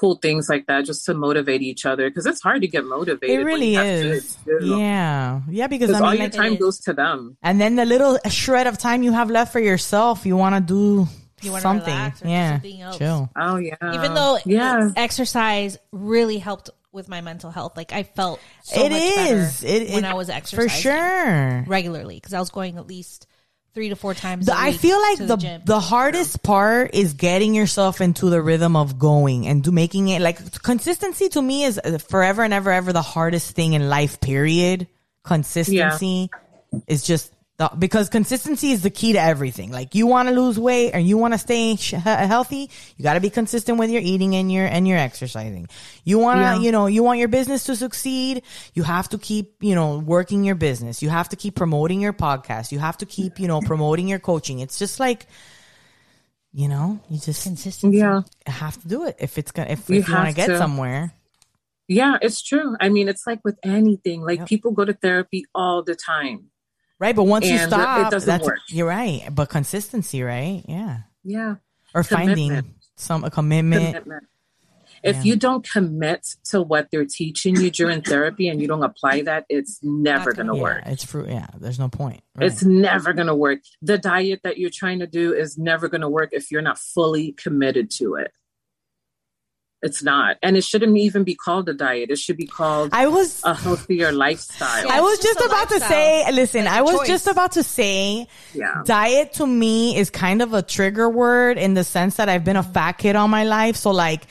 [0.00, 3.40] cool things like that just to motivate each other because it's hard to get motivated.
[3.40, 4.36] It really is.
[4.60, 7.36] Yeah, yeah, because Because I all mean, your like, time goes to them.
[7.42, 10.60] and then the little shred of time you have left for yourself, you want to
[10.60, 11.06] do
[11.42, 11.94] You wanna something.
[11.94, 12.98] relax or do yeah, something else.
[12.98, 13.30] chill.
[13.36, 13.76] Oh yeah.
[13.94, 14.90] Even though yeah.
[14.96, 19.60] exercise really helped with my mental health, like I felt so It much is.
[19.62, 21.64] better It, when it- I was exercising for sure.
[21.66, 23.26] regularly because I was going at least
[23.74, 24.44] three to four times.
[24.46, 25.62] The- a I week feel like to the gym.
[25.64, 30.20] the hardest part is getting yourself into the rhythm of going and do making it
[30.20, 34.20] like consistency to me is forever and ever ever the hardest thing in life.
[34.20, 34.86] Period.
[35.24, 36.28] Consistency
[36.86, 37.32] is just
[37.70, 39.70] the, because consistency is the key to everything.
[39.70, 43.14] Like you want to lose weight and you want to stay sh- healthy, you got
[43.14, 45.68] to be consistent with your eating and your and your exercising.
[46.04, 46.58] You want to, Yeah.
[46.60, 48.42] you know, you want your business to succeed,
[48.74, 51.02] you have to keep, you know, working your business.
[51.02, 52.72] You have to keep promoting your podcast.
[52.72, 54.60] You have to keep, you know, promoting your coaching.
[54.60, 55.26] It's just like
[56.54, 57.96] you know, you just consistency.
[57.98, 58.22] Yeah.
[58.46, 61.14] have to do it if it's gonna if, You if you want to get somewhere.
[61.88, 62.76] Yeah, it's true.
[62.80, 64.22] I mean, it's like with anything.
[64.22, 64.48] Like Yep.
[64.48, 66.50] people go to therapy all the time.
[67.02, 68.58] Right, but once you And it stop, doesn't that's work.
[68.68, 69.22] you're right.
[69.32, 70.62] But consistency, right?
[70.68, 71.56] Yeah, Yeah.
[71.96, 72.38] or Commitment.
[72.38, 73.86] finding some a commitment.
[73.96, 74.24] Commitment.
[75.02, 75.22] If Yeah.
[75.24, 79.46] you don't commit to what they're teaching you during therapy and you don't apply that,
[79.48, 80.82] it's never going to Yeah, work.
[80.86, 81.28] it's fruit.
[81.28, 82.22] Yeah, there's no point.
[82.36, 82.46] Right.
[82.46, 83.58] It's never going to work.
[83.82, 86.78] The diet that you're trying to do is never going to work if you're not
[86.78, 88.30] fully committed to it.
[89.82, 90.36] It's not.
[90.42, 92.10] And it shouldn't even be called a diet.
[92.10, 94.86] It should be called I was a healthier lifestyle.
[94.86, 97.08] Yeah, I was just just a about to say, listen, Like a I was choice.
[97.08, 98.82] just about to say Yeah.
[98.84, 102.56] diet to me is kind of a trigger word in the sense that I've been
[102.56, 103.74] a fat kid all my life.
[103.76, 104.22] So like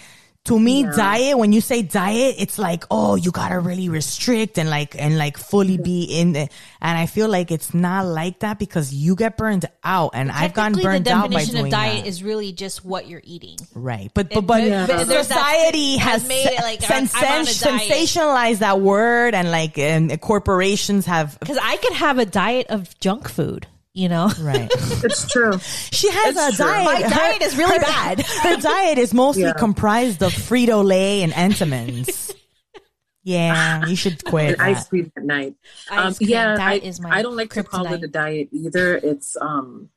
[0.45, 0.91] to me, Yeah.
[0.95, 5.15] diet, when you say diet, it's like, oh, you gotta really restrict and like, and
[5.17, 6.51] like fully be in it.
[6.81, 10.53] And I feel like it's not like that because you get burned out and I've
[10.55, 12.09] gotten burned the out by definition doing of diet that.
[12.09, 13.57] is really just what you're eating.
[13.75, 14.87] Right, but but but Yeah.
[14.87, 17.91] but there's that- society has has, made it like, sen- I'm on a sen- diet.
[17.91, 22.99] sensationalized that word, and like and corporations have Because I could have a diet of
[22.99, 24.31] junk food, you know?
[24.41, 24.71] right.
[25.03, 25.57] It's true.
[25.59, 26.65] She has It's a true.
[26.65, 26.85] diet.
[27.03, 28.21] My diet is really bad.
[28.43, 29.53] Her diet is mostly Yeah.
[29.53, 32.33] comprised of Frito Lay and Entenmann's.
[33.23, 34.53] Yeah, you should quit.
[34.53, 35.53] And ice cream at night.
[35.91, 38.49] Um, cream, yeah, that I, is my I don't like to call it a diet
[38.51, 38.95] either.
[38.97, 39.89] It's um,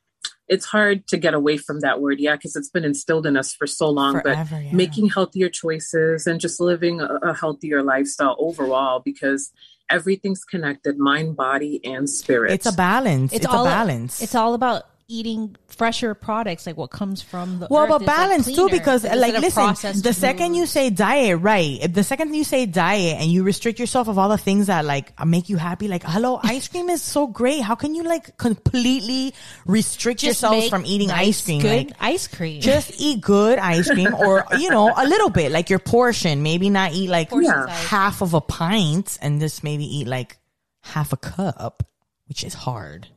[0.47, 3.51] it's hard to get away from that word, yeah, because it's been instilled in us
[3.55, 4.21] for so long.
[4.21, 4.73] Forever, but yeah.
[4.75, 9.51] making healthier choices and just living a, a healthier lifestyle overall, because
[9.89, 12.51] everything's connected: mind, body, and spirit.
[12.51, 13.33] It's a balance.
[13.33, 14.21] It's, all a balance.
[14.21, 18.07] It's all about eating fresher products, like what comes from the well, earth but is,
[18.07, 21.93] like, balance too, because instead like listen, processed the second you say diet, right?
[21.93, 25.13] The second you say diet and you restrict yourself of all the things that like
[25.25, 27.61] make you happy, like hello, ice cream is so great.
[27.61, 29.33] How can you like completely
[29.65, 31.61] restrict Just yourself from eating nice, ice cream?
[31.61, 32.61] good Like, ice cream.
[32.61, 36.69] just eat good ice cream or you know a little bit like your portion maybe
[36.69, 37.67] not eat like Yeah.
[37.69, 40.37] half of a pint and just maybe eat like
[40.81, 41.83] half a cup
[42.27, 43.07] which is hard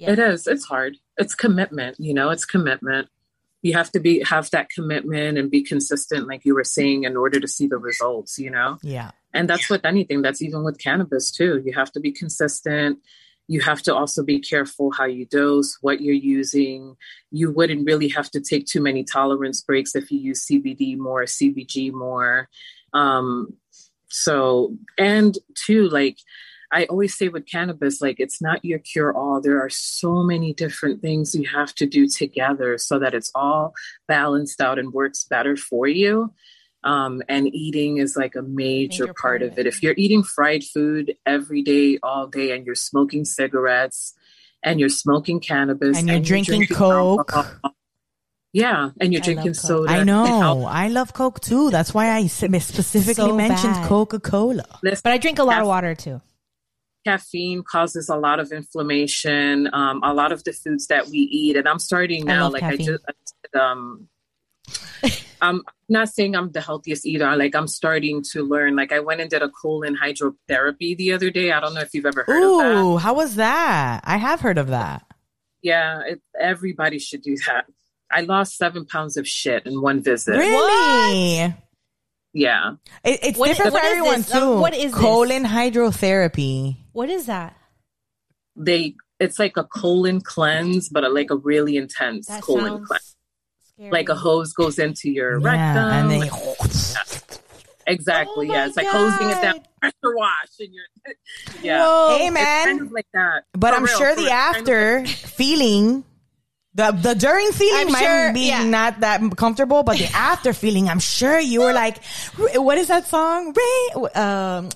[0.00, 0.12] Yeah.
[0.12, 0.46] It is.
[0.46, 0.96] It's hard.
[1.18, 1.96] It's commitment.
[2.00, 3.08] You know, it's commitment.
[3.60, 7.18] You have to be have that commitment and be consistent, like you were saying, in
[7.18, 8.38] order to see the results.
[8.38, 8.78] You know.
[8.82, 10.22] yeah And that's with anything.
[10.22, 11.62] That's even with cannabis too.
[11.62, 12.98] You have to be consistent.
[13.46, 16.96] You have to also be careful how you dose, what you're using.
[17.30, 21.24] You wouldn't really have to take too many tolerance breaks if you use CBD more,
[21.24, 22.48] CBG more.
[22.94, 23.54] Um,
[24.08, 26.18] so, and two, like
[26.72, 29.40] I always say with cannabis, like it's not your cure all.
[29.40, 33.74] There are so many different things you have to do together so that it's all
[34.06, 36.32] balanced out and works better for you.
[36.82, 39.60] Um, and eating is like a major, major part, of it.
[39.60, 39.66] it.
[39.66, 44.14] If you're eating fried food every day, all day, and you're smoking cigarettes
[44.62, 47.32] and you're smoking cannabis and you're, and drinking, you're drinking, Coke.
[47.34, 47.74] Alcohol,
[48.52, 49.92] yeah, and you're I drinking soda.
[49.92, 50.64] I know.
[50.64, 51.70] I love Coke too.
[51.70, 54.64] That's why I specifically so mentioned Coca Cola.
[54.82, 56.20] But I drink a lot of water too.
[57.06, 59.68] Caffeine causes a lot of inflammation.
[59.72, 62.46] Um, a lot of the foods that we eat, and I'm starting now.
[62.46, 62.80] I like caffeine.
[62.80, 63.12] I just, I
[63.52, 64.08] did, um,
[65.40, 67.34] I'm not saying I'm the healthiest either.
[67.36, 68.76] Like I'm starting to learn.
[68.76, 71.52] Like I went and did a colon hydrotherapy the other day.
[71.52, 72.76] I don't know if you've ever heard Ooh, of that.
[72.76, 74.02] Oh, how was that?
[74.04, 75.06] I have heard of that.
[75.62, 77.66] Yeah, it, everybody should do that.
[78.12, 80.36] I lost seven pounds of shit in one visit.
[80.36, 81.48] Really?
[81.48, 81.54] What?
[82.32, 82.74] Yeah.
[83.04, 84.54] It, it's what different is, for everyone too.
[84.54, 85.52] Um, what is colon this?
[85.52, 86.76] hydrotherapy?
[87.00, 87.56] What is that?
[88.56, 93.16] They it's like a colon cleanse, but a, like a really intense that colon cleanse.
[93.72, 93.90] Scary.
[93.90, 96.10] Like a hose goes into your yeah, rectum.
[96.10, 96.28] And they
[97.86, 98.50] Exactly.
[98.50, 98.66] Oh yeah.
[98.66, 98.84] It's God.
[98.84, 100.28] like hosing it down, pressure wash,
[100.58, 101.14] and you're
[101.62, 101.86] yeah.
[101.86, 102.18] Whoa.
[102.18, 103.44] Hey man, kind of like that.
[103.54, 106.04] But for I'm real, sure the after kind of feeling
[106.74, 108.64] the the during feeling I'm might sure, be yeah.
[108.64, 111.98] not that comfortable, but the after feeling, I'm sure you were like,
[112.54, 114.08] "What is that song?" Rain.
[114.14, 114.68] Um,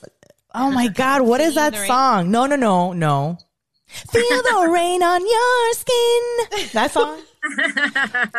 [0.55, 2.31] oh my God, what is that song?
[2.31, 3.39] No, no, no, no.
[3.87, 6.71] Feel the rain on your skin.
[6.73, 7.21] That song.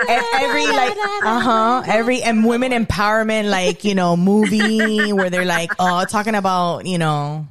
[0.09, 5.71] every like uh huh every and women empowerment like you know movie where they're like
[5.77, 7.45] oh talking about you know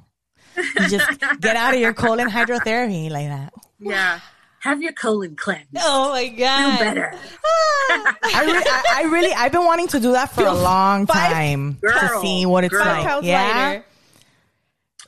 [0.57, 1.09] you just
[1.41, 3.55] get out of your colon hydrotherapy like that.
[3.79, 4.19] Yeah
[4.65, 5.77] have your colon cleansed.
[5.79, 7.13] Oh my god, feel better.
[7.13, 11.75] I, re- I, I, really, I've been wanting to do that for a long time
[11.83, 12.85] girl, to see what it's girl.
[12.85, 13.25] like.
[13.25, 13.83] Yeah.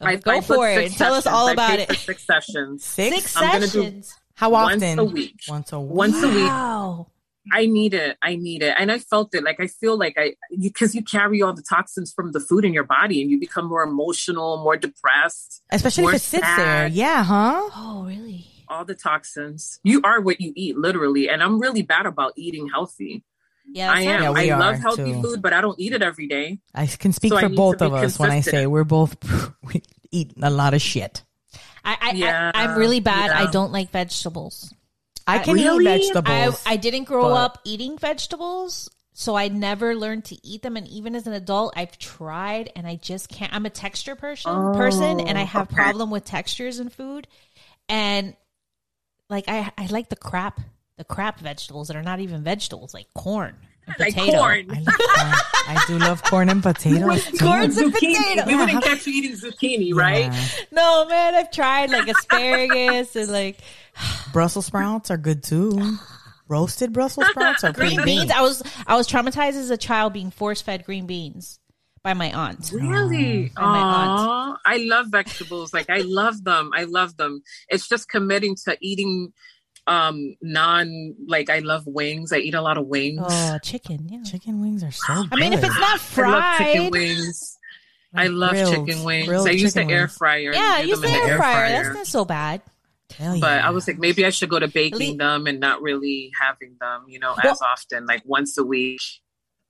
[0.00, 0.92] I, uh, go for it.
[0.92, 1.92] Tell us all about it.
[1.96, 2.84] six sessions.
[2.84, 4.14] Six, six sessions.
[4.34, 4.80] How often?
[4.80, 5.40] Once a week.
[5.48, 5.96] Once a week.
[5.96, 6.48] Once a week.
[6.48, 7.06] Wow.
[7.52, 8.18] I need it.
[8.22, 8.74] I need it.
[8.76, 9.44] And I felt it.
[9.44, 12.64] Like I feel like I because you, you, carry all the toxins from the food
[12.64, 15.62] in your body and you become more emotional, more depressed.
[15.70, 16.58] Especially more if it sits sad.
[16.58, 16.86] there.
[16.88, 17.70] Yeah, huh?
[17.74, 18.46] Oh, really?
[18.68, 19.80] all the toxins.
[19.82, 21.28] You are what you eat, literally.
[21.28, 23.24] And I'm really bad about eating healthy.
[23.68, 24.22] Yeah, I am.
[24.22, 25.22] Yeah, I love healthy too.
[25.22, 26.58] food, but I don't eat it every day.
[26.74, 28.20] I can speak so for both of us consistent.
[28.28, 29.16] when I say we're both
[29.64, 31.22] we eat a lot of shit.
[31.84, 33.26] I, I, yeah, I am really bad.
[33.26, 33.42] Yeah.
[33.42, 34.72] I don't like vegetables.
[35.26, 35.84] I can really?
[35.84, 36.62] eat vegetables.
[36.66, 37.34] I, I didn't grow but...
[37.34, 40.76] up eating vegetables, so I never learned to eat them.
[40.76, 43.52] And even as an adult, I've tried, and I just can't.
[43.52, 45.76] I'm a texture person, oh, person, and I oh, have okay.
[45.76, 47.28] problem with textures in food.
[47.88, 48.36] And
[49.28, 50.60] like I I like the crap
[50.96, 53.54] the crap vegetables that are not even vegetables, like corn.
[53.86, 54.38] And like potato.
[54.38, 54.66] corn.
[54.70, 57.24] I, I, do love corn and potatoes.
[57.38, 58.44] Corn and potato.
[58.46, 60.32] We wouldn't catch you eating zucchini, right?
[60.32, 60.48] Yeah.
[60.72, 61.34] No, man.
[61.36, 63.58] I've tried like asparagus and like
[64.32, 65.98] Brussels sprouts are good too.
[66.48, 68.30] Roasted Brussels sprouts are green beans.
[68.30, 71.60] I was I was traumatized as a child being force fed green beans
[72.02, 72.70] by my aunt.
[72.72, 73.52] Really?
[73.56, 74.58] Oh, my aunt.
[74.64, 75.72] I love vegetables.
[75.72, 76.70] like I love them.
[76.74, 77.42] I love them.
[77.68, 79.32] It's just committing to eating
[79.86, 82.32] um non like I love wings.
[82.32, 83.22] I eat a lot of wings.
[83.22, 84.08] Oh, chicken.
[84.10, 84.22] Yeah.
[84.22, 85.28] Chicken wings are so good.
[85.32, 86.34] I mean, if it's not fried.
[86.34, 87.58] I love chicken wings.
[88.14, 89.46] I love grilled, chicken wings.
[89.46, 90.52] I use the air fryer.
[90.52, 91.52] Yeah, I use the air, air fryer.
[91.52, 91.82] fryer.
[91.82, 92.62] That's not so bad.
[93.14, 93.66] Hell but yeah.
[93.66, 97.04] I was like, maybe I should go to baking them and not really having them,
[97.08, 99.00] you know, well, as often, like once a week.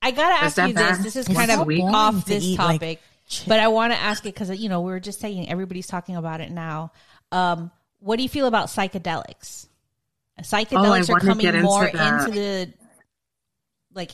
[0.00, 0.96] I gotta ask you bad?
[0.96, 1.14] this.
[1.14, 3.00] This is kind of off this topic, like
[3.46, 6.16] but I want to ask it because you know we were just saying everybody's talking
[6.16, 6.92] about it now.
[7.32, 9.66] Um, what do you feel about psychedelics?
[10.40, 12.72] Psychedelics oh, are coming more into, into the
[13.94, 14.10] like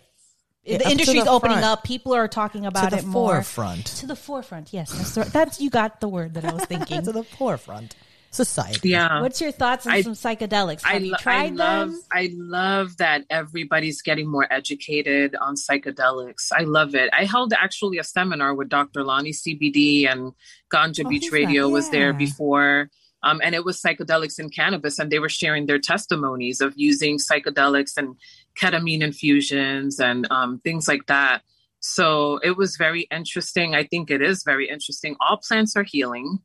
[0.65, 1.67] yeah, the industry's the opening front.
[1.67, 1.85] up.
[1.85, 3.43] People are talking about to it more.
[3.43, 3.87] Forefront.
[3.87, 4.73] To the forefront.
[4.73, 7.03] Yes, that's, the, that's you got the word that I was thinking.
[7.03, 7.97] to the forefront
[8.31, 8.91] society.
[8.91, 9.21] Yeah.
[9.21, 10.83] What's your thoughts on I, some psychedelics?
[10.85, 12.03] Have I, you tried I love, them?
[12.13, 16.53] I love that everybody's getting more educated on psychedelics.
[16.53, 17.11] I love it.
[17.13, 19.03] I held actually a seminar with Dr.
[19.05, 20.33] Lonnie CBD and
[20.73, 21.73] Ganja oh, Beach Radio yeah.
[21.73, 22.89] was there before.
[23.23, 27.19] Um, and it was psychedelics and cannabis, and they were sharing their testimonies of using
[27.19, 28.17] psychedelics and
[28.61, 31.43] ketamine infusions and um, things like that.
[31.81, 33.75] So it was very interesting.
[33.75, 35.17] I think it is very interesting.
[35.21, 36.41] All plants are healing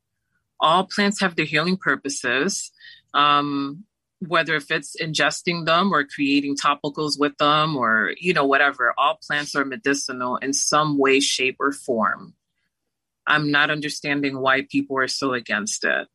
[0.59, 2.71] all plants have their healing purposes.
[3.13, 3.83] Um,
[4.19, 9.19] whether if it's ingesting them or creating topicals with them or you know whatever all
[9.21, 12.33] plants are medicinal in some way shape or form
[13.27, 16.07] I'm not understanding why people are so against it.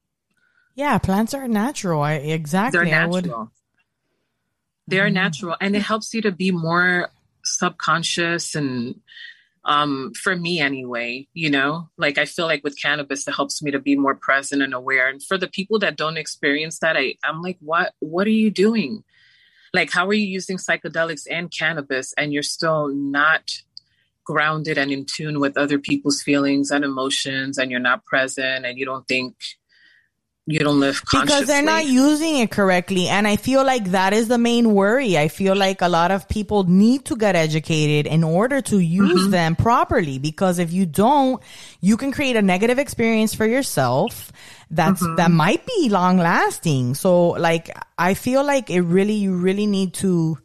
[0.74, 2.02] Yeah, plants are natural.
[2.02, 2.78] I exactly.
[2.86, 3.24] They're I would.
[3.26, 3.52] natural.
[4.86, 5.14] They're Mm.
[5.14, 7.10] natural, and it helps you to be more
[7.44, 9.00] subconscious and
[9.64, 13.70] um for me anyway you know like i feel like with cannabis it helps me
[13.70, 17.14] to be more present and aware and for the people that don't experience that i
[17.24, 19.02] i'm like what what are you doing
[19.74, 23.50] like how are you using psychedelics and cannabis and you're still not
[24.24, 28.78] grounded and in tune with other people's feelings and emotions and you're not present and
[28.78, 29.34] you don't think
[30.46, 34.12] you don't live consciously because they're not using it correctly and i feel like that
[34.12, 35.16] is the main worry.
[35.16, 39.22] I feel like a lot of people need to get educated in order to use
[39.22, 39.30] mm-hmm.
[39.30, 41.42] them properly because if you don't
[41.80, 44.32] you can create a negative experience for yourself
[44.70, 45.16] that's mm-hmm.
[45.16, 49.92] that might be long lasting so like i feel like it really you really need
[49.94, 50.38] to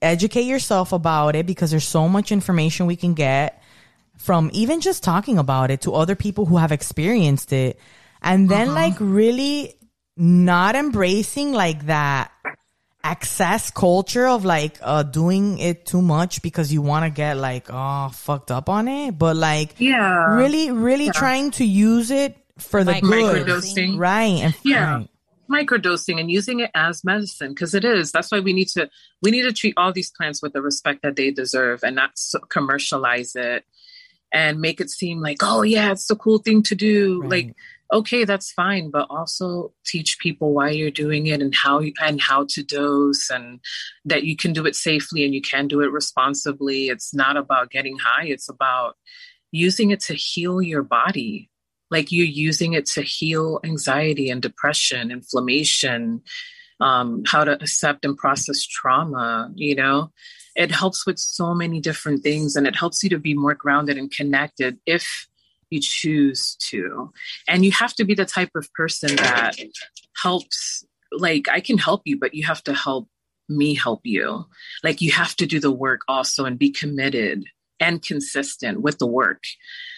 [0.00, 3.62] educate yourself about it because there's so much information we can get
[4.16, 7.78] from even just talking about it to other people who have experienced it
[8.24, 9.74] and then like really
[10.16, 12.32] not embracing like that
[13.02, 17.66] excess culture of like uh doing it too much because you want to get like
[17.68, 22.82] oh fucked up on it but like yeah really really trying to use it for
[22.82, 23.98] the good Microdosing.
[23.98, 24.94] right and Yeah.
[24.94, 25.08] right.
[25.50, 28.88] microdosing and using it as medicine because it is that's why we need to
[29.20, 32.12] we need to treat all these plants with the respect that they deserve and not
[32.14, 33.64] so commercialize it
[34.32, 37.30] and make it seem like oh yeah it's the cool thing to do Right.
[37.30, 37.56] like
[37.92, 42.20] okay that's fine but also teach people why you're doing it and how you and
[42.20, 43.60] how to dose and
[44.04, 46.88] that you can do it safely and you can do it responsibly.
[46.88, 48.96] It's not about getting high it's about
[49.52, 51.50] using it to heal your body.
[51.90, 56.22] Like you're using it to heal anxiety and depression inflammation
[56.80, 60.10] um, how to accept and process trauma you know?
[60.56, 63.98] It helps with so many different things and it helps you to be more grounded
[63.98, 65.28] and connected if
[65.70, 67.12] you choose to.
[67.48, 69.56] And you have to be the type of person that
[70.22, 73.06] helps like i can help you but you have to help
[73.48, 74.46] me help you.
[74.82, 77.44] Like you have to do the work also and be committed
[77.80, 79.42] and consistent with the work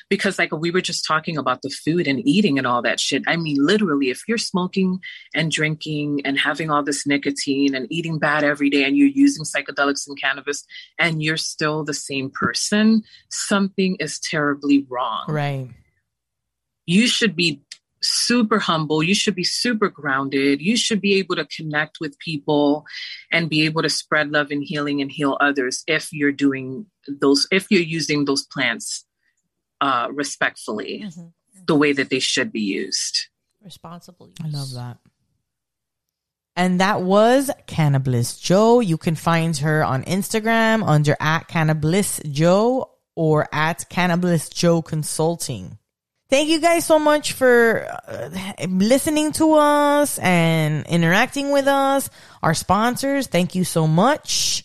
[0.08, 3.22] because like we were just talking about the food and eating and all that shit.
[3.26, 5.00] I mean literally if you're smoking
[5.34, 9.44] and drinking and having all this nicotine and eating bad every day and you're using
[9.44, 10.64] psychedelics and cannabis
[10.98, 15.24] and you're still the same person something is terribly wrong.
[15.28, 15.70] Right.
[16.86, 17.62] You should be
[18.02, 19.02] super humble.
[19.02, 20.60] You should be super grounded.
[20.60, 22.84] You should be able to connect with people
[23.32, 27.48] and be able to spread love and healing and heal others if you're doing those
[27.50, 29.05] if you're using those plants
[29.80, 31.32] uh respectfully Mhm.
[31.66, 33.28] the way that they should be used
[33.64, 34.36] Responsible use.
[34.44, 34.98] I love that.
[36.54, 38.80] And that was Cannabliss Joe.
[38.80, 45.78] You can find her on Instagram under at Cannabliss Joe or at Cannabliss Joe Consulting.
[46.30, 48.30] Thank you guys so much for uh,
[48.68, 52.08] listening to us and interacting with us.
[52.42, 54.64] Our sponsors, thank you so much.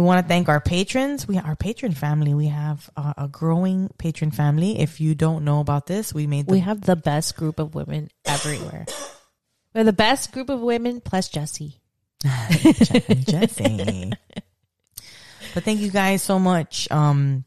[0.00, 1.28] We want to thank our patrons.
[1.28, 2.32] We our patron family.
[2.32, 4.80] We have uh, a growing patron family.
[4.80, 7.74] If you don't know about this, we made the We have the best group of
[7.74, 8.86] women everywhere.
[9.74, 11.82] We're the best group of women plus Jesse.
[12.24, 14.12] Jesse.
[15.52, 16.90] but thank you guys so much.
[16.90, 17.44] Um,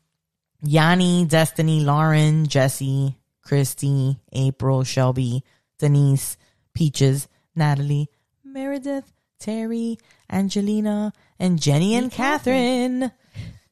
[0.62, 5.44] Yanni, Destiny, Lauren, Jesse, Christy, April, Shelby,
[5.80, 6.38] Denise,
[6.76, 8.10] Peaches, Natalie,
[8.44, 9.98] Meredith, Terry,
[10.32, 13.12] Angelina, and Jenny and Catherine.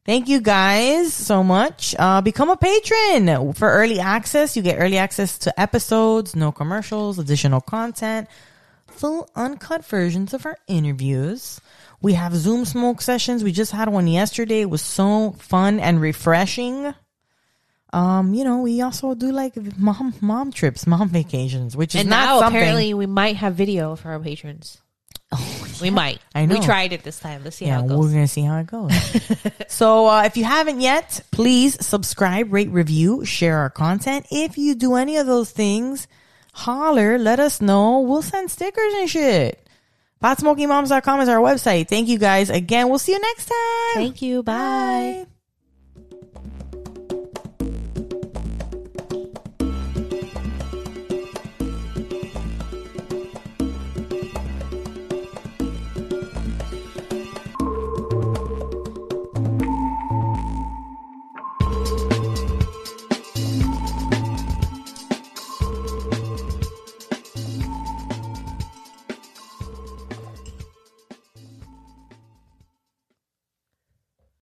[0.04, 1.96] Thank you guys so much.
[1.98, 4.58] Uh, become a patron for early access.
[4.58, 8.28] You get early access to episodes, no commercials, additional content,
[8.88, 11.62] full uncut versions of our interviews.
[12.02, 13.44] We have Zoom smoke sessions.
[13.44, 14.62] We just had one yesterday.
[14.62, 16.96] It was so fun and refreshing.
[17.94, 22.10] Um, you know, we also do like mom mom trips, mom vacations, which is And
[22.10, 22.60] not now something.
[22.60, 24.81] apparently we might have video for our patrons.
[25.82, 26.20] We might.
[26.36, 26.56] I know.
[26.56, 27.44] We tried it this time.
[27.44, 28.92] Let's see yeah, how it we're gonna see how it goes.
[29.68, 34.26] so, uh, if you haven't yet, please subscribe, rate, review, share our content.
[34.32, 36.08] If you do any of those things,
[36.54, 38.00] holler, let us know.
[38.00, 39.68] We'll send stickers and shit.
[40.22, 41.90] PotSmokingMoms.com is our website.
[41.90, 42.90] Thank you guys again.
[42.90, 43.96] We'll see you next time.
[43.96, 44.44] Thank you.
[44.44, 45.26] Bye.
[45.26, 45.32] Bye.